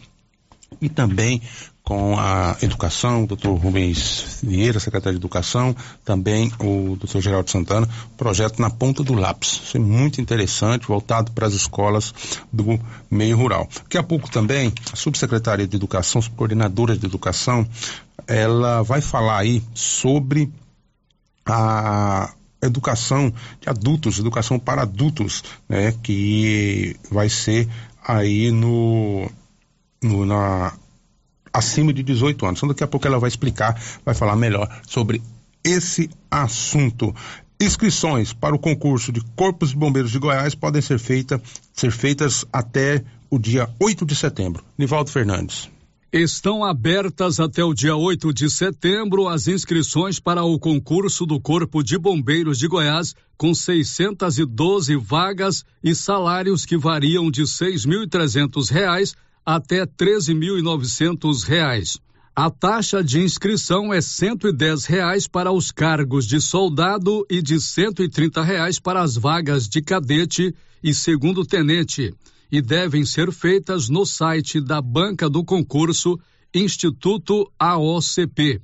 e 0.82 0.89
também 0.89 1.41
com 1.86 2.18
a 2.20 2.58
educação, 2.64 3.24
o 3.24 3.28
doutor 3.28 3.56
Rubens 3.56 4.40
Vieira, 4.42 4.80
secretário 4.80 5.20
de 5.20 5.22
Educação, 5.22 5.76
também 6.04 6.52
o 6.60 6.96
doutor 6.96 7.22
Geraldo 7.22 7.50
Santana, 7.50 7.88
projeto 8.18 8.60
na 8.60 8.72
ponta 8.72 9.04
do 9.04 9.14
lápis. 9.14 9.62
Isso 9.64 9.78
é 9.78 9.80
muito 9.80 10.20
interessante, 10.20 10.88
voltado 10.88 11.32
para 11.32 11.46
as 11.46 11.54
escolas 11.54 12.12
do 12.52 12.80
meio 13.10 13.38
rural. 13.38 13.70
Daqui 13.84 14.00
a 14.00 14.04
pouco 14.04 14.30
também, 14.32 14.74
a 14.92 14.96
subsecretaria 14.96 15.68
de 15.68 15.76
Educação, 15.76 16.24
subcoordenadora 16.24 16.98
de 16.98 17.06
Educação, 17.06 17.68
ela 18.28 18.82
vai 18.82 19.00
falar 19.00 19.38
aí 19.38 19.62
sobre 19.76 20.52
a 21.46 22.34
educação 22.64 23.32
de 23.62 23.70
adultos, 23.70 24.18
educação 24.18 24.58
para 24.58 24.82
adultos, 24.82 25.44
né, 25.70 25.94
que 26.02 26.96
vai 27.12 27.30
ser 27.30 27.70
aí 28.04 28.50
no, 28.50 29.30
no 30.02 30.26
na 30.26 30.74
acima 31.56 31.93
de 31.93 32.03
18 32.03 32.45
anos. 32.45 32.60
Então 32.60 32.70
daqui 32.70 32.84
a 32.84 32.88
pouco 32.88 33.08
ela 33.08 33.18
vai 33.18 33.30
explicar, 33.30 33.82
vai 34.03 34.14
falar 34.14 34.36
melhor 34.36 34.70
sobre 34.86 35.22
esse 35.64 36.10
assunto. 36.30 37.16
Inscrições 37.60 38.34
para 38.34 38.53
o 38.53 38.60
concurso 38.60 39.12
de 39.12 39.22
Corpos 39.36 39.70
de 39.70 39.78
Bombeiros 39.78 40.12
de 40.12 40.20
Goiás 40.20 40.53
podem 40.53 40.82
ser, 40.82 40.99
feita, 40.99 41.41
ser 41.74 41.91
feitas 41.91 42.45
até 42.51 43.01
o 43.30 43.39
dia 43.39 43.70
8 43.80 44.06
de 44.06 44.16
setembro. 44.16 44.64
Nivaldo 44.78 45.10
Fernandes. 45.10 45.70
Estão 46.12 46.64
abertas 46.64 47.39
até 47.39 47.64
o 47.64 47.74
dia 47.74 47.95
8 47.95 48.34
de 48.34 48.49
setembro 48.49 49.28
as 49.28 49.47
inscrições 49.47 50.20
para 50.20 50.43
o 50.43 50.60
concurso 50.60 51.26
do 51.26 51.41
Corpo 51.41 51.84
de 51.84 51.97
Bombeiros 51.97 52.58
de 52.58 52.68
Goiás, 52.68 53.16
com 53.38 53.53
612 53.53 54.95
vagas 54.95 55.66
e 55.84 55.93
salários 55.95 56.66
que 56.66 56.78
variam 56.78 57.30
de 57.32 57.41
R$ 57.41 57.47
6.300 57.47 59.16
até 59.46 59.82
R$ 59.82 59.89
13.900. 59.98 62.00
A 62.36 62.50
taxa 62.50 63.04
de 63.04 63.22
inscrição 63.22 63.93
é 63.93 64.02
110 64.02 64.86
reais 64.86 65.28
para 65.28 65.52
os 65.52 65.72
cargos 65.72 66.28
de 66.28 66.41
soldado 66.41 67.26
e 67.30 67.41
de 67.41 67.62
130 67.62 68.41
reais 68.41 68.80
para 68.80 69.02
as 69.02 69.16
vagas 69.16 69.70
de 69.70 69.82
cadete 69.82 70.54
e 70.84 70.93
segundo 70.93 71.46
tenente 71.46 72.14
e 72.52 72.62
devem 72.62 73.06
ser 73.06 73.32
feitas 73.32 73.89
no 73.89 74.06
site 74.06 74.62
da 74.62 74.82
banca 74.82 75.30
do 75.30 75.43
concurso 75.43 76.20
Instituto 76.54 77.52
AOCP. 77.60 78.62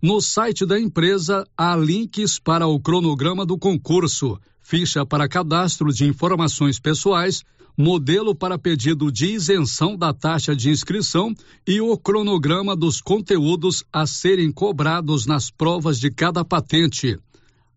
No 0.00 0.20
site 0.20 0.66
da 0.66 0.80
empresa 0.80 1.46
há 1.56 1.76
links 1.76 2.38
para 2.38 2.66
o 2.66 2.80
cronograma 2.80 3.46
do 3.46 3.56
concurso, 3.56 4.40
ficha 4.60 5.06
para 5.06 5.28
cadastro 5.28 5.92
de 5.92 6.04
informações 6.04 6.80
pessoais, 6.80 7.44
modelo 7.76 8.34
para 8.34 8.58
pedido 8.58 9.10
de 9.10 9.32
isenção 9.34 9.96
da 9.96 10.12
taxa 10.12 10.54
de 10.54 10.70
inscrição 10.70 11.34
e 11.66 11.80
o 11.80 11.96
cronograma 11.96 12.76
dos 12.76 13.00
conteúdos 13.00 13.84
a 13.92 14.06
serem 14.06 14.52
cobrados 14.52 15.26
nas 15.26 15.50
provas 15.50 15.98
de 15.98 16.10
cada 16.10 16.44
patente. 16.44 17.18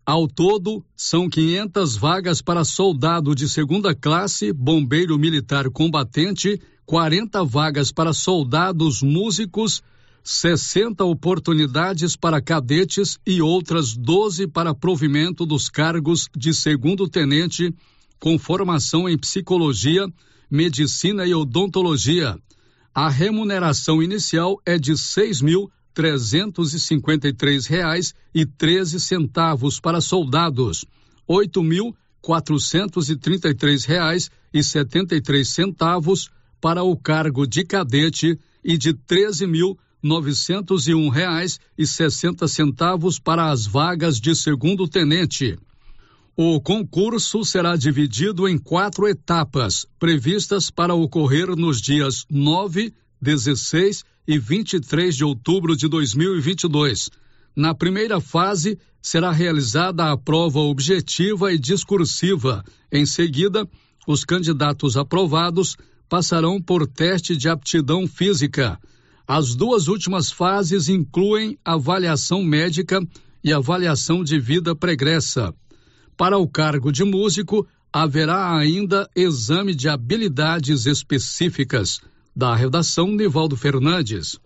Ao 0.04 0.28
todo, 0.28 0.84
são 0.94 1.28
500 1.28 1.96
vagas 1.96 2.40
para 2.40 2.64
soldado 2.64 3.34
de 3.34 3.48
segunda 3.48 3.92
classe, 3.92 4.52
bombeiro 4.52 5.18
militar 5.18 5.68
combatente, 5.70 6.60
40 6.84 7.42
vagas 7.44 7.90
para 7.90 8.12
soldados 8.12 9.02
músicos, 9.02 9.82
60 10.22 11.04
oportunidades 11.04 12.16
para 12.16 12.40
cadetes 12.40 13.18
e 13.26 13.42
outras 13.42 13.96
12 13.96 14.46
para 14.46 14.74
provimento 14.74 15.44
dos 15.44 15.68
cargos 15.68 16.28
de 16.36 16.54
segundo 16.54 17.08
tenente, 17.08 17.74
com 18.20 18.38
formação 18.38 19.08
em 19.08 19.16
psicologia, 19.16 20.06
medicina 20.50 21.26
e 21.26 21.34
odontologia. 21.34 22.38
A 22.94 23.08
remuneração 23.08 24.02
inicial 24.02 24.60
é 24.64 24.78
de 24.78 24.96
treze 28.44 29.00
centavos 29.00 29.80
para 29.80 30.00
soldados, 30.00 30.84
três 35.20 35.48
centavos 35.48 36.30
para 36.60 36.82
o 36.82 36.96
cargo 36.96 37.46
de 37.46 37.64
cadete 37.64 38.38
e 38.64 38.76
de 38.76 38.94
sessenta 41.86 42.46
centavos 42.46 43.18
para 43.18 43.50
as 43.50 43.66
vagas 43.66 44.20
de 44.20 44.34
segundo 44.34 44.86
tenente. 44.88 45.58
O 46.38 46.60
concurso 46.60 47.42
será 47.46 47.76
dividido 47.76 48.46
em 48.46 48.58
quatro 48.58 49.08
etapas, 49.08 49.86
previstas 49.98 50.70
para 50.70 50.94
ocorrer 50.94 51.56
nos 51.56 51.80
dias 51.80 52.26
9, 52.30 52.92
16 53.18 54.04
e 54.28 54.38
23 54.38 55.16
de 55.16 55.24
outubro 55.24 55.74
de 55.74 55.88
2022. 55.88 57.08
Na 57.56 57.74
primeira 57.74 58.20
fase, 58.20 58.78
será 59.00 59.32
realizada 59.32 60.12
a 60.12 60.18
prova 60.18 60.58
objetiva 60.58 61.54
e 61.54 61.58
discursiva. 61.58 62.62
Em 62.92 63.06
seguida, 63.06 63.66
os 64.06 64.22
candidatos 64.22 64.98
aprovados 64.98 65.74
passarão 66.06 66.60
por 66.60 66.86
teste 66.86 67.34
de 67.34 67.48
aptidão 67.48 68.06
física. 68.06 68.78
As 69.26 69.54
duas 69.54 69.88
últimas 69.88 70.30
fases 70.30 70.90
incluem 70.90 71.58
avaliação 71.64 72.42
médica 72.42 73.00
e 73.42 73.54
avaliação 73.54 74.22
de 74.22 74.38
vida 74.38 74.76
pregressa. 74.76 75.54
Para 76.16 76.38
o 76.38 76.48
cargo 76.48 76.90
de 76.90 77.04
músico, 77.04 77.66
haverá 77.92 78.56
ainda 78.56 79.08
exame 79.14 79.74
de 79.74 79.88
habilidades 79.88 80.86
específicas. 80.86 82.00
Da 82.34 82.54
redação, 82.54 83.08
Nivaldo 83.08 83.56
Fernandes. 83.56 84.38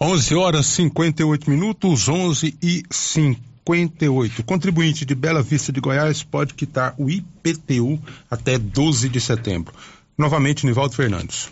11 0.00 0.34
horas 0.34 0.66
58 0.66 1.50
minutos, 1.50 2.08
11 2.08 2.56
e 2.62 2.82
58. 2.90 4.44
Contribuinte 4.44 5.04
de 5.04 5.14
Bela 5.14 5.42
Vista 5.42 5.72
de 5.72 5.80
Goiás 5.80 6.22
pode 6.22 6.54
quitar 6.54 6.94
o 6.96 7.10
IPTU 7.10 8.00
até 8.30 8.56
12 8.58 9.08
de 9.08 9.20
setembro. 9.20 9.74
Novamente, 10.16 10.66
Nivaldo 10.66 10.94
Fernandes. 10.94 11.50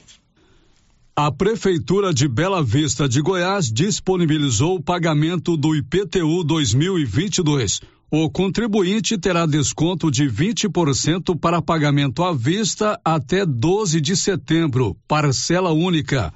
A 1.17 1.33
Prefeitura 1.33 2.13
de 2.13 2.29
Bela 2.29 2.63
Vista 2.63 3.09
de 3.09 3.21
Goiás 3.21 3.73
disponibilizou 3.73 4.77
o 4.77 4.83
pagamento 4.83 5.57
do 5.57 5.75
IPTU 5.75 6.45
2022. 6.45 7.81
O 8.11 8.31
contribuinte 8.31 9.19
terá 9.19 9.47
desconto 9.47 10.13
de 10.13 10.27
20% 10.27 11.37
para 11.37 11.61
pagamento 11.61 12.23
à 12.23 12.33
vista 12.33 13.01
até 13.05 13.45
12 13.45 14.01
de 14.01 14.17
setembro, 14.17 14.97
parcela 15.09 15.73
única. 15.73 16.33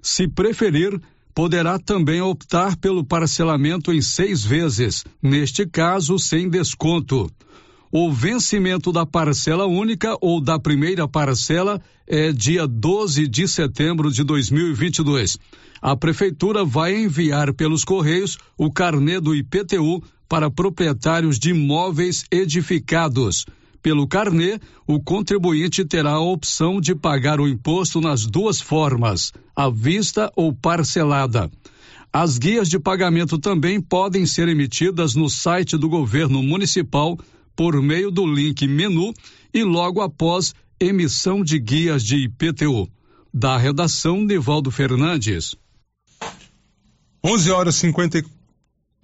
Se 0.00 0.26
preferir, 0.26 0.98
poderá 1.34 1.78
também 1.78 2.22
optar 2.22 2.76
pelo 2.76 3.04
parcelamento 3.04 3.92
em 3.92 4.00
seis 4.00 4.42
vezes, 4.44 5.04
neste 5.22 5.66
caso 5.66 6.18
sem 6.18 6.48
desconto. 6.48 7.30
O 7.92 8.10
vencimento 8.10 8.90
da 8.90 9.04
parcela 9.04 9.66
única 9.66 10.16
ou 10.22 10.40
da 10.40 10.58
primeira 10.58 11.06
parcela 11.06 11.82
é 12.06 12.32
dia 12.32 12.66
12 12.66 13.28
de 13.28 13.46
setembro 13.46 14.10
de 14.10 14.24
2022. 14.24 15.38
A 15.82 15.94
Prefeitura 15.94 16.64
vai 16.64 16.96
enviar 16.96 17.52
pelos 17.52 17.84
Correios 17.84 18.38
o 18.56 18.72
carnê 18.72 19.20
do 19.20 19.34
IPTU 19.34 20.02
para 20.28 20.50
proprietários 20.50 21.38
de 21.38 21.50
imóveis 21.50 22.24
edificados. 22.30 23.46
pelo 23.82 24.08
carnê, 24.08 24.58
o 24.86 24.98
contribuinte 24.98 25.84
terá 25.84 26.12
a 26.12 26.20
opção 26.20 26.80
de 26.80 26.94
pagar 26.94 27.38
o 27.38 27.46
imposto 27.46 28.00
nas 28.00 28.24
duas 28.24 28.58
formas, 28.58 29.30
à 29.54 29.68
vista 29.68 30.32
ou 30.34 30.54
parcelada. 30.54 31.50
As 32.10 32.38
guias 32.38 32.68
de 32.68 32.78
pagamento 32.78 33.38
também 33.38 33.80
podem 33.80 34.24
ser 34.24 34.48
emitidas 34.48 35.14
no 35.14 35.28
site 35.28 35.76
do 35.76 35.88
governo 35.88 36.42
municipal 36.42 37.18
por 37.56 37.82
meio 37.82 38.10
do 38.10 38.24
link 38.26 38.66
menu 38.66 39.12
e 39.52 39.62
logo 39.62 40.00
após 40.00 40.54
emissão 40.80 41.42
de 41.42 41.58
guias 41.58 42.02
de 42.02 42.16
IPTU. 42.16 42.88
Da 43.32 43.56
redação, 43.56 44.22
Nivaldo 44.22 44.70
Fernandes. 44.70 45.56
11 47.24 47.50
horas 47.50 47.74
50 47.76 48.24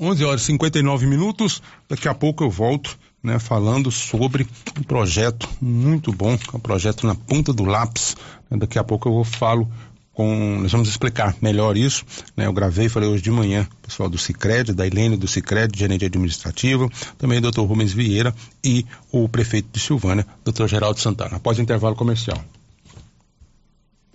11 0.00 0.24
horas 0.24 0.42
e 0.42 0.46
59 0.46 1.06
minutos. 1.06 1.62
Daqui 1.88 2.08
a 2.08 2.14
pouco 2.14 2.42
eu 2.42 2.50
volto, 2.50 2.98
né, 3.22 3.38
falando 3.38 3.90
sobre 3.90 4.46
um 4.78 4.82
projeto 4.82 5.48
muito 5.60 6.10
bom, 6.10 6.32
é 6.32 6.56
um 6.56 6.60
projeto 6.60 7.06
na 7.06 7.14
ponta 7.14 7.52
do 7.52 7.64
lápis. 7.64 8.16
Daqui 8.50 8.78
a 8.78 8.84
pouco 8.84 9.08
eu 9.08 9.12
vou 9.12 9.24
falo 9.24 9.70
com, 10.12 10.58
nós 10.60 10.72
vamos 10.72 10.88
explicar 10.88 11.36
melhor 11.40 11.76
isso, 11.76 12.04
né? 12.36 12.46
Eu 12.46 12.52
gravei, 12.52 12.88
falei 12.88 13.08
hoje 13.08 13.22
de 13.22 13.30
manhã, 13.30 13.66
pessoal 13.80 14.08
do 14.08 14.18
Sicredi, 14.18 14.72
da 14.72 14.86
Helene 14.86 15.16
do 15.16 15.28
Sicredi, 15.28 15.78
gerente 15.78 16.04
administrativo, 16.04 16.90
também 17.16 17.38
o 17.38 17.50
Dr. 17.50 17.60
Rubens 17.60 17.92
Vieira 17.92 18.34
e 18.64 18.84
o 19.12 19.28
prefeito 19.28 19.68
de 19.72 19.80
Silvânia, 19.80 20.26
Dr. 20.44 20.66
Geraldo 20.66 20.98
Santana. 20.98 21.36
Após 21.36 21.58
o 21.58 21.62
intervalo 21.62 21.94
comercial. 21.94 22.42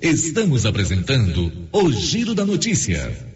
Estamos 0.01 0.65
apresentando 0.65 1.51
o 1.71 1.91
Giro 1.91 2.35
da 2.35 2.45
Notícia. 2.45 3.35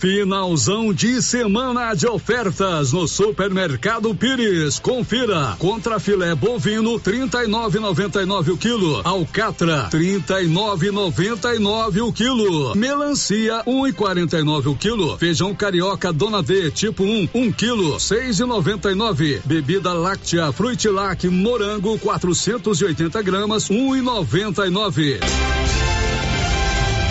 Finalzão 0.00 0.92
de 0.92 1.20
semana 1.20 1.92
de 1.92 2.06
ofertas 2.06 2.92
no 2.92 3.08
Supermercado 3.08 4.14
Pires. 4.14 4.78
Confira. 4.78 5.56
Contra 5.58 5.98
filé 5.98 6.36
bovino 6.36 7.00
39,99 7.00 8.52
o 8.52 8.56
quilo. 8.56 9.00
Alcatra 9.04 9.88
39,99 9.90 12.06
o 12.06 12.12
quilo. 12.12 12.76
Melancia 12.76 13.64
1,49 13.66 14.66
o 14.66 14.76
quilo. 14.76 15.18
Feijão 15.18 15.52
carioca 15.52 16.12
Dona 16.12 16.42
D 16.42 16.70
tipo 16.70 17.02
1 17.02 17.30
1 17.34 17.52
quilo 17.52 17.96
6,99. 17.96 19.40
Bebida 19.44 19.92
láctea 19.92 20.52
Frutilac 20.52 21.26
morango 21.28 21.98
480 21.98 23.20
gramas 23.22 23.68
1,99. 23.68 25.18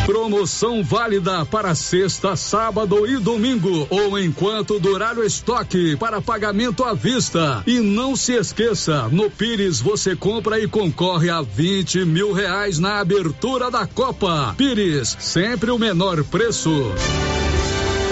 Promoção 0.07 0.81
válida 0.81 1.45
para 1.45 1.75
sexta, 1.75 2.33
sábado 2.37 3.05
e 3.05 3.17
domingo 3.17 3.85
ou 3.89 4.17
enquanto 4.17 4.79
durar 4.79 5.17
o 5.17 5.23
estoque 5.23 5.97
para 5.97 6.21
pagamento 6.21 6.85
à 6.85 6.93
vista. 6.93 7.61
E 7.67 7.81
não 7.81 8.15
se 8.15 8.31
esqueça, 8.31 9.09
no 9.09 9.29
Pires 9.29 9.81
você 9.81 10.15
compra 10.15 10.61
e 10.61 10.65
concorre 10.65 11.29
a 11.29 11.41
20 11.41 12.05
mil 12.05 12.31
reais 12.31 12.79
na 12.79 13.01
abertura 13.01 13.69
da 13.69 13.85
Copa. 13.85 14.55
Pires, 14.57 15.17
sempre 15.19 15.71
o 15.71 15.77
menor 15.77 16.23
preço. 16.23 16.71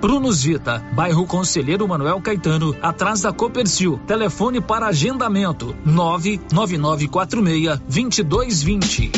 Prunus 0.00 0.42
Vita, 0.42 0.78
bairro 0.94 1.26
Conselheiro 1.26 1.86
Manuel 1.86 2.22
Caetano, 2.22 2.74
atrás 2.80 3.20
da 3.20 3.32
Copercil. 3.32 4.00
Telefone 4.06 4.58
para 4.60 4.86
agendamento: 4.86 5.76
99946 5.84 7.80
2220. 7.80 9.12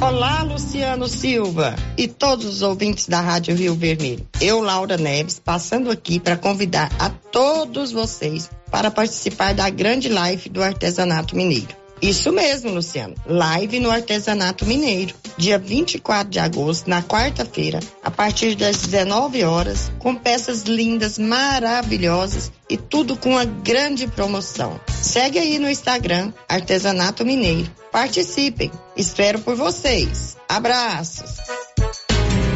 Olá, 0.00 0.42
Luciano 0.44 1.08
Silva 1.08 1.74
e 1.96 2.06
todos 2.06 2.46
os 2.46 2.62
ouvintes 2.62 3.08
da 3.08 3.20
Rádio 3.20 3.56
Rio 3.56 3.74
Vermelho. 3.74 4.24
Eu, 4.40 4.60
Laura 4.60 4.96
Neves, 4.96 5.40
passando 5.40 5.90
aqui 5.90 6.20
para 6.20 6.36
convidar 6.36 6.92
a 6.98 7.10
todos 7.10 7.90
vocês 7.90 8.48
para 8.70 8.90
participar 8.90 9.54
da 9.54 9.68
grande 9.70 10.08
live 10.08 10.48
do 10.50 10.62
artesanato 10.62 11.34
mineiro. 11.34 11.83
Isso 12.00 12.32
mesmo, 12.32 12.70
Luciano. 12.70 13.14
Live 13.26 13.80
no 13.80 13.90
Artesanato 13.90 14.66
Mineiro, 14.66 15.14
dia 15.36 15.58
24 15.58 16.28
de 16.28 16.38
agosto, 16.38 16.88
na 16.88 17.02
quarta-feira, 17.02 17.80
a 18.02 18.10
partir 18.10 18.54
das 18.54 18.78
19 18.78 19.44
horas, 19.44 19.90
com 19.98 20.14
peças 20.14 20.62
lindas, 20.62 21.18
maravilhosas 21.18 22.52
e 22.68 22.76
tudo 22.76 23.16
com 23.16 23.30
uma 23.30 23.44
grande 23.44 24.06
promoção. 24.06 24.78
Segue 24.88 25.38
aí 25.38 25.58
no 25.58 25.70
Instagram, 25.70 26.32
Artesanato 26.48 27.24
Mineiro. 27.24 27.70
Participem. 27.90 28.70
Espero 28.96 29.38
por 29.38 29.54
vocês. 29.54 30.36
Abraços. 30.48 31.73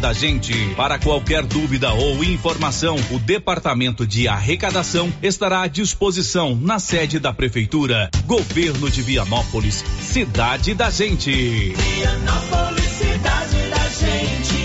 da 0.00 0.12
gente. 0.12 0.52
Para 0.74 0.98
qualquer 0.98 1.44
dúvida 1.44 1.92
ou 1.92 2.24
informação, 2.24 2.96
o 3.10 3.18
Departamento 3.18 4.06
de 4.06 4.26
Arrecadação 4.26 5.12
estará 5.22 5.62
à 5.62 5.66
disposição 5.66 6.56
na 6.56 6.78
sede 6.78 7.18
da 7.20 7.32
Prefeitura. 7.32 8.10
Governo 8.24 8.90
de 8.90 9.02
Vianópolis, 9.02 9.84
cidade 10.02 10.74
da 10.74 10.90
gente. 10.90 11.74
Vianópolis, 11.76 12.84
cidade 12.84 13.56
da 13.68 13.88
gente. 13.88 14.56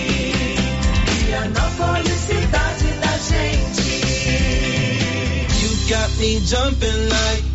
Vianópolis, 1.26 2.20
cidade 2.22 2.88
da 3.02 3.18
gente. 3.18 3.96
You 5.62 5.70
got 5.90 6.18
me 6.18 6.40
jumping 6.40 7.10
like. 7.10 7.55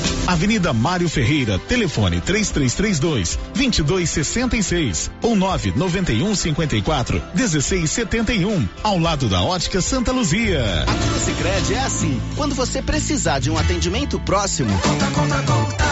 Avenida 0.27 0.71
Mário 0.71 1.09
Ferreira, 1.09 1.59
telefone 1.59 2.21
3332 2.21 3.39
2266 3.53 5.11
ou 5.21 5.35
991 5.35 6.35
54 6.35 7.21
1671, 7.33 8.67
ao 8.83 8.97
lado 8.99 9.27
da 9.27 9.41
Ótica 9.41 9.81
Santa 9.81 10.11
Luzia. 10.11 10.83
Aqui 10.83 11.09
no 11.09 11.19
Sicredi 11.19 11.73
é 11.73 11.83
assim, 11.83 12.21
quando 12.35 12.55
você 12.55 12.81
precisar 12.81 13.39
de 13.39 13.49
um 13.49 13.57
atendimento 13.57 14.19
próximo, 14.19 14.71
conta, 14.79 15.05
conta, 15.07 15.43
conta. 15.43 15.85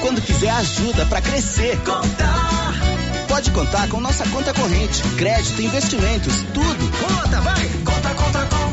Quando 0.00 0.20
quiser 0.20 0.50
ajuda 0.50 1.06
para 1.06 1.22
crescer, 1.22 1.78
conta. 1.78 2.34
Pode 3.28 3.50
contar 3.52 3.88
com 3.88 4.00
nossa 4.00 4.28
conta 4.28 4.52
corrente, 4.52 5.02
crédito, 5.16 5.62
investimentos, 5.62 6.34
tudo. 6.52 6.90
Conta, 6.98 7.40
vai. 7.40 7.68
Conta, 7.84 8.14
conta, 8.14 8.46
conta. 8.46 8.63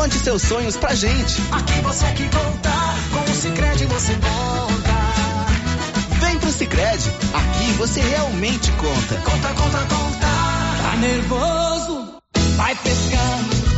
Conte 0.00 0.18
seus 0.18 0.40
sonhos 0.40 0.78
pra 0.78 0.94
gente. 0.94 1.42
Aqui 1.52 1.78
você 1.82 2.06
é 2.06 2.12
que 2.12 2.22
conta, 2.30 2.70
com 3.12 3.30
o 3.30 3.34
Cicred 3.34 3.84
você 3.84 4.14
conta. 4.14 4.96
Vem 6.24 6.38
pro 6.38 6.50
Cicred, 6.50 7.12
aqui 7.34 7.72
você 7.72 8.00
realmente 8.00 8.72
conta. 8.72 9.14
Conta, 9.16 9.48
conta, 9.48 9.78
conta. 9.94 10.26
Tá 10.82 10.96
nervoso? 10.96 12.14
Vai 12.56 12.74
pescar. 12.76 13.69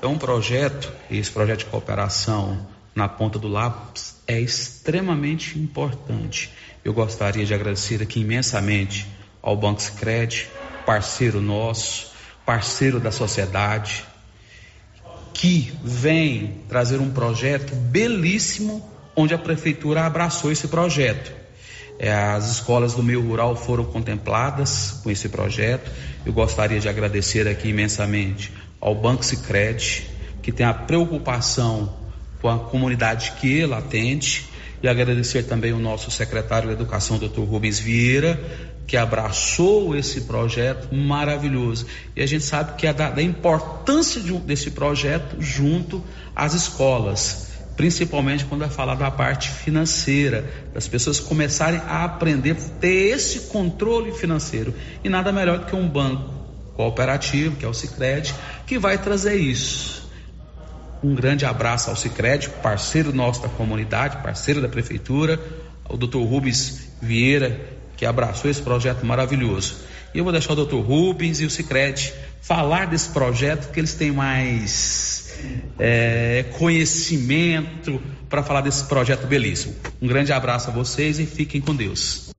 É 0.00 0.06
um 0.06 0.16
projeto, 0.16 0.92
esse 1.10 1.30
projeto 1.30 1.60
de 1.60 1.64
cooperação 1.66 2.66
na 2.94 3.08
ponta 3.08 3.38
do 3.38 3.48
lápis 3.48 4.16
é 4.26 4.40
extremamente 4.40 5.58
importante. 5.58 6.52
Eu 6.84 6.92
gostaria 6.92 7.44
de 7.44 7.52
agradecer 7.52 8.00
aqui 8.02 8.20
imensamente 8.20 9.06
ao 9.42 9.56
Banco 9.56 9.82
Sicredi, 9.82 10.48
parceiro 10.86 11.40
nosso, 11.40 12.12
parceiro 12.46 12.98
da 13.00 13.10
sociedade, 13.10 14.04
que 15.38 15.72
vem 15.84 16.62
trazer 16.68 17.00
um 17.00 17.10
projeto 17.10 17.72
belíssimo 17.72 18.84
onde 19.14 19.32
a 19.32 19.38
prefeitura 19.38 20.04
abraçou 20.04 20.50
esse 20.50 20.66
projeto. 20.66 21.32
É, 21.96 22.12
as 22.12 22.50
escolas 22.50 22.94
do 22.94 23.04
meio 23.04 23.22
rural 23.22 23.54
foram 23.54 23.84
contempladas 23.84 25.00
com 25.00 25.10
esse 25.12 25.28
projeto. 25.28 25.88
Eu 26.26 26.32
gostaria 26.32 26.80
de 26.80 26.88
agradecer 26.88 27.46
aqui 27.46 27.68
imensamente 27.68 28.52
ao 28.80 28.96
Banco 28.96 29.24
Sicredi, 29.24 30.08
que 30.42 30.50
tem 30.50 30.66
a 30.66 30.74
preocupação 30.74 31.96
com 32.42 32.48
a 32.48 32.58
comunidade 32.58 33.32
que 33.40 33.48
ele 33.48 33.74
atende 33.74 34.44
E 34.82 34.88
agradecer 34.88 35.44
também 35.44 35.72
o 35.72 35.78
nosso 35.78 36.10
secretário 36.10 36.68
de 36.68 36.74
Educação, 36.74 37.16
doutor 37.16 37.44
Rubens 37.44 37.78
Vieira, 37.78 38.40
que 38.88 38.96
abraçou 38.96 39.94
esse 39.94 40.22
projeto 40.22 40.94
maravilhoso. 40.94 41.86
E 42.16 42.22
a 42.22 42.26
gente 42.26 42.42
sabe 42.42 42.72
que 42.76 42.86
é 42.86 42.92
da, 42.92 43.10
da 43.10 43.22
importância 43.22 44.18
de, 44.18 44.32
desse 44.38 44.70
projeto 44.70 45.36
junto 45.38 46.02
às 46.34 46.54
escolas, 46.54 47.50
principalmente 47.76 48.46
quando 48.46 48.64
é 48.64 48.68
falar 48.68 48.94
da 48.94 49.10
parte 49.10 49.50
financeira, 49.50 50.50
das 50.72 50.88
pessoas 50.88 51.20
começarem 51.20 51.78
a 51.80 52.02
aprender, 52.02 52.54
ter 52.80 53.10
esse 53.14 53.40
controle 53.50 54.10
financeiro. 54.12 54.74
E 55.04 55.08
nada 55.10 55.30
melhor 55.30 55.58
do 55.58 55.66
que 55.66 55.76
um 55.76 55.86
banco 55.86 56.32
cooperativo, 56.74 57.56
que 57.56 57.66
é 57.66 57.68
o 57.68 57.74
Sicredi, 57.74 58.34
que 58.66 58.78
vai 58.78 58.96
trazer 58.96 59.36
isso. 59.36 60.08
Um 61.04 61.14
grande 61.14 61.44
abraço 61.44 61.90
ao 61.90 61.96
Sicredi, 61.96 62.48
parceiro 62.62 63.12
nosso 63.12 63.42
da 63.42 63.48
comunidade, 63.50 64.22
parceiro 64.22 64.62
da 64.62 64.68
prefeitura, 64.68 65.38
ao 65.84 65.96
Dr. 65.98 66.18
Rubens 66.18 66.88
Vieira, 67.02 67.77
que 67.98 68.06
abraçou 68.06 68.50
esse 68.50 68.62
projeto 68.62 69.04
maravilhoso. 69.04 69.76
E 70.14 70.18
eu 70.18 70.24
vou 70.24 70.32
deixar 70.32 70.54
o 70.54 70.64
Dr. 70.64 70.76
Rubens 70.76 71.40
e 71.40 71.44
o 71.44 71.50
Cicred 71.50 72.14
falar 72.40 72.86
desse 72.86 73.10
projeto, 73.10 73.70
que 73.72 73.80
eles 73.80 73.92
têm 73.92 74.12
mais 74.12 75.36
é, 75.78 76.46
conhecimento 76.56 78.00
para 78.28 78.42
falar 78.42 78.60
desse 78.62 78.84
projeto 78.84 79.26
belíssimo. 79.26 79.74
Um 80.00 80.06
grande 80.06 80.32
abraço 80.32 80.70
a 80.70 80.72
vocês 80.72 81.18
e 81.18 81.26
fiquem 81.26 81.60
com 81.60 81.74
Deus. 81.74 82.30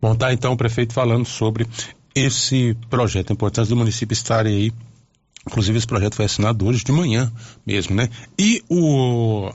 Bom, 0.00 0.14
tá 0.14 0.32
então 0.32 0.52
o 0.52 0.56
prefeito 0.56 0.94
falando 0.94 1.26
sobre 1.26 1.66
esse 2.14 2.76
projeto, 2.88 3.30
a 3.30 3.34
importância 3.34 3.74
do 3.74 3.76
município 3.76 4.14
estar 4.14 4.46
aí. 4.46 4.72
Inclusive, 5.46 5.76
esse 5.76 5.86
projeto 5.86 6.14
foi 6.14 6.24
assinado 6.24 6.66
hoje 6.66 6.84
de 6.84 6.92
manhã 6.92 7.30
mesmo, 7.66 7.94
né? 7.96 8.08
E 8.38 8.62
o 8.68 9.50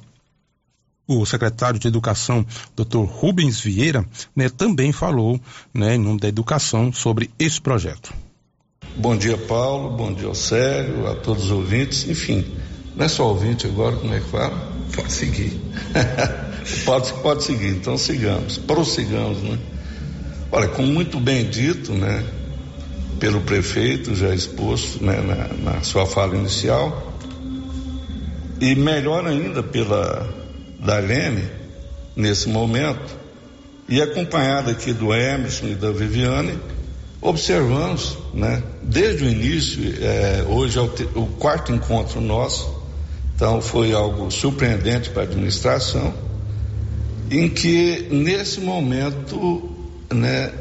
o 1.10 1.26
secretário 1.26 1.80
de 1.80 1.88
Educação, 1.88 2.46
Dr. 2.76 3.00
Rubens 3.00 3.60
Vieira, 3.60 4.06
né, 4.36 4.48
também 4.48 4.92
falou, 4.92 5.42
né, 5.74 5.96
em 5.96 5.98
nome 5.98 6.20
da 6.20 6.28
educação, 6.28 6.94
sobre 6.94 7.32
esse 7.40 7.60
projeto. 7.60 8.14
Bom 8.96 9.18
dia, 9.18 9.36
Paulo. 9.36 9.98
Bom 9.98 10.14
dia 10.14 10.34
Célio, 10.36 11.08
a 11.08 11.16
todos 11.16 11.46
os 11.46 11.52
ouvintes. 11.52 12.08
Enfim, 12.08 12.46
não 12.96 13.06
é 13.06 13.08
só 13.08 13.28
ouvinte 13.28 13.66
agora, 13.66 13.96
como 13.96 14.14
é 14.14 14.20
que 14.20 14.30
fala? 14.30 14.72
Pode 14.96 15.12
seguir. 15.12 15.60
pode, 16.86 17.14
pode 17.14 17.44
seguir, 17.44 17.70
então 17.70 17.98
sigamos, 17.98 18.60
prossigamos, 18.60 19.42
né? 19.42 19.58
Olha, 20.52 20.68
como 20.68 20.88
muito 20.88 21.20
bem 21.20 21.50
dito, 21.50 21.92
né, 21.92 22.24
pelo 23.20 23.42
prefeito, 23.42 24.14
já 24.14 24.34
exposto 24.34 25.04
né, 25.04 25.22
na, 25.22 25.72
na 25.72 25.82
sua 25.82 26.06
fala 26.06 26.36
inicial, 26.36 27.14
e 28.62 28.76
melhor 28.76 29.26
ainda 29.26 29.64
pela 29.64 30.39
Darlene, 30.80 31.44
nesse 32.16 32.48
momento, 32.50 33.18
e 33.88 34.02
acompanhada 34.02 34.72
aqui 34.72 34.94
do 34.94 35.14
Emerson 35.14 35.68
e 35.68 35.76
da 35.76 35.92
Viviane, 35.92 36.58
observamos, 37.22 38.18
né, 38.34 38.64
desde 38.82 39.26
o 39.26 39.30
início, 39.30 39.82
é, 40.02 40.46
hoje 40.48 40.78
é 40.78 40.82
o, 40.82 40.88
te, 40.88 41.04
o 41.16 41.26
quarto 41.26 41.74
encontro 41.74 42.22
nosso, 42.22 42.80
então 43.36 43.62
foi 43.62 43.94
algo 43.94 44.30
surpreendente 44.32 45.10
para 45.10 45.24
a 45.24 45.26
administração, 45.26 46.14
em 47.32 47.50
que 47.50 48.08
nesse 48.12 48.62
momento, 48.62 49.70
né, 50.14 50.52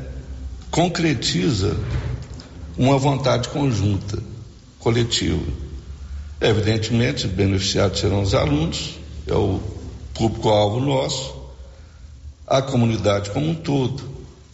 concretiza 0.71 1.77
uma 2.77 2.99
vontade 2.99 3.49
conjunta, 3.49 4.19
coletiva. 4.79 5.43
Evidentemente, 6.41 7.27
os 7.27 7.33
beneficiados 7.33 7.99
serão 8.01 8.23
os 8.23 8.35
alunos, 8.35 8.99
é 9.27 9.35
o 9.35 9.61
público-alvo 10.19 10.81
nosso, 10.81 11.35
a 12.47 12.61
comunidade 12.61 13.31
como 13.31 13.49
um 13.49 13.55
todo, 13.55 14.03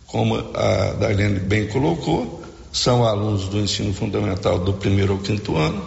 como 0.07 0.36
a 0.36 0.93
Darlene 1.01 1.41
bem 1.41 1.66
colocou, 1.69 2.43
são 2.73 3.05
alunos 3.05 3.49
do 3.49 3.59
ensino 3.59 3.95
fundamental 3.95 4.59
do 4.59 4.74
primeiro 4.74 5.15
ao 5.15 5.19
quinto 5.19 5.57
ano, 5.57 5.82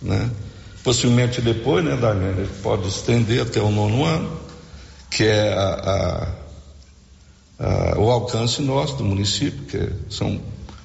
né? 0.00 0.30
Possivelmente 0.84 1.40
depois, 1.40 1.84
né, 1.84 1.96
Darlene, 1.96 2.46
pode 2.62 2.88
estender 2.88 3.42
até 3.42 3.60
o 3.60 3.70
nono 3.70 4.04
ano, 4.04 4.38
que 5.10 5.24
é 5.24 5.52
a, 5.52 6.28
a, 7.58 7.64
a, 7.64 7.98
o 7.98 8.10
alcance 8.10 8.62
nosso 8.62 8.96
do 8.96 9.04
município, 9.04 9.64
que 9.64 10.14
são 10.14 10.40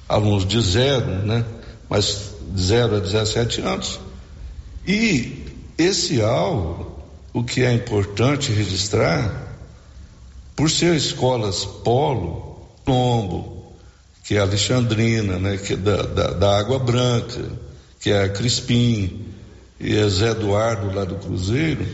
alunos 0.08 0.44
de 0.44 0.60
zero, 0.60 1.06
né? 1.24 1.44
Mas 1.88 2.32
de 2.50 2.62
zero 2.62 2.96
a 2.96 2.98
17 2.98 3.60
anos. 3.60 4.00
E 4.86 5.44
esse 5.78 6.20
alvo 6.20 6.91
o 7.32 7.42
que 7.42 7.62
é 7.62 7.72
importante 7.72 8.52
registrar, 8.52 9.56
por 10.54 10.70
ser 10.70 10.94
escolas 10.94 11.64
polo, 11.64 12.52
Lombo, 12.86 13.72
que 14.24 14.36
é 14.36 14.38
a 14.38 14.42
Alexandrina, 14.42 15.38
né, 15.38 15.56
que 15.56 15.74
é 15.74 15.76
da, 15.76 16.02
da, 16.02 16.30
da 16.32 16.58
Água 16.58 16.78
Branca, 16.78 17.50
que 18.00 18.10
é 18.10 18.24
a 18.24 18.28
Crispim 18.28 19.26
e 19.80 19.98
a 19.98 20.08
Zé 20.08 20.30
Eduardo 20.30 20.94
lá 20.94 21.04
do 21.04 21.16
Cruzeiro, 21.16 21.86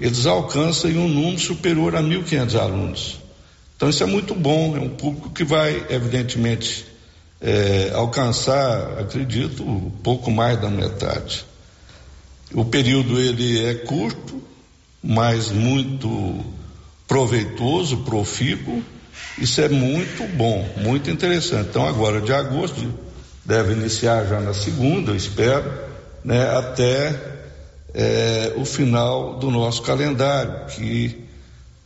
eles 0.00 0.26
alcançam 0.26 0.90
um 0.90 1.08
número 1.08 1.38
superior 1.38 1.94
a 1.94 2.02
1.500 2.02 2.60
alunos. 2.60 3.20
Então 3.76 3.88
isso 3.88 4.02
é 4.02 4.06
muito 4.06 4.34
bom, 4.34 4.76
é 4.76 4.80
um 4.80 4.88
público 4.88 5.30
que 5.30 5.44
vai, 5.44 5.86
evidentemente, 5.88 6.84
é, 7.40 7.92
alcançar, 7.94 8.98
acredito, 8.98 9.64
pouco 10.02 10.30
mais 10.30 10.60
da 10.60 10.68
metade. 10.68 11.44
O 12.52 12.64
período 12.64 13.18
ele 13.18 13.64
é 13.64 13.74
curto, 13.74 14.41
mas 15.02 15.50
muito 15.50 16.44
proveitoso, 17.08 17.98
profícuo. 17.98 18.82
Isso 19.38 19.60
é 19.60 19.68
muito 19.68 20.26
bom, 20.36 20.66
muito 20.78 21.10
interessante. 21.10 21.70
Então, 21.70 21.86
agora 21.86 22.20
de 22.20 22.32
agosto, 22.32 22.92
deve 23.44 23.72
iniciar 23.72 24.26
já 24.26 24.40
na 24.40 24.54
segunda, 24.54 25.10
eu 25.10 25.16
espero, 25.16 25.70
né, 26.24 26.56
até 26.56 27.20
é, 27.94 28.52
o 28.56 28.64
final 28.64 29.38
do 29.38 29.50
nosso 29.50 29.82
calendário, 29.82 30.66
que 30.66 31.24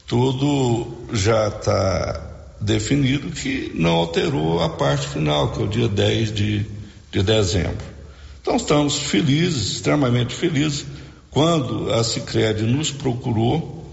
tudo 0.06 1.06
já 1.12 1.48
está 1.48 2.20
definido, 2.60 3.30
que 3.30 3.72
não 3.74 3.92
alterou 3.92 4.62
a 4.62 4.68
parte 4.68 5.08
final, 5.08 5.52
que 5.52 5.60
é 5.60 5.64
o 5.64 5.68
dia 5.68 5.88
10 5.88 6.32
de, 6.32 6.66
de 7.10 7.22
dezembro. 7.22 7.96
Então, 8.40 8.56
estamos 8.56 8.98
felizes, 8.98 9.72
extremamente 9.72 10.34
felizes 10.34 10.86
quando 11.36 11.92
a 11.92 12.02
Sicredi 12.02 12.62
nos 12.62 12.90
procurou, 12.90 13.84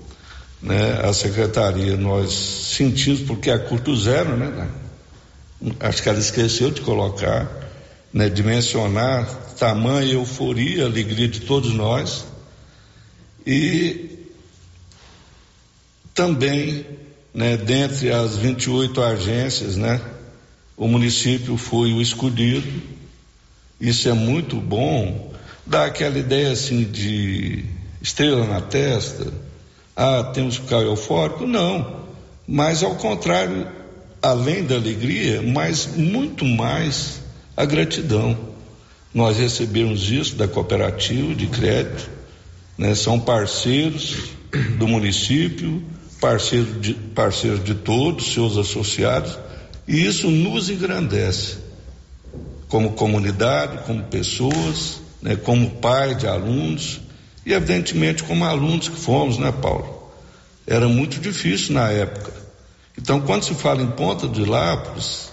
né, 0.61 1.01
a 1.03 1.11
secretaria, 1.11 1.97
nós 1.97 2.31
sentimos, 2.31 3.19
porque 3.19 3.51
é 3.51 3.57
curto 3.57 3.93
zero, 3.97 4.37
né, 4.37 4.47
né? 4.47 5.73
Acho 5.81 6.01
que 6.01 6.07
ela 6.07 6.19
esqueceu 6.19 6.71
de 6.71 6.79
colocar, 6.79 7.51
né, 8.13 8.29
de 8.29 8.41
mencionar 8.41 9.25
tamanha 9.59 10.13
euforia, 10.13 10.85
alegria 10.85 11.27
de 11.27 11.41
todos 11.41 11.73
nós. 11.73 12.23
E 13.45 14.19
também, 16.13 16.85
né, 17.33 17.57
dentre 17.57 18.09
as 18.09 18.37
28 18.37 19.01
agências, 19.01 19.75
né, 19.75 19.99
o 20.77 20.87
município 20.87 21.57
foi 21.57 21.91
o 21.91 22.01
escolhido. 22.01 22.71
Isso 23.81 24.07
é 24.07 24.13
muito 24.13 24.55
bom, 24.61 25.32
dá 25.65 25.85
aquela 25.85 26.17
ideia 26.17 26.51
assim 26.51 26.83
de 26.83 27.65
estrela 28.01 28.45
na 28.45 28.61
testa, 28.61 29.33
ah, 29.95 30.31
temos 30.33 30.57
que 30.57 30.63
ficar 30.63 30.81
eufórico. 30.81 31.45
Não, 31.45 32.03
mas 32.47 32.83
ao 32.83 32.95
contrário, 32.95 33.67
além 34.21 34.63
da 34.63 34.75
alegria, 34.75 35.41
mas 35.41 35.87
muito 35.95 36.45
mais 36.45 37.21
a 37.55 37.65
gratidão. 37.65 38.37
Nós 39.13 39.37
recebemos 39.37 40.09
isso 40.09 40.35
da 40.35 40.47
cooperativa 40.47 41.35
de 41.35 41.45
crédito, 41.47 42.09
né? 42.77 42.95
são 42.95 43.19
parceiros 43.19 44.31
do 44.79 44.87
município, 44.87 45.83
parceiros 46.19 46.81
de, 46.81 46.93
parceiros 46.93 47.63
de 47.63 47.75
todos, 47.75 48.33
seus 48.33 48.57
associados, 48.57 49.37
e 49.87 50.03
isso 50.05 50.31
nos 50.31 50.69
engrandece 50.69 51.57
como 52.67 52.93
comunidade, 52.93 53.85
como 53.85 54.01
pessoas, 54.05 55.02
né, 55.23 55.37
como 55.37 55.69
pai 55.69 56.13
de 56.13 56.27
alunos 56.27 56.99
e, 57.45 57.53
evidentemente, 57.53 58.23
como 58.23 58.43
alunos 58.43 58.89
que 58.89 58.97
fomos, 58.97 59.37
né, 59.37 59.51
Paulo? 59.51 60.11
Era 60.67 60.87
muito 60.87 61.19
difícil 61.19 61.73
na 61.73 61.89
época. 61.89 62.31
Então, 62.97 63.21
quando 63.21 63.43
se 63.43 63.53
fala 63.55 63.81
em 63.81 63.87
ponta 63.87 64.27
de 64.27 64.43
lápis, 64.45 65.31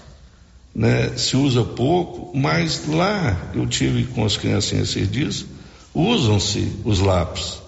né, 0.73 1.11
se 1.17 1.35
usa 1.35 1.63
pouco, 1.63 2.35
mas 2.35 2.87
lá 2.87 3.51
eu 3.53 3.67
tive 3.67 4.05
com 4.05 4.25
as 4.25 4.37
crianças 4.37 4.79
esses 4.79 5.11
dias, 5.11 5.45
usam-se 5.93 6.71
os 6.85 6.99
lápis. 6.99 7.61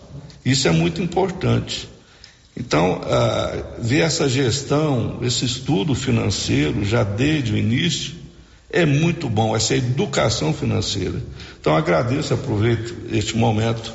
Isso 0.45 0.68
é 0.68 0.72
muito 0.72 1.02
importante. 1.02 1.90
Então, 2.56 3.02
ah, 3.04 3.64
ver 3.80 4.02
essa 4.02 4.30
gestão, 4.30 5.20
esse 5.22 5.44
estudo 5.44 5.94
financeiro 5.94 6.86
já 6.86 7.04
desde 7.04 7.54
o 7.54 7.58
início, 7.58 8.23
é 8.74 8.86
muito 8.88 9.30
bom, 9.30 9.56
essa 9.56 9.76
educação 9.76 10.52
financeira. 10.52 11.22
Então 11.62 11.78
agradeço, 11.78 12.34
aproveito 12.34 12.95
este 13.12 13.38
momento 13.38 13.94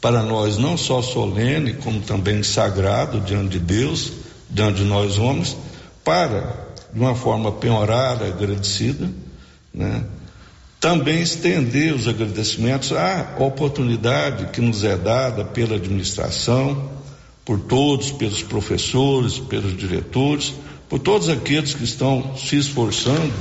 para 0.00 0.22
nós 0.22 0.56
não 0.56 0.78
só 0.78 1.02
solene, 1.02 1.74
como 1.74 2.00
também 2.00 2.42
sagrado 2.42 3.20
diante 3.20 3.50
de 3.50 3.58
Deus, 3.58 4.12
diante 4.50 4.78
de 4.78 4.84
nós 4.84 5.18
homens, 5.18 5.54
para, 6.02 6.68
de 6.92 6.98
uma 6.98 7.14
forma 7.14 7.52
penhorada, 7.52 8.26
agradecida, 8.26 9.10
né? 9.72 10.04
também 10.80 11.20
estender 11.20 11.94
os 11.94 12.08
agradecimentos 12.08 12.92
à 12.92 13.36
oportunidade 13.38 14.46
que 14.46 14.60
nos 14.60 14.84
é 14.84 14.96
dada 14.96 15.44
pela 15.44 15.76
administração, 15.76 16.90
por 17.44 17.60
todos, 17.60 18.10
pelos 18.10 18.42
professores, 18.42 19.38
pelos 19.38 19.76
diretores, 19.76 20.54
por 20.88 20.98
todos 20.98 21.28
aqueles 21.28 21.74
que 21.74 21.84
estão 21.84 22.36
se 22.36 22.56
esforçando, 22.56 23.32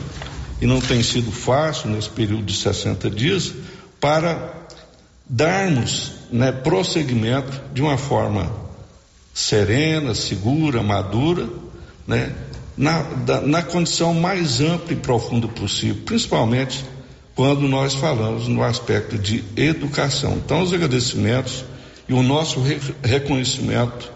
e 0.63 0.65
não 0.65 0.79
tem 0.79 1.03
sido 1.03 1.29
fácil 1.29 1.89
nesse 1.89 2.09
período 2.09 2.43
de 2.43 2.55
60 2.55 3.09
dias, 3.09 3.53
para 3.99 4.53
darmos 5.25 6.13
né, 6.31 6.53
prosseguimento 6.53 7.61
de 7.73 7.81
uma 7.81 7.97
forma 7.97 8.49
serena, 9.33 10.15
segura, 10.15 10.81
madura, 10.81 11.49
né, 12.07 12.33
na, 12.77 13.01
da, 13.01 13.41
na 13.41 13.61
condição 13.61 14.13
mais 14.13 14.61
ampla 14.61 14.93
e 14.93 14.95
profunda 14.95 15.49
possível, 15.49 16.01
principalmente 16.05 16.85
quando 17.35 17.67
nós 17.67 17.93
falamos 17.93 18.47
no 18.47 18.63
aspecto 18.63 19.17
de 19.17 19.43
educação. 19.57 20.37
Então, 20.37 20.61
os 20.61 20.71
agradecimentos 20.71 21.65
e 22.07 22.13
o 22.13 22.23
nosso 22.23 22.61
re 22.61 22.79
reconhecimento 23.03 24.09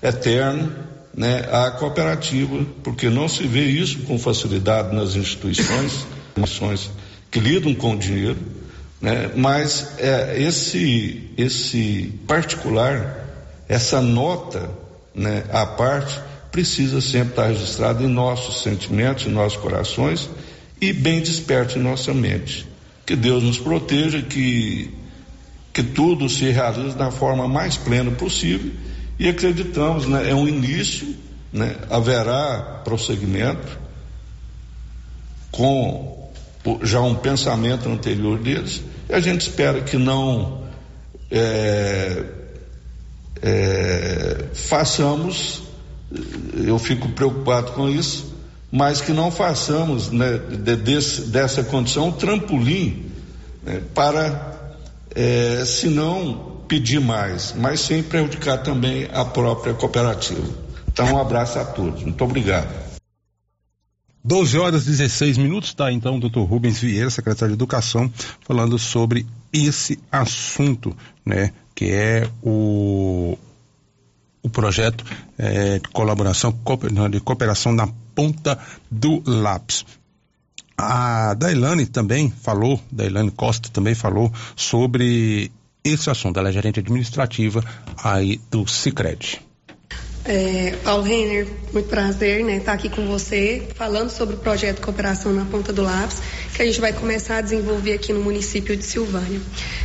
eterno 0.00 0.72
né, 1.14 1.48
à 1.50 1.70
cooperativa, 1.72 2.64
porque 2.82 3.08
não 3.08 3.28
se 3.28 3.46
vê 3.46 3.64
isso 3.64 4.00
com 4.00 4.18
facilidade 4.18 4.94
nas 4.94 5.16
instituições, 5.16 6.06
instituições 6.36 6.90
que 7.30 7.40
lidam 7.40 7.74
com 7.74 7.94
o 7.94 7.98
dinheiro, 7.98 8.38
né? 9.00 9.30
Mas 9.34 9.98
é, 9.98 10.40
esse 10.40 11.30
esse 11.36 12.12
particular, 12.26 13.26
essa 13.68 14.00
nota, 14.00 14.70
né, 15.14 15.44
à 15.52 15.64
parte, 15.64 16.20
precisa 16.52 17.00
sempre 17.00 17.30
estar 17.30 17.46
registrada 17.46 18.02
em 18.02 18.08
nossos 18.08 18.62
sentimentos, 18.62 19.26
em 19.26 19.30
nossos 19.30 19.58
corações 19.58 20.28
e 20.80 20.92
bem 20.92 21.20
desperto 21.20 21.78
em 21.78 21.82
nossa 21.82 22.12
mente. 22.12 22.66
Que 23.06 23.16
Deus 23.16 23.42
nos 23.42 23.58
proteja, 23.58 24.22
que 24.22 24.94
que 25.72 25.84
tudo 25.84 26.28
se 26.28 26.50
realize 26.50 26.96
da 26.96 27.12
forma 27.12 27.46
mais 27.46 27.76
plena 27.76 28.10
possível 28.10 28.72
e 29.20 29.28
acreditamos, 29.28 30.06
né, 30.06 30.30
é 30.30 30.34
um 30.34 30.48
início, 30.48 31.14
né, 31.52 31.76
haverá 31.90 32.80
prosseguimento 32.82 33.78
com 35.52 36.30
já 36.82 37.02
um 37.02 37.14
pensamento 37.14 37.86
anterior 37.86 38.38
deles, 38.38 38.82
e 39.10 39.12
a 39.12 39.20
gente 39.20 39.42
espera 39.42 39.82
que 39.82 39.98
não 39.98 40.62
é, 41.30 42.24
é, 43.42 44.44
façamos, 44.54 45.64
eu 46.56 46.78
fico 46.78 47.10
preocupado 47.10 47.72
com 47.72 47.90
isso, 47.90 48.34
mas 48.72 49.02
que 49.02 49.12
não 49.12 49.30
façamos 49.30 50.10
né, 50.10 50.38
de, 50.38 50.76
desse, 50.76 51.22
dessa 51.26 51.62
condição 51.62 52.08
um 52.08 52.12
trampolim 52.12 53.04
né, 53.62 53.82
para, 53.94 54.78
é, 55.14 55.62
se 55.66 55.88
não 55.88 56.49
pedir 56.70 57.00
mais, 57.00 57.52
mas 57.52 57.80
sem 57.80 58.00
prejudicar 58.00 58.58
também 58.58 59.08
a 59.12 59.24
própria 59.24 59.74
cooperativa. 59.74 60.48
Então, 60.86 61.14
um 61.14 61.18
abraço 61.18 61.58
a 61.58 61.64
todos. 61.64 62.04
Muito 62.04 62.22
obrigado. 62.22 62.68
12 64.22 64.56
horas 64.56 64.84
e 64.84 64.90
16 64.90 65.36
minutos, 65.36 65.74
tá? 65.74 65.90
Então, 65.90 66.16
o 66.16 66.20
doutor 66.20 66.44
Rubens 66.44 66.78
Vieira, 66.78 67.10
secretário 67.10 67.48
de 67.48 67.58
Educação, 67.58 68.12
falando 68.46 68.78
sobre 68.78 69.26
esse 69.52 69.98
assunto, 70.12 70.96
né? 71.26 71.52
Que 71.74 71.86
é 71.90 72.30
o, 72.40 73.36
o 74.40 74.48
projeto 74.48 75.04
é, 75.36 75.80
de 75.80 75.88
colaboração, 75.88 76.56
de 77.10 77.20
cooperação 77.20 77.72
na 77.72 77.88
ponta 78.14 78.56
do 78.88 79.20
lápis. 79.26 79.84
A 80.78 81.34
Dailane 81.34 81.84
também 81.86 82.30
falou, 82.30 82.80
Dailane 82.92 83.32
Costa 83.32 83.68
também 83.70 83.94
falou 83.94 84.32
sobre 84.54 85.50
esse 85.84 86.10
assunto. 86.10 86.38
Ela 86.38 86.50
é 86.50 86.52
gerente 86.52 86.80
administrativa 86.80 87.64
aí 88.02 88.40
do 88.50 88.66
Cicred. 88.66 89.40
É, 90.22 90.76
Paulo 90.84 91.02
Renner, 91.02 91.46
muito 91.72 91.88
prazer 91.88 92.44
né, 92.44 92.58
estar 92.58 92.74
aqui 92.74 92.90
com 92.90 93.06
você, 93.06 93.66
falando 93.74 94.10
sobre 94.10 94.34
o 94.34 94.38
projeto 94.38 94.82
Cooperação 94.82 95.32
na 95.32 95.46
Ponta 95.46 95.72
do 95.72 95.82
Lápis, 95.82 96.18
que 96.54 96.60
a 96.60 96.66
gente 96.66 96.80
vai 96.80 96.92
começar 96.92 97.38
a 97.38 97.40
desenvolver 97.40 97.94
aqui 97.94 98.12
no 98.12 98.20
município 98.20 98.76
de 98.76 98.84
Silvânia. 98.84 99.40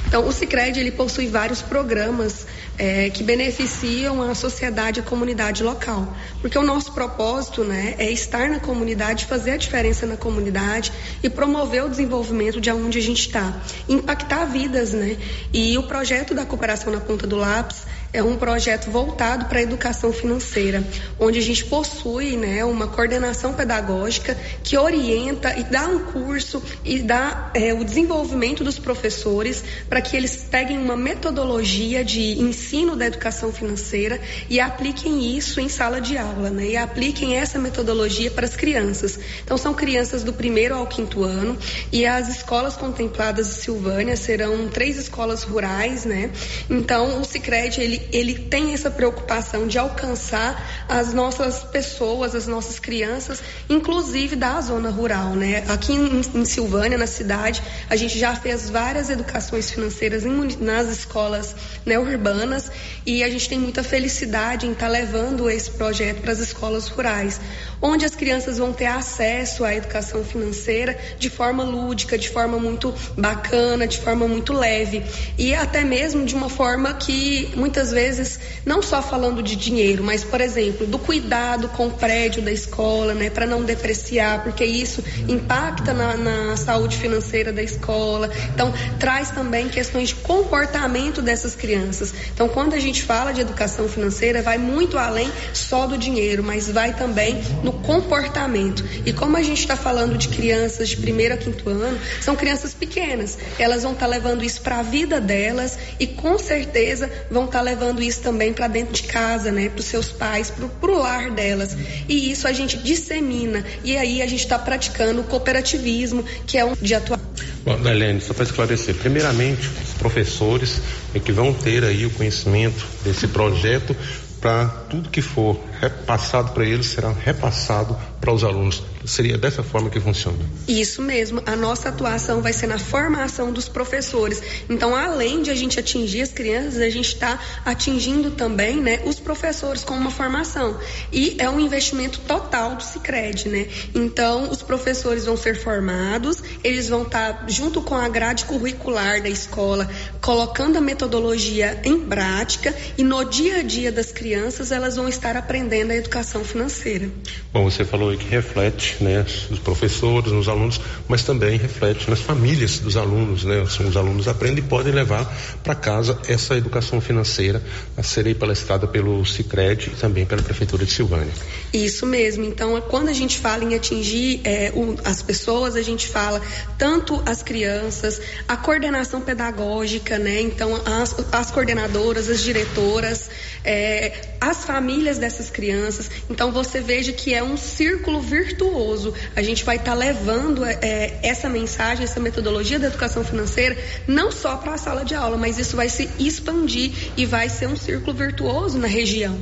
Então, 0.05 0.27
o 0.27 0.31
Cicred 0.33 0.77
ele 0.77 0.91
possui 0.91 1.27
vários 1.27 1.61
programas 1.61 2.45
é, 2.77 3.09
que 3.09 3.23
beneficiam 3.23 4.21
a 4.21 4.35
sociedade 4.35 4.99
e 4.99 5.01
a 5.01 5.03
comunidade 5.03 5.63
local, 5.63 6.15
porque 6.41 6.57
o 6.57 6.63
nosso 6.63 6.91
propósito 6.91 7.63
né, 7.63 7.95
é 7.97 8.11
estar 8.11 8.49
na 8.49 8.59
comunidade, 8.59 9.25
fazer 9.25 9.51
a 9.51 9.57
diferença 9.57 10.05
na 10.05 10.17
comunidade 10.17 10.91
e 11.23 11.29
promover 11.29 11.83
o 11.85 11.89
desenvolvimento 11.89 12.59
de 12.59 12.69
onde 12.71 12.97
a 12.97 13.01
gente 13.01 13.21
está, 13.21 13.61
impactar 13.87 14.45
vidas, 14.45 14.91
né? 14.91 15.17
E 15.53 15.77
o 15.77 15.83
projeto 15.83 16.33
da 16.33 16.45
Cooperação 16.45 16.91
na 16.91 16.99
Ponta 16.99 17.25
do 17.25 17.35
Lápis 17.35 17.83
é 18.15 18.23
um 18.23 18.37
projeto 18.37 18.89
voltado 18.89 19.45
para 19.45 19.59
a 19.59 19.61
educação 19.61 20.13
financeira, 20.13 20.81
onde 21.19 21.37
a 21.37 21.41
gente 21.41 21.65
possui 21.65 22.37
né, 22.37 22.63
uma 22.63 22.87
coordenação 22.87 23.53
pedagógica 23.53 24.37
que 24.63 24.77
orienta 24.77 25.53
e 25.59 25.65
dá 25.65 25.85
um 25.87 25.99
curso 25.99 26.63
e 26.85 26.99
dá 26.99 27.51
é, 27.53 27.73
o 27.73 27.83
desenvolvimento 27.83 28.63
dos 28.63 28.79
professores 28.79 29.61
para 29.89 29.99
que 29.99 30.15
eles 30.15 30.47
peguem 30.49 30.77
uma 30.77 30.95
metodologia 30.95 32.05
de 32.05 32.39
ensino 32.39 32.95
da 32.95 33.05
educação 33.05 33.51
financeira 33.51 34.21
e 34.49 34.61
apliquem 34.61 35.35
isso 35.35 35.59
em 35.59 35.67
sala 35.67 35.99
de 35.99 36.17
aula, 36.17 36.49
né, 36.49 36.67
e 36.67 36.77
apliquem 36.77 37.35
essa 37.35 37.59
metodologia 37.59 38.31
para 38.31 38.45
as 38.45 38.55
crianças. 38.55 39.19
Então, 39.43 39.57
são 39.57 39.73
crianças 39.73 40.23
do 40.23 40.31
primeiro 40.31 40.75
ao 40.75 40.87
quinto 40.87 41.21
ano 41.21 41.57
e 41.91 42.05
as 42.05 42.29
escolas 42.29 42.77
contempladas 42.77 43.47
de 43.47 43.53
Silvânia 43.55 44.15
serão 44.15 44.69
três 44.69 44.97
escolas 44.97 45.43
rurais, 45.43 46.05
né? 46.05 46.31
Então, 46.69 47.19
o 47.19 47.25
Cicred, 47.25 47.81
ele 47.81 48.04
ele 48.11 48.35
tem 48.35 48.73
essa 48.73 48.89
preocupação 48.91 49.67
de 49.67 49.77
alcançar 49.77 50.85
as 50.87 51.13
nossas 51.13 51.63
pessoas, 51.63 52.35
as 52.35 52.47
nossas 52.47 52.79
crianças, 52.79 53.41
inclusive 53.69 54.35
da 54.35 54.59
zona 54.61 54.89
rural, 54.89 55.31
né? 55.31 55.63
Aqui 55.67 55.93
em, 55.93 56.21
em 56.33 56.45
Silvânia, 56.45 56.97
na 56.97 57.07
cidade, 57.07 57.61
a 57.89 57.95
gente 57.95 58.17
já 58.17 58.35
fez 58.35 58.69
várias 58.69 59.09
educações 59.09 59.69
financeiras 59.69 60.25
em, 60.25 60.57
nas 60.59 60.87
escolas 60.89 61.55
né, 61.85 61.97
urbanas 61.97 62.71
e 63.05 63.23
a 63.23 63.29
gente 63.29 63.47
tem 63.49 63.59
muita 63.59 63.83
felicidade 63.83 64.65
em 64.65 64.71
estar 64.71 64.87
tá 64.87 64.91
levando 64.91 65.49
esse 65.49 65.71
projeto 65.71 66.21
para 66.21 66.31
as 66.31 66.39
escolas 66.39 66.87
rurais, 66.87 67.39
onde 67.81 68.05
as 68.05 68.15
crianças 68.15 68.57
vão 68.57 68.73
ter 68.73 68.85
acesso 68.85 69.63
à 69.63 69.75
educação 69.75 70.23
financeira 70.23 70.97
de 71.19 71.29
forma 71.29 71.63
lúdica, 71.63 72.17
de 72.17 72.29
forma 72.29 72.57
muito 72.57 72.93
bacana, 73.17 73.87
de 73.87 73.99
forma 73.99 74.27
muito 74.27 74.53
leve 74.53 75.03
e 75.37 75.53
até 75.53 75.83
mesmo 75.83 76.25
de 76.25 76.35
uma 76.35 76.49
forma 76.49 76.93
que 76.93 77.51
muitas 77.55 77.91
vezes, 77.95 78.39
não 78.65 78.81
só 78.81 79.01
falando 79.01 79.41
de 79.41 79.55
dinheiro, 79.55 80.03
mas, 80.03 80.23
por 80.23 80.41
exemplo, 80.41 80.85
do 80.85 80.99
cuidado 80.99 81.69
com 81.69 81.87
o 81.87 81.91
prédio 81.91 82.43
da 82.43 82.51
escola, 82.51 83.13
né, 83.13 83.29
para 83.29 83.47
não 83.47 83.63
depreciar, 83.63 84.43
porque 84.43 84.65
isso 84.65 85.03
impacta 85.27 85.93
na, 85.93 86.15
na 86.15 86.57
saúde 86.57 86.97
financeira 86.97 87.51
da 87.51 87.63
escola. 87.63 88.29
Então, 88.53 88.73
traz 88.99 89.31
também 89.31 89.69
questões 89.69 90.09
de 90.09 90.15
comportamento 90.15 91.21
dessas 91.21 91.55
crianças. 91.55 92.13
Então, 92.33 92.49
quando 92.49 92.73
a 92.73 92.79
gente 92.79 93.01
fala 93.01 93.31
de 93.31 93.41
educação 93.41 93.87
financeira, 93.87 94.41
vai 94.41 94.57
muito 94.57 94.97
além 94.97 95.31
só 95.53 95.87
do 95.87 95.97
dinheiro, 95.97 96.43
mas 96.43 96.69
vai 96.69 96.93
também 96.93 97.41
no 97.63 97.71
comportamento. 97.71 98.83
E 99.05 99.13
como 99.13 99.37
a 99.37 99.41
gente 99.41 99.59
está 99.59 99.77
falando 99.77 100.17
de 100.17 100.27
crianças 100.27 100.89
de 100.89 100.97
primeiro 100.97 101.33
a 101.33 101.37
quinto 101.37 101.69
ano, 101.69 101.97
são 102.19 102.35
crianças 102.35 102.73
pequenas. 102.73 103.37
Elas 103.57 103.83
vão 103.83 103.93
estar 103.93 104.05
tá 104.05 104.11
levando 104.11 104.43
isso 104.43 104.61
para 104.61 104.79
a 104.79 104.83
vida 104.83 105.21
delas 105.21 105.77
e 105.99 106.07
com 106.07 106.37
certeza 106.37 107.09
vão 107.29 107.45
estar 107.45 107.59
tá 107.59 107.63
levando 107.63 107.74
levando 107.75 108.01
isso 108.01 108.21
também 108.21 108.53
para 108.53 108.67
dentro 108.67 108.93
de 108.93 109.03
casa, 109.03 109.51
né, 109.51 109.67
para 109.69 109.79
os 109.79 109.85
seus 109.85 110.09
pais, 110.09 110.49
para 110.49 110.91
o 110.91 110.97
lar 110.97 111.29
delas. 111.29 111.75
E 112.07 112.31
isso 112.31 112.47
a 112.47 112.53
gente 112.53 112.77
dissemina. 112.77 113.63
E 113.83 113.97
aí 113.97 114.21
a 114.21 114.27
gente 114.27 114.39
está 114.39 114.57
praticando 114.57 115.21
o 115.21 115.23
cooperativismo, 115.25 116.23
que 116.47 116.57
é 116.57 116.63
um 116.63 116.73
de 116.73 116.95
atuar. 116.95 117.19
Bom, 117.65 117.77
só 118.21 118.33
para 118.33 118.43
esclarecer, 118.43 118.95
primeiramente, 118.95 119.67
os 119.67 119.93
professores 119.95 120.81
é 121.13 121.19
que 121.19 121.31
vão 121.31 121.53
ter 121.53 121.83
aí 121.83 122.05
o 122.05 122.09
conhecimento 122.11 122.85
desse 123.03 123.27
projeto 123.27 123.95
para 124.39 124.67
tudo 124.89 125.09
que 125.09 125.21
for 125.21 125.59
repassado 125.89 126.51
para 126.51 126.65
eles 126.65 126.87
será 126.87 127.11
repassado 127.11 127.97
para 128.19 128.33
os 128.33 128.43
alunos. 128.43 128.81
Seria 129.05 129.37
dessa 129.37 129.61
forma 129.61 129.89
que 129.89 129.99
funciona? 129.99 130.39
Isso 130.67 130.99
mesmo. 130.99 131.41
A 131.45 131.55
nossa 131.55 131.89
atuação 131.89 132.41
vai 132.41 132.53
ser 132.53 132.65
na 132.65 132.79
formação 132.79 133.51
dos 133.51 133.69
professores. 133.69 134.41
Então, 134.67 134.95
além 134.95 135.43
de 135.43 135.51
a 135.51 135.55
gente 135.55 135.79
atingir 135.79 136.23
as 136.23 136.31
crianças, 136.31 136.81
a 136.81 136.89
gente 136.89 137.09
está 137.09 137.39
atingindo 137.63 138.31
também 138.31 138.77
né, 138.77 139.01
os 139.05 139.19
professores 139.19 139.83
com 139.83 139.93
uma 139.93 140.09
formação. 140.09 140.79
E 141.11 141.35
é 141.37 141.47
um 141.47 141.59
investimento 141.59 142.19
total 142.21 142.75
do 142.75 142.83
Cicred, 142.83 143.47
né? 143.47 143.67
Então, 143.93 144.49
os 144.49 144.63
professores 144.63 145.25
vão 145.25 145.37
ser 145.37 145.55
formados, 145.55 146.41
eles 146.63 146.89
vão 146.89 147.03
estar 147.03 147.33
tá, 147.33 147.45
junto 147.47 147.79
com 147.81 147.93
a 147.93 148.09
grade 148.09 148.45
curricular 148.45 149.21
da 149.21 149.29
escola, 149.29 149.87
colocando 150.19 150.77
a 150.77 150.81
metodologia 150.81 151.79
em 151.83 151.99
prática 151.99 152.75
e 152.97 153.03
no 153.03 153.23
dia 153.23 153.57
a 153.57 153.61
dia 153.61 153.91
das 153.91 154.11
crianças 154.11 154.71
elas 154.71 154.95
vão 154.95 155.07
estar 155.07 155.37
aprendendo 155.37 155.74
a 155.81 155.95
educação 155.95 156.43
financeira. 156.43 157.09
Bom, 157.51 157.63
você 157.69 157.85
falou 157.85 158.09
aí 158.09 158.17
que 158.17 158.27
reflete, 158.27 159.03
né, 159.03 159.25
nos 159.49 159.59
professores, 159.59 160.31
nos 160.31 160.47
alunos, 160.47 160.79
mas 161.07 161.23
também 161.23 161.57
reflete 161.57 162.09
nas 162.09 162.21
famílias 162.21 162.79
dos 162.79 162.97
alunos, 162.97 163.43
né? 163.43 163.61
Os 163.61 163.97
alunos 163.97 164.27
aprendem 164.27 164.63
e 164.63 164.67
podem 164.67 164.93
levar 164.93 165.25
para 165.63 165.75
casa 165.75 166.19
essa 166.27 166.55
educação 166.55 166.99
financeira 166.99 167.61
a 167.95 168.03
ser 168.03 168.25
palestrada 168.35 168.87
pelo 168.87 169.25
Cicred 169.25 169.91
e 169.93 169.95
também 169.95 170.25
pela 170.25 170.41
Prefeitura 170.41 170.85
de 170.85 170.91
Silvânia. 170.91 171.33
Isso 171.73 172.05
mesmo. 172.05 172.43
Então, 172.43 172.79
quando 172.81 173.09
a 173.09 173.13
gente 173.13 173.37
fala 173.37 173.63
em 173.63 173.75
atingir 173.75 174.41
é, 174.43 174.71
o, 174.73 174.95
as 175.03 175.21
pessoas, 175.21 175.75
a 175.75 175.81
gente 175.81 176.07
fala 176.07 176.41
tanto 176.77 177.21
as 177.25 177.43
crianças, 177.43 178.21
a 178.47 178.57
coordenação 178.57 179.21
pedagógica, 179.21 180.17
né? 180.17 180.41
Então, 180.41 180.75
as, 180.85 181.15
as 181.31 181.51
coordenadoras, 181.51 182.29
as 182.29 182.41
diretoras, 182.41 183.29
é, 183.63 184.35
as 184.39 184.65
famílias 184.65 185.17
dessas 185.17 185.49
crianças. 185.55 186.11
Então, 186.29 186.51
você 186.51 186.81
veja 186.81 187.13
que 187.13 187.33
é 187.33 187.41
um 187.41 187.55
círculo 187.55 188.19
virtuoso. 188.19 189.13
A 189.35 189.41
gente 189.41 189.63
vai 189.63 189.77
estar 189.77 189.91
tá 189.91 189.97
levando 189.97 190.65
é, 190.65 191.17
essa 191.23 191.47
mensagem, 191.47 192.03
essa 192.03 192.19
metodologia 192.19 192.77
da 192.77 192.87
educação 192.87 193.23
financeira, 193.23 193.77
não 194.05 194.31
só 194.31 194.57
para 194.57 194.73
a 194.73 194.77
sala 194.77 195.05
de 195.05 195.15
aula, 195.15 195.37
mas 195.37 195.57
isso 195.57 195.77
vai 195.77 195.87
se 195.87 196.09
expandir 196.19 196.91
e 197.15 197.25
vai 197.25 197.47
ser 197.47 197.67
um 197.67 197.77
círculo 197.77 198.13
virtuoso 198.13 198.77
na 198.77 198.87
região. 198.87 199.37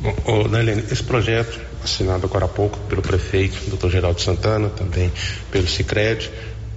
Bom, 0.00 0.48
Nailene, 0.48 0.84
esse 0.90 1.02
projeto, 1.02 1.60
assinado 1.82 2.26
agora 2.26 2.46
há 2.46 2.48
pouco 2.48 2.78
pelo 2.88 3.00
prefeito, 3.00 3.58
Dr. 3.70 3.90
Geraldo 3.90 4.20
Santana, 4.20 4.68
também 4.68 5.12
pelo 5.50 5.68
Cicred, 5.68 6.30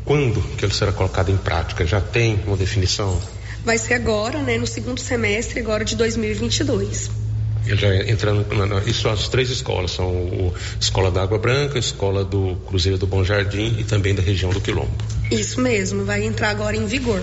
quando 0.05 0.41
que 0.55 0.65
ele 0.65 0.73
será 0.73 0.91
colocado 0.91 1.31
em 1.31 1.37
prática? 1.37 1.85
Já 1.85 1.99
tem 1.99 2.39
uma 2.45 2.55
definição? 2.55 3.19
Vai 3.65 3.77
ser 3.77 3.95
agora, 3.95 4.39
né, 4.39 4.57
no 4.57 4.67
segundo 4.67 4.99
semestre 5.01 5.59
agora 5.59 5.83
de 5.83 5.95
2022. 5.95 7.26
Ele 7.67 7.77
já 7.77 7.95
entrando, 8.09 8.45
isso 8.87 9.09
as 9.09 9.27
três 9.27 9.49
escolas, 9.49 9.91
são 9.91 10.53
a 10.55 10.79
Escola 10.79 11.11
da 11.11 11.21
Água 11.21 11.37
Branca, 11.37 11.75
a 11.75 11.79
Escola 11.79 12.23
do 12.23 12.55
Cruzeiro 12.67 12.97
do 12.97 13.05
Bom 13.05 13.23
Jardim 13.23 13.75
e 13.79 13.83
também 13.83 14.15
da 14.15 14.21
região 14.21 14.51
do 14.51 14.61
Quilombo. 14.61 14.91
Isso 15.29 15.59
mesmo, 15.61 16.05
vai 16.05 16.23
entrar 16.25 16.49
agora 16.49 16.77
em 16.77 16.85
vigor. 16.85 17.21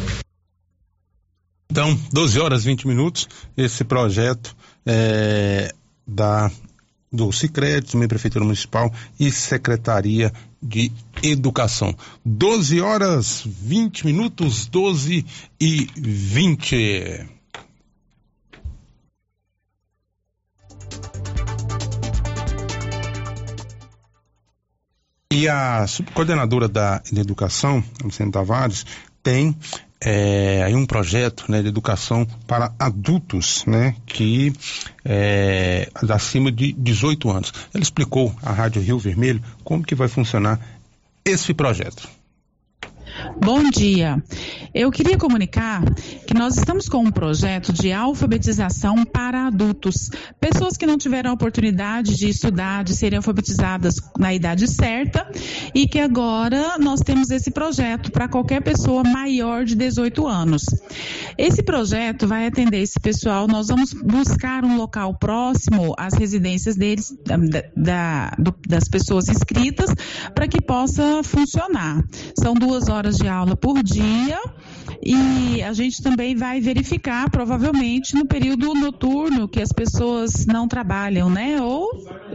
Então, 1.71 1.99
12 2.13 2.39
horas 2.39 2.65
20 2.65 2.87
minutos, 2.87 3.27
esse 3.57 3.83
projeto 3.85 4.55
é, 4.87 5.73
da 6.07 6.51
do 7.15 7.31
Sicredi, 7.31 7.93
também 7.93 8.09
Prefeitura 8.09 8.45
Municipal 8.45 8.93
e 9.21 9.31
Secretaria 9.31 10.33
de 10.61 10.91
Educação. 11.23 11.95
12 12.25 12.81
horas 12.81 13.43
20 13.47 14.05
minutos, 14.05 14.67
12 14.67 15.25
e 15.61 15.89
20. 15.97 17.34
E 25.31 25.49
a 25.49 25.87
subcoordenadora 25.87 26.69
da 26.69 27.03
Educação, 27.13 27.83
Luciana 28.03 28.31
Tavares, 28.31 28.87
tem 29.23 29.57
é, 30.01 30.67
um 30.77 30.87
projeto 30.87 31.51
né, 31.51 31.61
de 31.63 31.69
educação 31.69 32.27
para 32.47 32.73
adultos, 32.79 33.65
né, 33.67 33.97
que 34.07 34.53
é, 35.05 35.91
acima 36.09 36.53
de 36.53 36.73
18 36.73 37.31
anos. 37.31 37.53
Ele 37.75 37.83
explicou 37.83 38.35
à 38.43 38.53
Rádio 38.53 38.81
Rio 38.83 38.99
Vermelho 38.99 39.43
como 39.65 39.83
que 39.83 39.95
vai 39.95 40.09
funcionar 40.09 40.61
esse 41.25 41.53
projeto. 41.55 42.09
Bom 43.41 43.71
dia. 43.71 44.23
Eu 44.75 44.91
queria 44.91 45.17
comunicar 45.17 45.83
que 46.27 46.35
nós 46.35 46.57
estamos 46.57 46.89
com 46.89 46.99
um 46.99 47.11
projeto 47.11 47.73
de 47.73 47.93
alfabetização 47.93 49.05
para 49.05 49.47
adultos, 49.47 50.11
pessoas 50.41 50.77
que 50.77 50.85
não 50.85 50.99
tiveram 50.99 51.31
a 51.31 51.35
oportunidade 51.35 52.17
de 52.17 52.29
estudar, 52.29 52.83
de 52.83 52.95
serem 52.95 53.19
alfabetizadas 53.19 53.95
na 54.19 54.35
idade 54.35 54.67
certa 54.67 55.31
e 55.73 55.87
que 55.87 56.01
agora 56.01 56.77
nós 56.79 57.01
temos 57.01 57.31
esse 57.31 57.53
projeto 57.53 58.11
para 58.11 58.29
qualquer 58.29 58.63
pessoa 58.63 59.05
maior 59.05 59.65
de 59.65 59.77
18 59.77 60.27
anos. 60.27 60.65
Esse 61.39 61.63
projeto 61.63 62.27
vai 62.27 62.47
atender 62.47 62.81
esse 62.81 62.99
pessoal, 62.99 63.47
nós 63.47 63.69
vamos 63.69 63.93
buscar 63.93 64.65
um 64.65 64.77
local 64.77 65.15
próximo 65.15 65.95
às 65.97 66.15
residências 66.15 66.75
deles, 66.75 67.15
da, 67.25 67.37
da, 67.77 68.37
das 68.67 68.89
pessoas 68.89 69.29
inscritas, 69.29 69.91
para 70.35 70.49
que 70.49 70.61
possa 70.61 71.23
funcionar. 71.23 72.03
São 72.37 72.55
duas 72.55 72.89
horas 72.89 73.04
de 73.11 73.29
aula 73.29 73.57
por 73.57 73.83
dia 73.83 74.41
e 75.03 75.63
a 75.63 75.73
gente 75.73 76.03
também 76.03 76.35
vai 76.35 76.61
verificar, 76.61 77.29
provavelmente, 77.31 78.15
no 78.15 78.27
período 78.27 78.73
noturno 78.75 79.47
que 79.47 79.61
as 79.61 79.71
pessoas 79.71 80.47
não 80.47 80.67
trabalham, 80.67 81.29
né? 81.29 81.61
Ou 81.61 81.89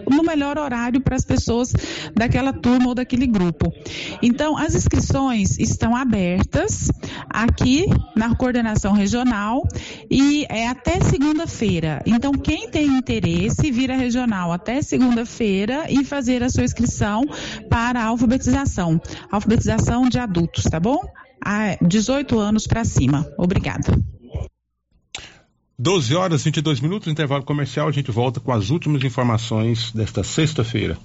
no 0.10 0.24
melhor 0.24 0.58
horário 0.58 1.02
para 1.02 1.16
as 1.16 1.26
pessoas 1.26 1.74
daquela 2.14 2.54
turma 2.54 2.90
ou 2.90 2.96
daquele 2.96 3.26
grupo. 3.26 3.74
Então, 4.22 4.58
as 4.58 4.76
inscrições 4.76 5.58
estão 5.58 5.96
abertas 5.96 6.92
aqui 7.30 7.86
na 8.16 8.36
coordenação 8.36 8.94
regional 8.94 9.64
e 10.10 10.46
é 10.50 10.68
até 10.68 11.00
segunda-feira. 11.02 12.02
Então, 12.06 12.32
quem 12.32 12.70
tem 12.70 12.86
interesse, 12.86 13.72
vira 13.72 13.96
regional 13.96 14.52
até 14.52 14.82
segunda-feira 14.82 15.86
e 15.90 16.04
fazer 16.04 16.44
a 16.44 16.50
sua 16.50 16.64
inscrição 16.64 17.24
para 17.70 18.00
a 18.00 18.06
alfabetização. 18.06 19.02
Alfabetização 19.32 20.08
de 20.08 20.20
adultos, 20.20 20.59
tá 20.64 20.80
bom? 20.80 21.00
a 21.44 21.78
18 21.82 22.38
anos 22.40 22.68
para 22.68 22.84
cima. 22.84 23.28
Obrigada. 23.38 23.98
12 25.78 26.14
horas 26.16 26.42
e 26.42 26.46
22 26.46 26.82
minutos, 26.82 27.08
intervalo 27.08 27.44
comercial. 27.44 27.88
A 27.88 27.92
gente 27.92 28.12
volta 28.12 28.40
com 28.40 28.52
as 28.52 28.70
últimas 28.70 29.04
informações 29.04 29.92
desta 29.94 30.24
sexta-feira. 30.24 30.98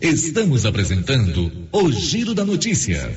Estamos 0.00 0.66
apresentando 0.66 1.68
o 1.72 1.92
Giro 1.92 2.34
da 2.34 2.44
Notícia. 2.44 3.16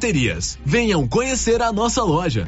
baterias. 0.01 0.57
Venham 0.65 1.07
conhecer 1.07 1.61
a 1.61 1.71
nossa 1.71 2.03
loja. 2.03 2.47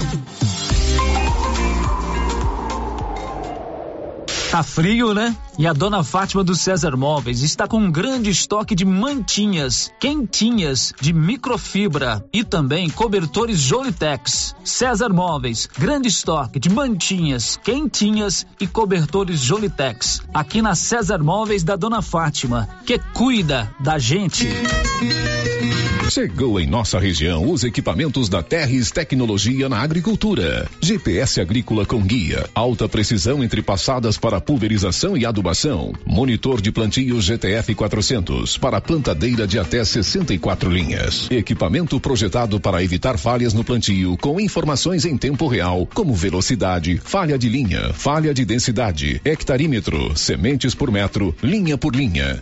Tá 4.49 4.63
frio, 4.63 5.13
né? 5.13 5.35
E 5.57 5.67
a 5.67 5.73
dona 5.73 6.03
Fátima 6.03 6.43
do 6.43 6.55
César 6.55 6.97
Móveis 6.97 7.43
está 7.43 7.67
com 7.67 7.77
um 7.77 7.91
grande 7.91 8.29
estoque 8.29 8.73
de 8.73 8.83
mantinhas, 8.85 9.91
quentinhas, 9.99 10.91
de 10.99 11.13
microfibra 11.13 12.25
e 12.33 12.43
também 12.43 12.89
cobertores 12.89 13.59
Jolitex. 13.59 14.55
César 14.63 15.09
Móveis, 15.09 15.67
grande 15.77 16.07
estoque 16.07 16.59
de 16.59 16.69
mantinhas, 16.69 17.55
quentinhas 17.63 18.47
e 18.59 18.65
cobertores 18.65 19.41
Jolitex. 19.41 20.21
Aqui 20.33 20.59
na 20.59 20.73
César 20.73 21.19
Móveis 21.19 21.63
da 21.63 21.75
dona 21.75 22.01
Fátima, 22.01 22.67
que 22.85 22.97
cuida 23.13 23.71
da 23.79 23.99
gente. 23.99 24.47
Chegou 26.09 26.59
em 26.59 26.67
nossa 26.67 26.99
região 26.99 27.49
os 27.49 27.63
equipamentos 27.63 28.27
da 28.27 28.43
Terres 28.43 28.91
Tecnologia 28.91 29.69
na 29.69 29.79
Agricultura. 29.79 30.69
GPS 30.81 31.39
agrícola 31.39 31.85
com 31.85 32.01
guia, 32.01 32.47
alta 32.53 32.87
precisão 32.89 33.43
entre 33.43 33.61
passadas 33.61 34.17
para 34.17 34.41
pulverização 34.41 35.17
e 35.17 35.25
adubação 35.25 35.42
adubação. 35.43 35.91
Monitor 36.05 36.61
de 36.61 36.71
plantio 36.71 37.19
GTF 37.19 37.75
400 37.75 38.57
para 38.57 38.79
plantadeira 38.79 39.45
de 39.45 39.59
até 39.59 39.83
64 39.83 40.71
linhas. 40.71 41.29
Equipamento 41.29 41.99
projetado 41.99 42.59
para 42.59 42.81
evitar 42.81 43.17
falhas 43.17 43.53
no 43.53 43.63
plantio 43.63 44.17
com 44.17 44.39
informações 44.39 45.03
em 45.03 45.17
tempo 45.17 45.47
real, 45.47 45.87
como 45.93 46.13
velocidade, 46.13 46.97
falha 47.03 47.37
de 47.37 47.49
linha, 47.49 47.91
falha 47.93 48.33
de 48.33 48.45
densidade, 48.45 49.21
hectarímetro, 49.25 50.17
sementes 50.17 50.73
por 50.73 50.89
metro, 50.89 51.35
linha 51.43 51.77
por 51.77 51.93
linha. 51.93 52.41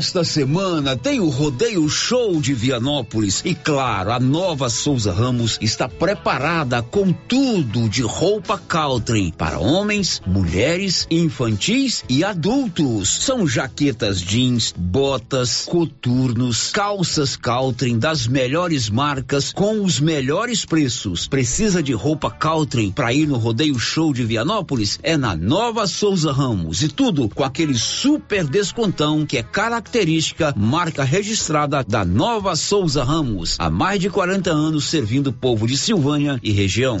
Esta 0.00 0.24
semana 0.24 0.96
tem 0.96 1.20
o 1.20 1.28
Rodeio 1.28 1.86
Show 1.86 2.40
de 2.40 2.54
Vianópolis 2.54 3.42
e 3.44 3.54
claro, 3.54 4.12
a 4.12 4.18
nova 4.18 4.70
Souza 4.70 5.12
Ramos 5.12 5.58
está 5.60 5.90
preparada 5.90 6.82
com 6.82 7.12
tudo 7.12 7.86
de 7.86 8.00
roupa 8.00 8.56
country 8.56 9.30
para 9.36 9.58
homens, 9.58 10.22
mulheres, 10.26 11.06
infantis 11.10 12.02
e 12.08 12.24
adultos. 12.24 13.10
São 13.10 13.46
jaquetas 13.46 14.22
jeans, 14.22 14.72
botas, 14.74 15.66
coturnos, 15.66 16.70
calças 16.70 17.36
country 17.36 17.94
das 17.94 18.26
melhores 18.26 18.88
marcas 18.88 19.52
com 19.52 19.84
os 19.84 20.00
melhores 20.00 20.64
preços. 20.64 21.28
Precisa 21.28 21.82
de 21.82 21.92
roupa 21.92 22.30
country 22.30 22.90
para 22.90 23.12
ir 23.12 23.26
no 23.26 23.36
Rodeio 23.36 23.78
Show 23.78 24.14
de 24.14 24.24
Vianópolis? 24.24 24.98
É 25.02 25.18
na 25.18 25.36
Nova 25.36 25.86
Souza 25.86 26.32
Ramos 26.32 26.82
e 26.82 26.88
tudo 26.88 27.28
com 27.28 27.44
aquele 27.44 27.74
super 27.74 28.46
descontão 28.46 29.26
que 29.26 29.36
é 29.36 29.42
cara 29.42 29.82
característica 29.90 30.54
marca 30.56 31.02
registrada 31.02 31.82
da 31.82 32.04
Nova 32.04 32.54
Souza 32.54 33.02
Ramos, 33.02 33.56
há 33.58 33.68
mais 33.68 34.00
de 34.00 34.08
40 34.08 34.48
anos 34.48 34.84
servindo 34.84 35.28
o 35.28 35.32
povo 35.32 35.66
de 35.66 35.76
Silvânia 35.76 36.38
e 36.44 36.52
região. 36.52 37.00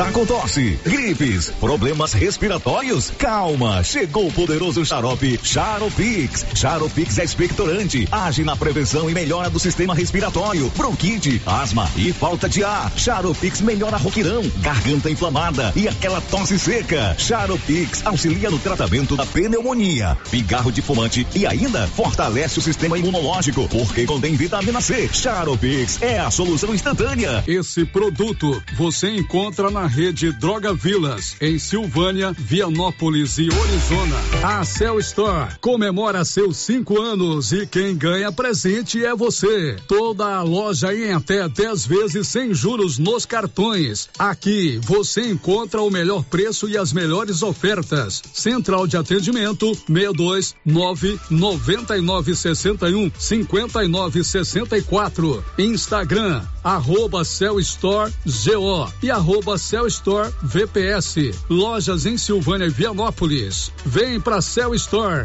Tá 0.00 0.10
com 0.12 0.24
tosse, 0.24 0.80
gripes, 0.82 1.50
problemas 1.60 2.14
respiratórios? 2.14 3.12
Calma, 3.18 3.84
chegou 3.84 4.28
o 4.28 4.32
poderoso 4.32 4.82
xarope 4.82 5.38
Charopix. 5.42 6.46
Charopix 6.54 7.18
é 7.18 7.24
expectorante, 7.24 8.08
age 8.10 8.42
na 8.42 8.56
prevenção 8.56 9.10
e 9.10 9.12
melhora 9.12 9.50
do 9.50 9.58
sistema 9.58 9.94
respiratório, 9.94 10.72
bronquite, 10.74 11.42
asma 11.44 11.86
e 11.96 12.14
falta 12.14 12.48
de 12.48 12.64
ar. 12.64 12.90
Charopix 12.96 13.60
melhora 13.60 13.98
roquirão, 13.98 14.40
garganta 14.62 15.10
inflamada 15.10 15.70
e 15.76 15.86
aquela 15.86 16.22
tosse 16.22 16.58
seca. 16.58 17.14
Charopix 17.18 18.00
auxilia 18.06 18.48
no 18.48 18.58
tratamento 18.58 19.14
da 19.18 19.26
pneumonia, 19.26 20.16
pigarro 20.30 20.72
de 20.72 20.80
fumante 20.80 21.26
e 21.34 21.44
ainda 21.44 21.86
fortalece 21.88 22.58
o 22.58 22.62
sistema 22.62 22.96
imunológico, 22.96 23.68
porque 23.68 24.06
contém 24.06 24.34
vitamina 24.34 24.80
C. 24.80 25.10
Charopix 25.12 26.00
é 26.00 26.18
a 26.18 26.30
solução 26.30 26.74
instantânea. 26.74 27.44
Esse 27.46 27.84
produto 27.84 28.62
você 28.78 29.10
encontra 29.10 29.70
na 29.70 29.89
rede 29.90 30.30
Droga 30.32 30.72
Vilas, 30.72 31.36
em 31.40 31.58
Silvânia, 31.58 32.32
Vianópolis 32.38 33.38
e 33.38 33.48
Orizona. 33.50 34.16
A 34.42 34.64
Cell 34.64 34.98
Store 35.00 35.52
comemora 35.60 36.24
seus 36.24 36.56
cinco 36.56 37.00
anos 37.00 37.52
e 37.52 37.66
quem 37.66 37.96
ganha 37.96 38.30
presente 38.30 39.04
é 39.04 39.14
você. 39.14 39.76
Toda 39.88 40.36
a 40.36 40.42
loja 40.42 40.94
em 40.94 41.12
até 41.12 41.48
10 41.48 41.86
vezes 41.86 42.28
sem 42.28 42.54
juros 42.54 42.98
nos 42.98 43.26
cartões. 43.26 44.08
Aqui 44.18 44.80
você 44.84 45.22
encontra 45.28 45.82
o 45.82 45.90
melhor 45.90 46.22
preço 46.24 46.68
e 46.68 46.78
as 46.78 46.92
melhores 46.92 47.42
ofertas. 47.42 48.22
Central 48.32 48.86
de 48.86 48.96
atendimento 48.96 49.74
62 49.74 50.54
9 50.64 51.18
99 51.28 52.36
61 52.36 53.10
59 53.18 54.24
64. 54.24 55.44
Instagram 55.58 56.42
arroba 56.62 57.24
Cell 57.24 57.58
Store 57.60 58.12
GO 58.24 58.92
e 59.02 59.10
arroba 59.10 59.56
Cell 59.58 59.79
Store 59.86 60.30
VPS. 60.42 61.34
Lojas 61.48 62.06
em 62.06 62.16
Silvânia 62.16 62.66
e 62.66 62.70
Vianópolis. 62.70 63.72
Vem 63.84 64.20
pra 64.20 64.40
Cell 64.40 64.74
Store. 64.74 65.24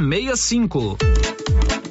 165. 0.01 1.90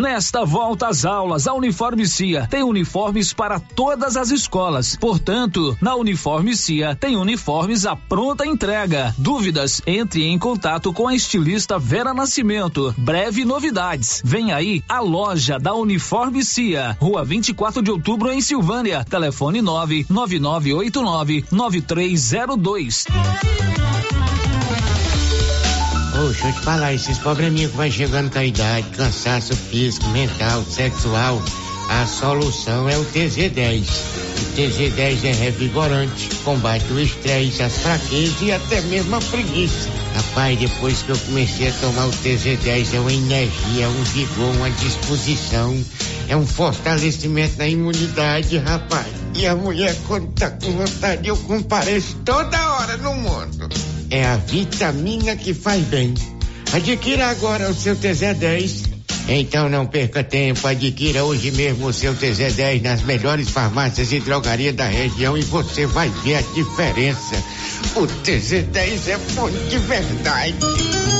Nesta 0.00 0.46
volta 0.46 0.88
às 0.88 1.04
aulas, 1.04 1.46
a 1.46 1.52
Uniforme 1.52 2.06
Cia 2.06 2.46
tem 2.46 2.62
uniformes 2.62 3.34
para 3.34 3.60
todas 3.60 4.16
as 4.16 4.30
escolas. 4.30 4.96
Portanto, 4.96 5.76
na 5.78 5.94
Uniforme 5.94 6.56
Cia 6.56 6.94
tem 6.94 7.18
uniformes 7.18 7.84
à 7.84 7.94
pronta 7.94 8.46
entrega. 8.46 9.14
Dúvidas? 9.18 9.82
Entre 9.86 10.24
em 10.24 10.38
contato 10.38 10.90
com 10.90 11.06
a 11.06 11.14
estilista 11.14 11.78
Vera 11.78 12.14
Nascimento. 12.14 12.94
Breve 12.96 13.44
novidades. 13.44 14.22
Vem 14.24 14.52
aí 14.52 14.82
a 14.88 15.00
loja 15.00 15.58
da 15.58 15.74
Uniforme 15.74 16.42
Cia, 16.42 16.96
Rua 16.98 17.22
24 17.22 17.82
de 17.82 17.90
Outubro 17.90 18.32
em 18.32 18.40
Silvânia. 18.40 19.04
Telefone 19.04 19.60
99989 19.60 21.44
9302. 21.52 23.04
Ô, 26.20 26.24
deixa 26.24 26.48
eu 26.48 26.52
te 26.52 26.60
falar, 26.60 26.92
esses 26.92 27.16
probleminhas 27.16 27.70
que 27.70 27.78
vai 27.78 27.90
chegando 27.90 28.30
com 28.30 28.38
a 28.38 28.44
idade, 28.44 28.86
cansaço 28.90 29.56
físico, 29.56 30.06
mental, 30.10 30.62
sexual, 30.64 31.42
a 31.88 32.06
solução 32.06 32.86
é 32.90 32.98
o 32.98 33.04
TZ10. 33.06 33.88
O 33.88 34.54
TZ10 34.54 35.24
é 35.24 35.32
revigorante, 35.32 36.28
combate 36.44 36.84
o 36.92 37.00
estresse, 37.00 37.62
as 37.62 37.78
fraquezas 37.78 38.42
e 38.42 38.52
até 38.52 38.82
mesmo 38.82 39.16
a 39.16 39.20
preguiça. 39.20 39.88
Rapaz, 40.14 40.58
depois 40.58 41.00
que 41.00 41.08
eu 41.08 41.18
comecei 41.20 41.68
a 41.68 41.72
tomar 41.72 42.06
o 42.06 42.10
TZ10, 42.10 42.92
é 42.92 43.00
uma 43.00 43.12
energia, 43.14 43.88
um 43.88 44.04
vigor, 44.04 44.54
uma 44.56 44.70
disposição, 44.72 45.74
é 46.28 46.36
um 46.36 46.46
fortalecimento 46.46 47.56
na 47.56 47.66
imunidade, 47.66 48.58
rapaz. 48.58 49.06
E 49.34 49.46
a 49.46 49.56
mulher, 49.56 49.96
quando 50.06 50.30
tá 50.34 50.50
com 50.50 50.70
vontade, 50.72 51.26
eu 51.26 51.36
compareço 51.38 52.14
toda 52.26 52.74
hora 52.74 52.98
no 52.98 53.14
mundo. 53.14 53.99
É 54.10 54.26
a 54.26 54.36
vitamina 54.36 55.36
que 55.36 55.54
faz 55.54 55.84
bem. 55.84 56.14
Adquira 56.72 57.28
agora 57.28 57.70
o 57.70 57.74
seu 57.74 57.96
TZ10. 57.96 58.90
Então 59.28 59.68
não 59.68 59.86
perca 59.86 60.24
tempo, 60.24 60.66
adquira 60.66 61.24
hoje 61.24 61.52
mesmo 61.52 61.86
o 61.86 61.92
seu 61.92 62.14
TZ10 62.14 62.82
nas 62.82 63.02
melhores 63.02 63.48
farmácias 63.48 64.12
e 64.12 64.18
drogarias 64.18 64.74
da 64.74 64.86
região 64.86 65.38
e 65.38 65.42
você 65.42 65.86
vai 65.86 66.08
ver 66.24 66.36
a 66.36 66.40
diferença. 66.40 67.36
O 67.94 68.06
TZ10 68.24 69.08
é 69.08 69.18
bom 69.34 69.48
de 69.48 69.78
verdade. 69.78 71.19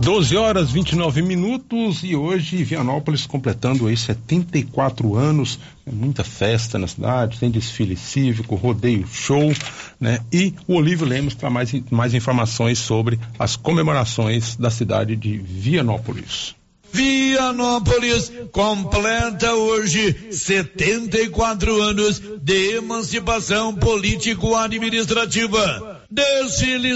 12 0.00 0.36
horas 0.36 0.70
29 0.70 1.22
minutos 1.22 2.04
e 2.04 2.14
hoje 2.14 2.62
Vianópolis 2.62 3.26
completando 3.26 3.86
aí 3.86 3.96
74 3.96 5.16
anos, 5.16 5.58
muita 5.90 6.22
festa 6.22 6.78
na 6.78 6.86
cidade, 6.86 7.38
tem 7.38 7.50
desfile 7.50 7.96
cívico, 7.96 8.54
rodeio 8.54 9.06
show, 9.06 9.52
né? 9.98 10.20
E 10.32 10.54
o 10.68 10.74
Olívio 10.74 11.06
Lemos 11.06 11.34
para 11.34 11.50
mais, 11.50 11.72
mais 11.90 12.14
informações 12.14 12.78
sobre 12.78 13.18
as 13.38 13.56
comemorações 13.56 14.56
da 14.56 14.70
cidade 14.70 15.16
de 15.16 15.38
Vianópolis. 15.38 16.54
Vianópolis 16.92 18.30
completa 18.52 19.54
hoje 19.54 20.14
74 20.30 21.82
anos 21.82 22.22
de 22.40 22.76
emancipação 22.76 23.74
político-administrativa. 23.74 26.04
Desfiles 26.10 26.94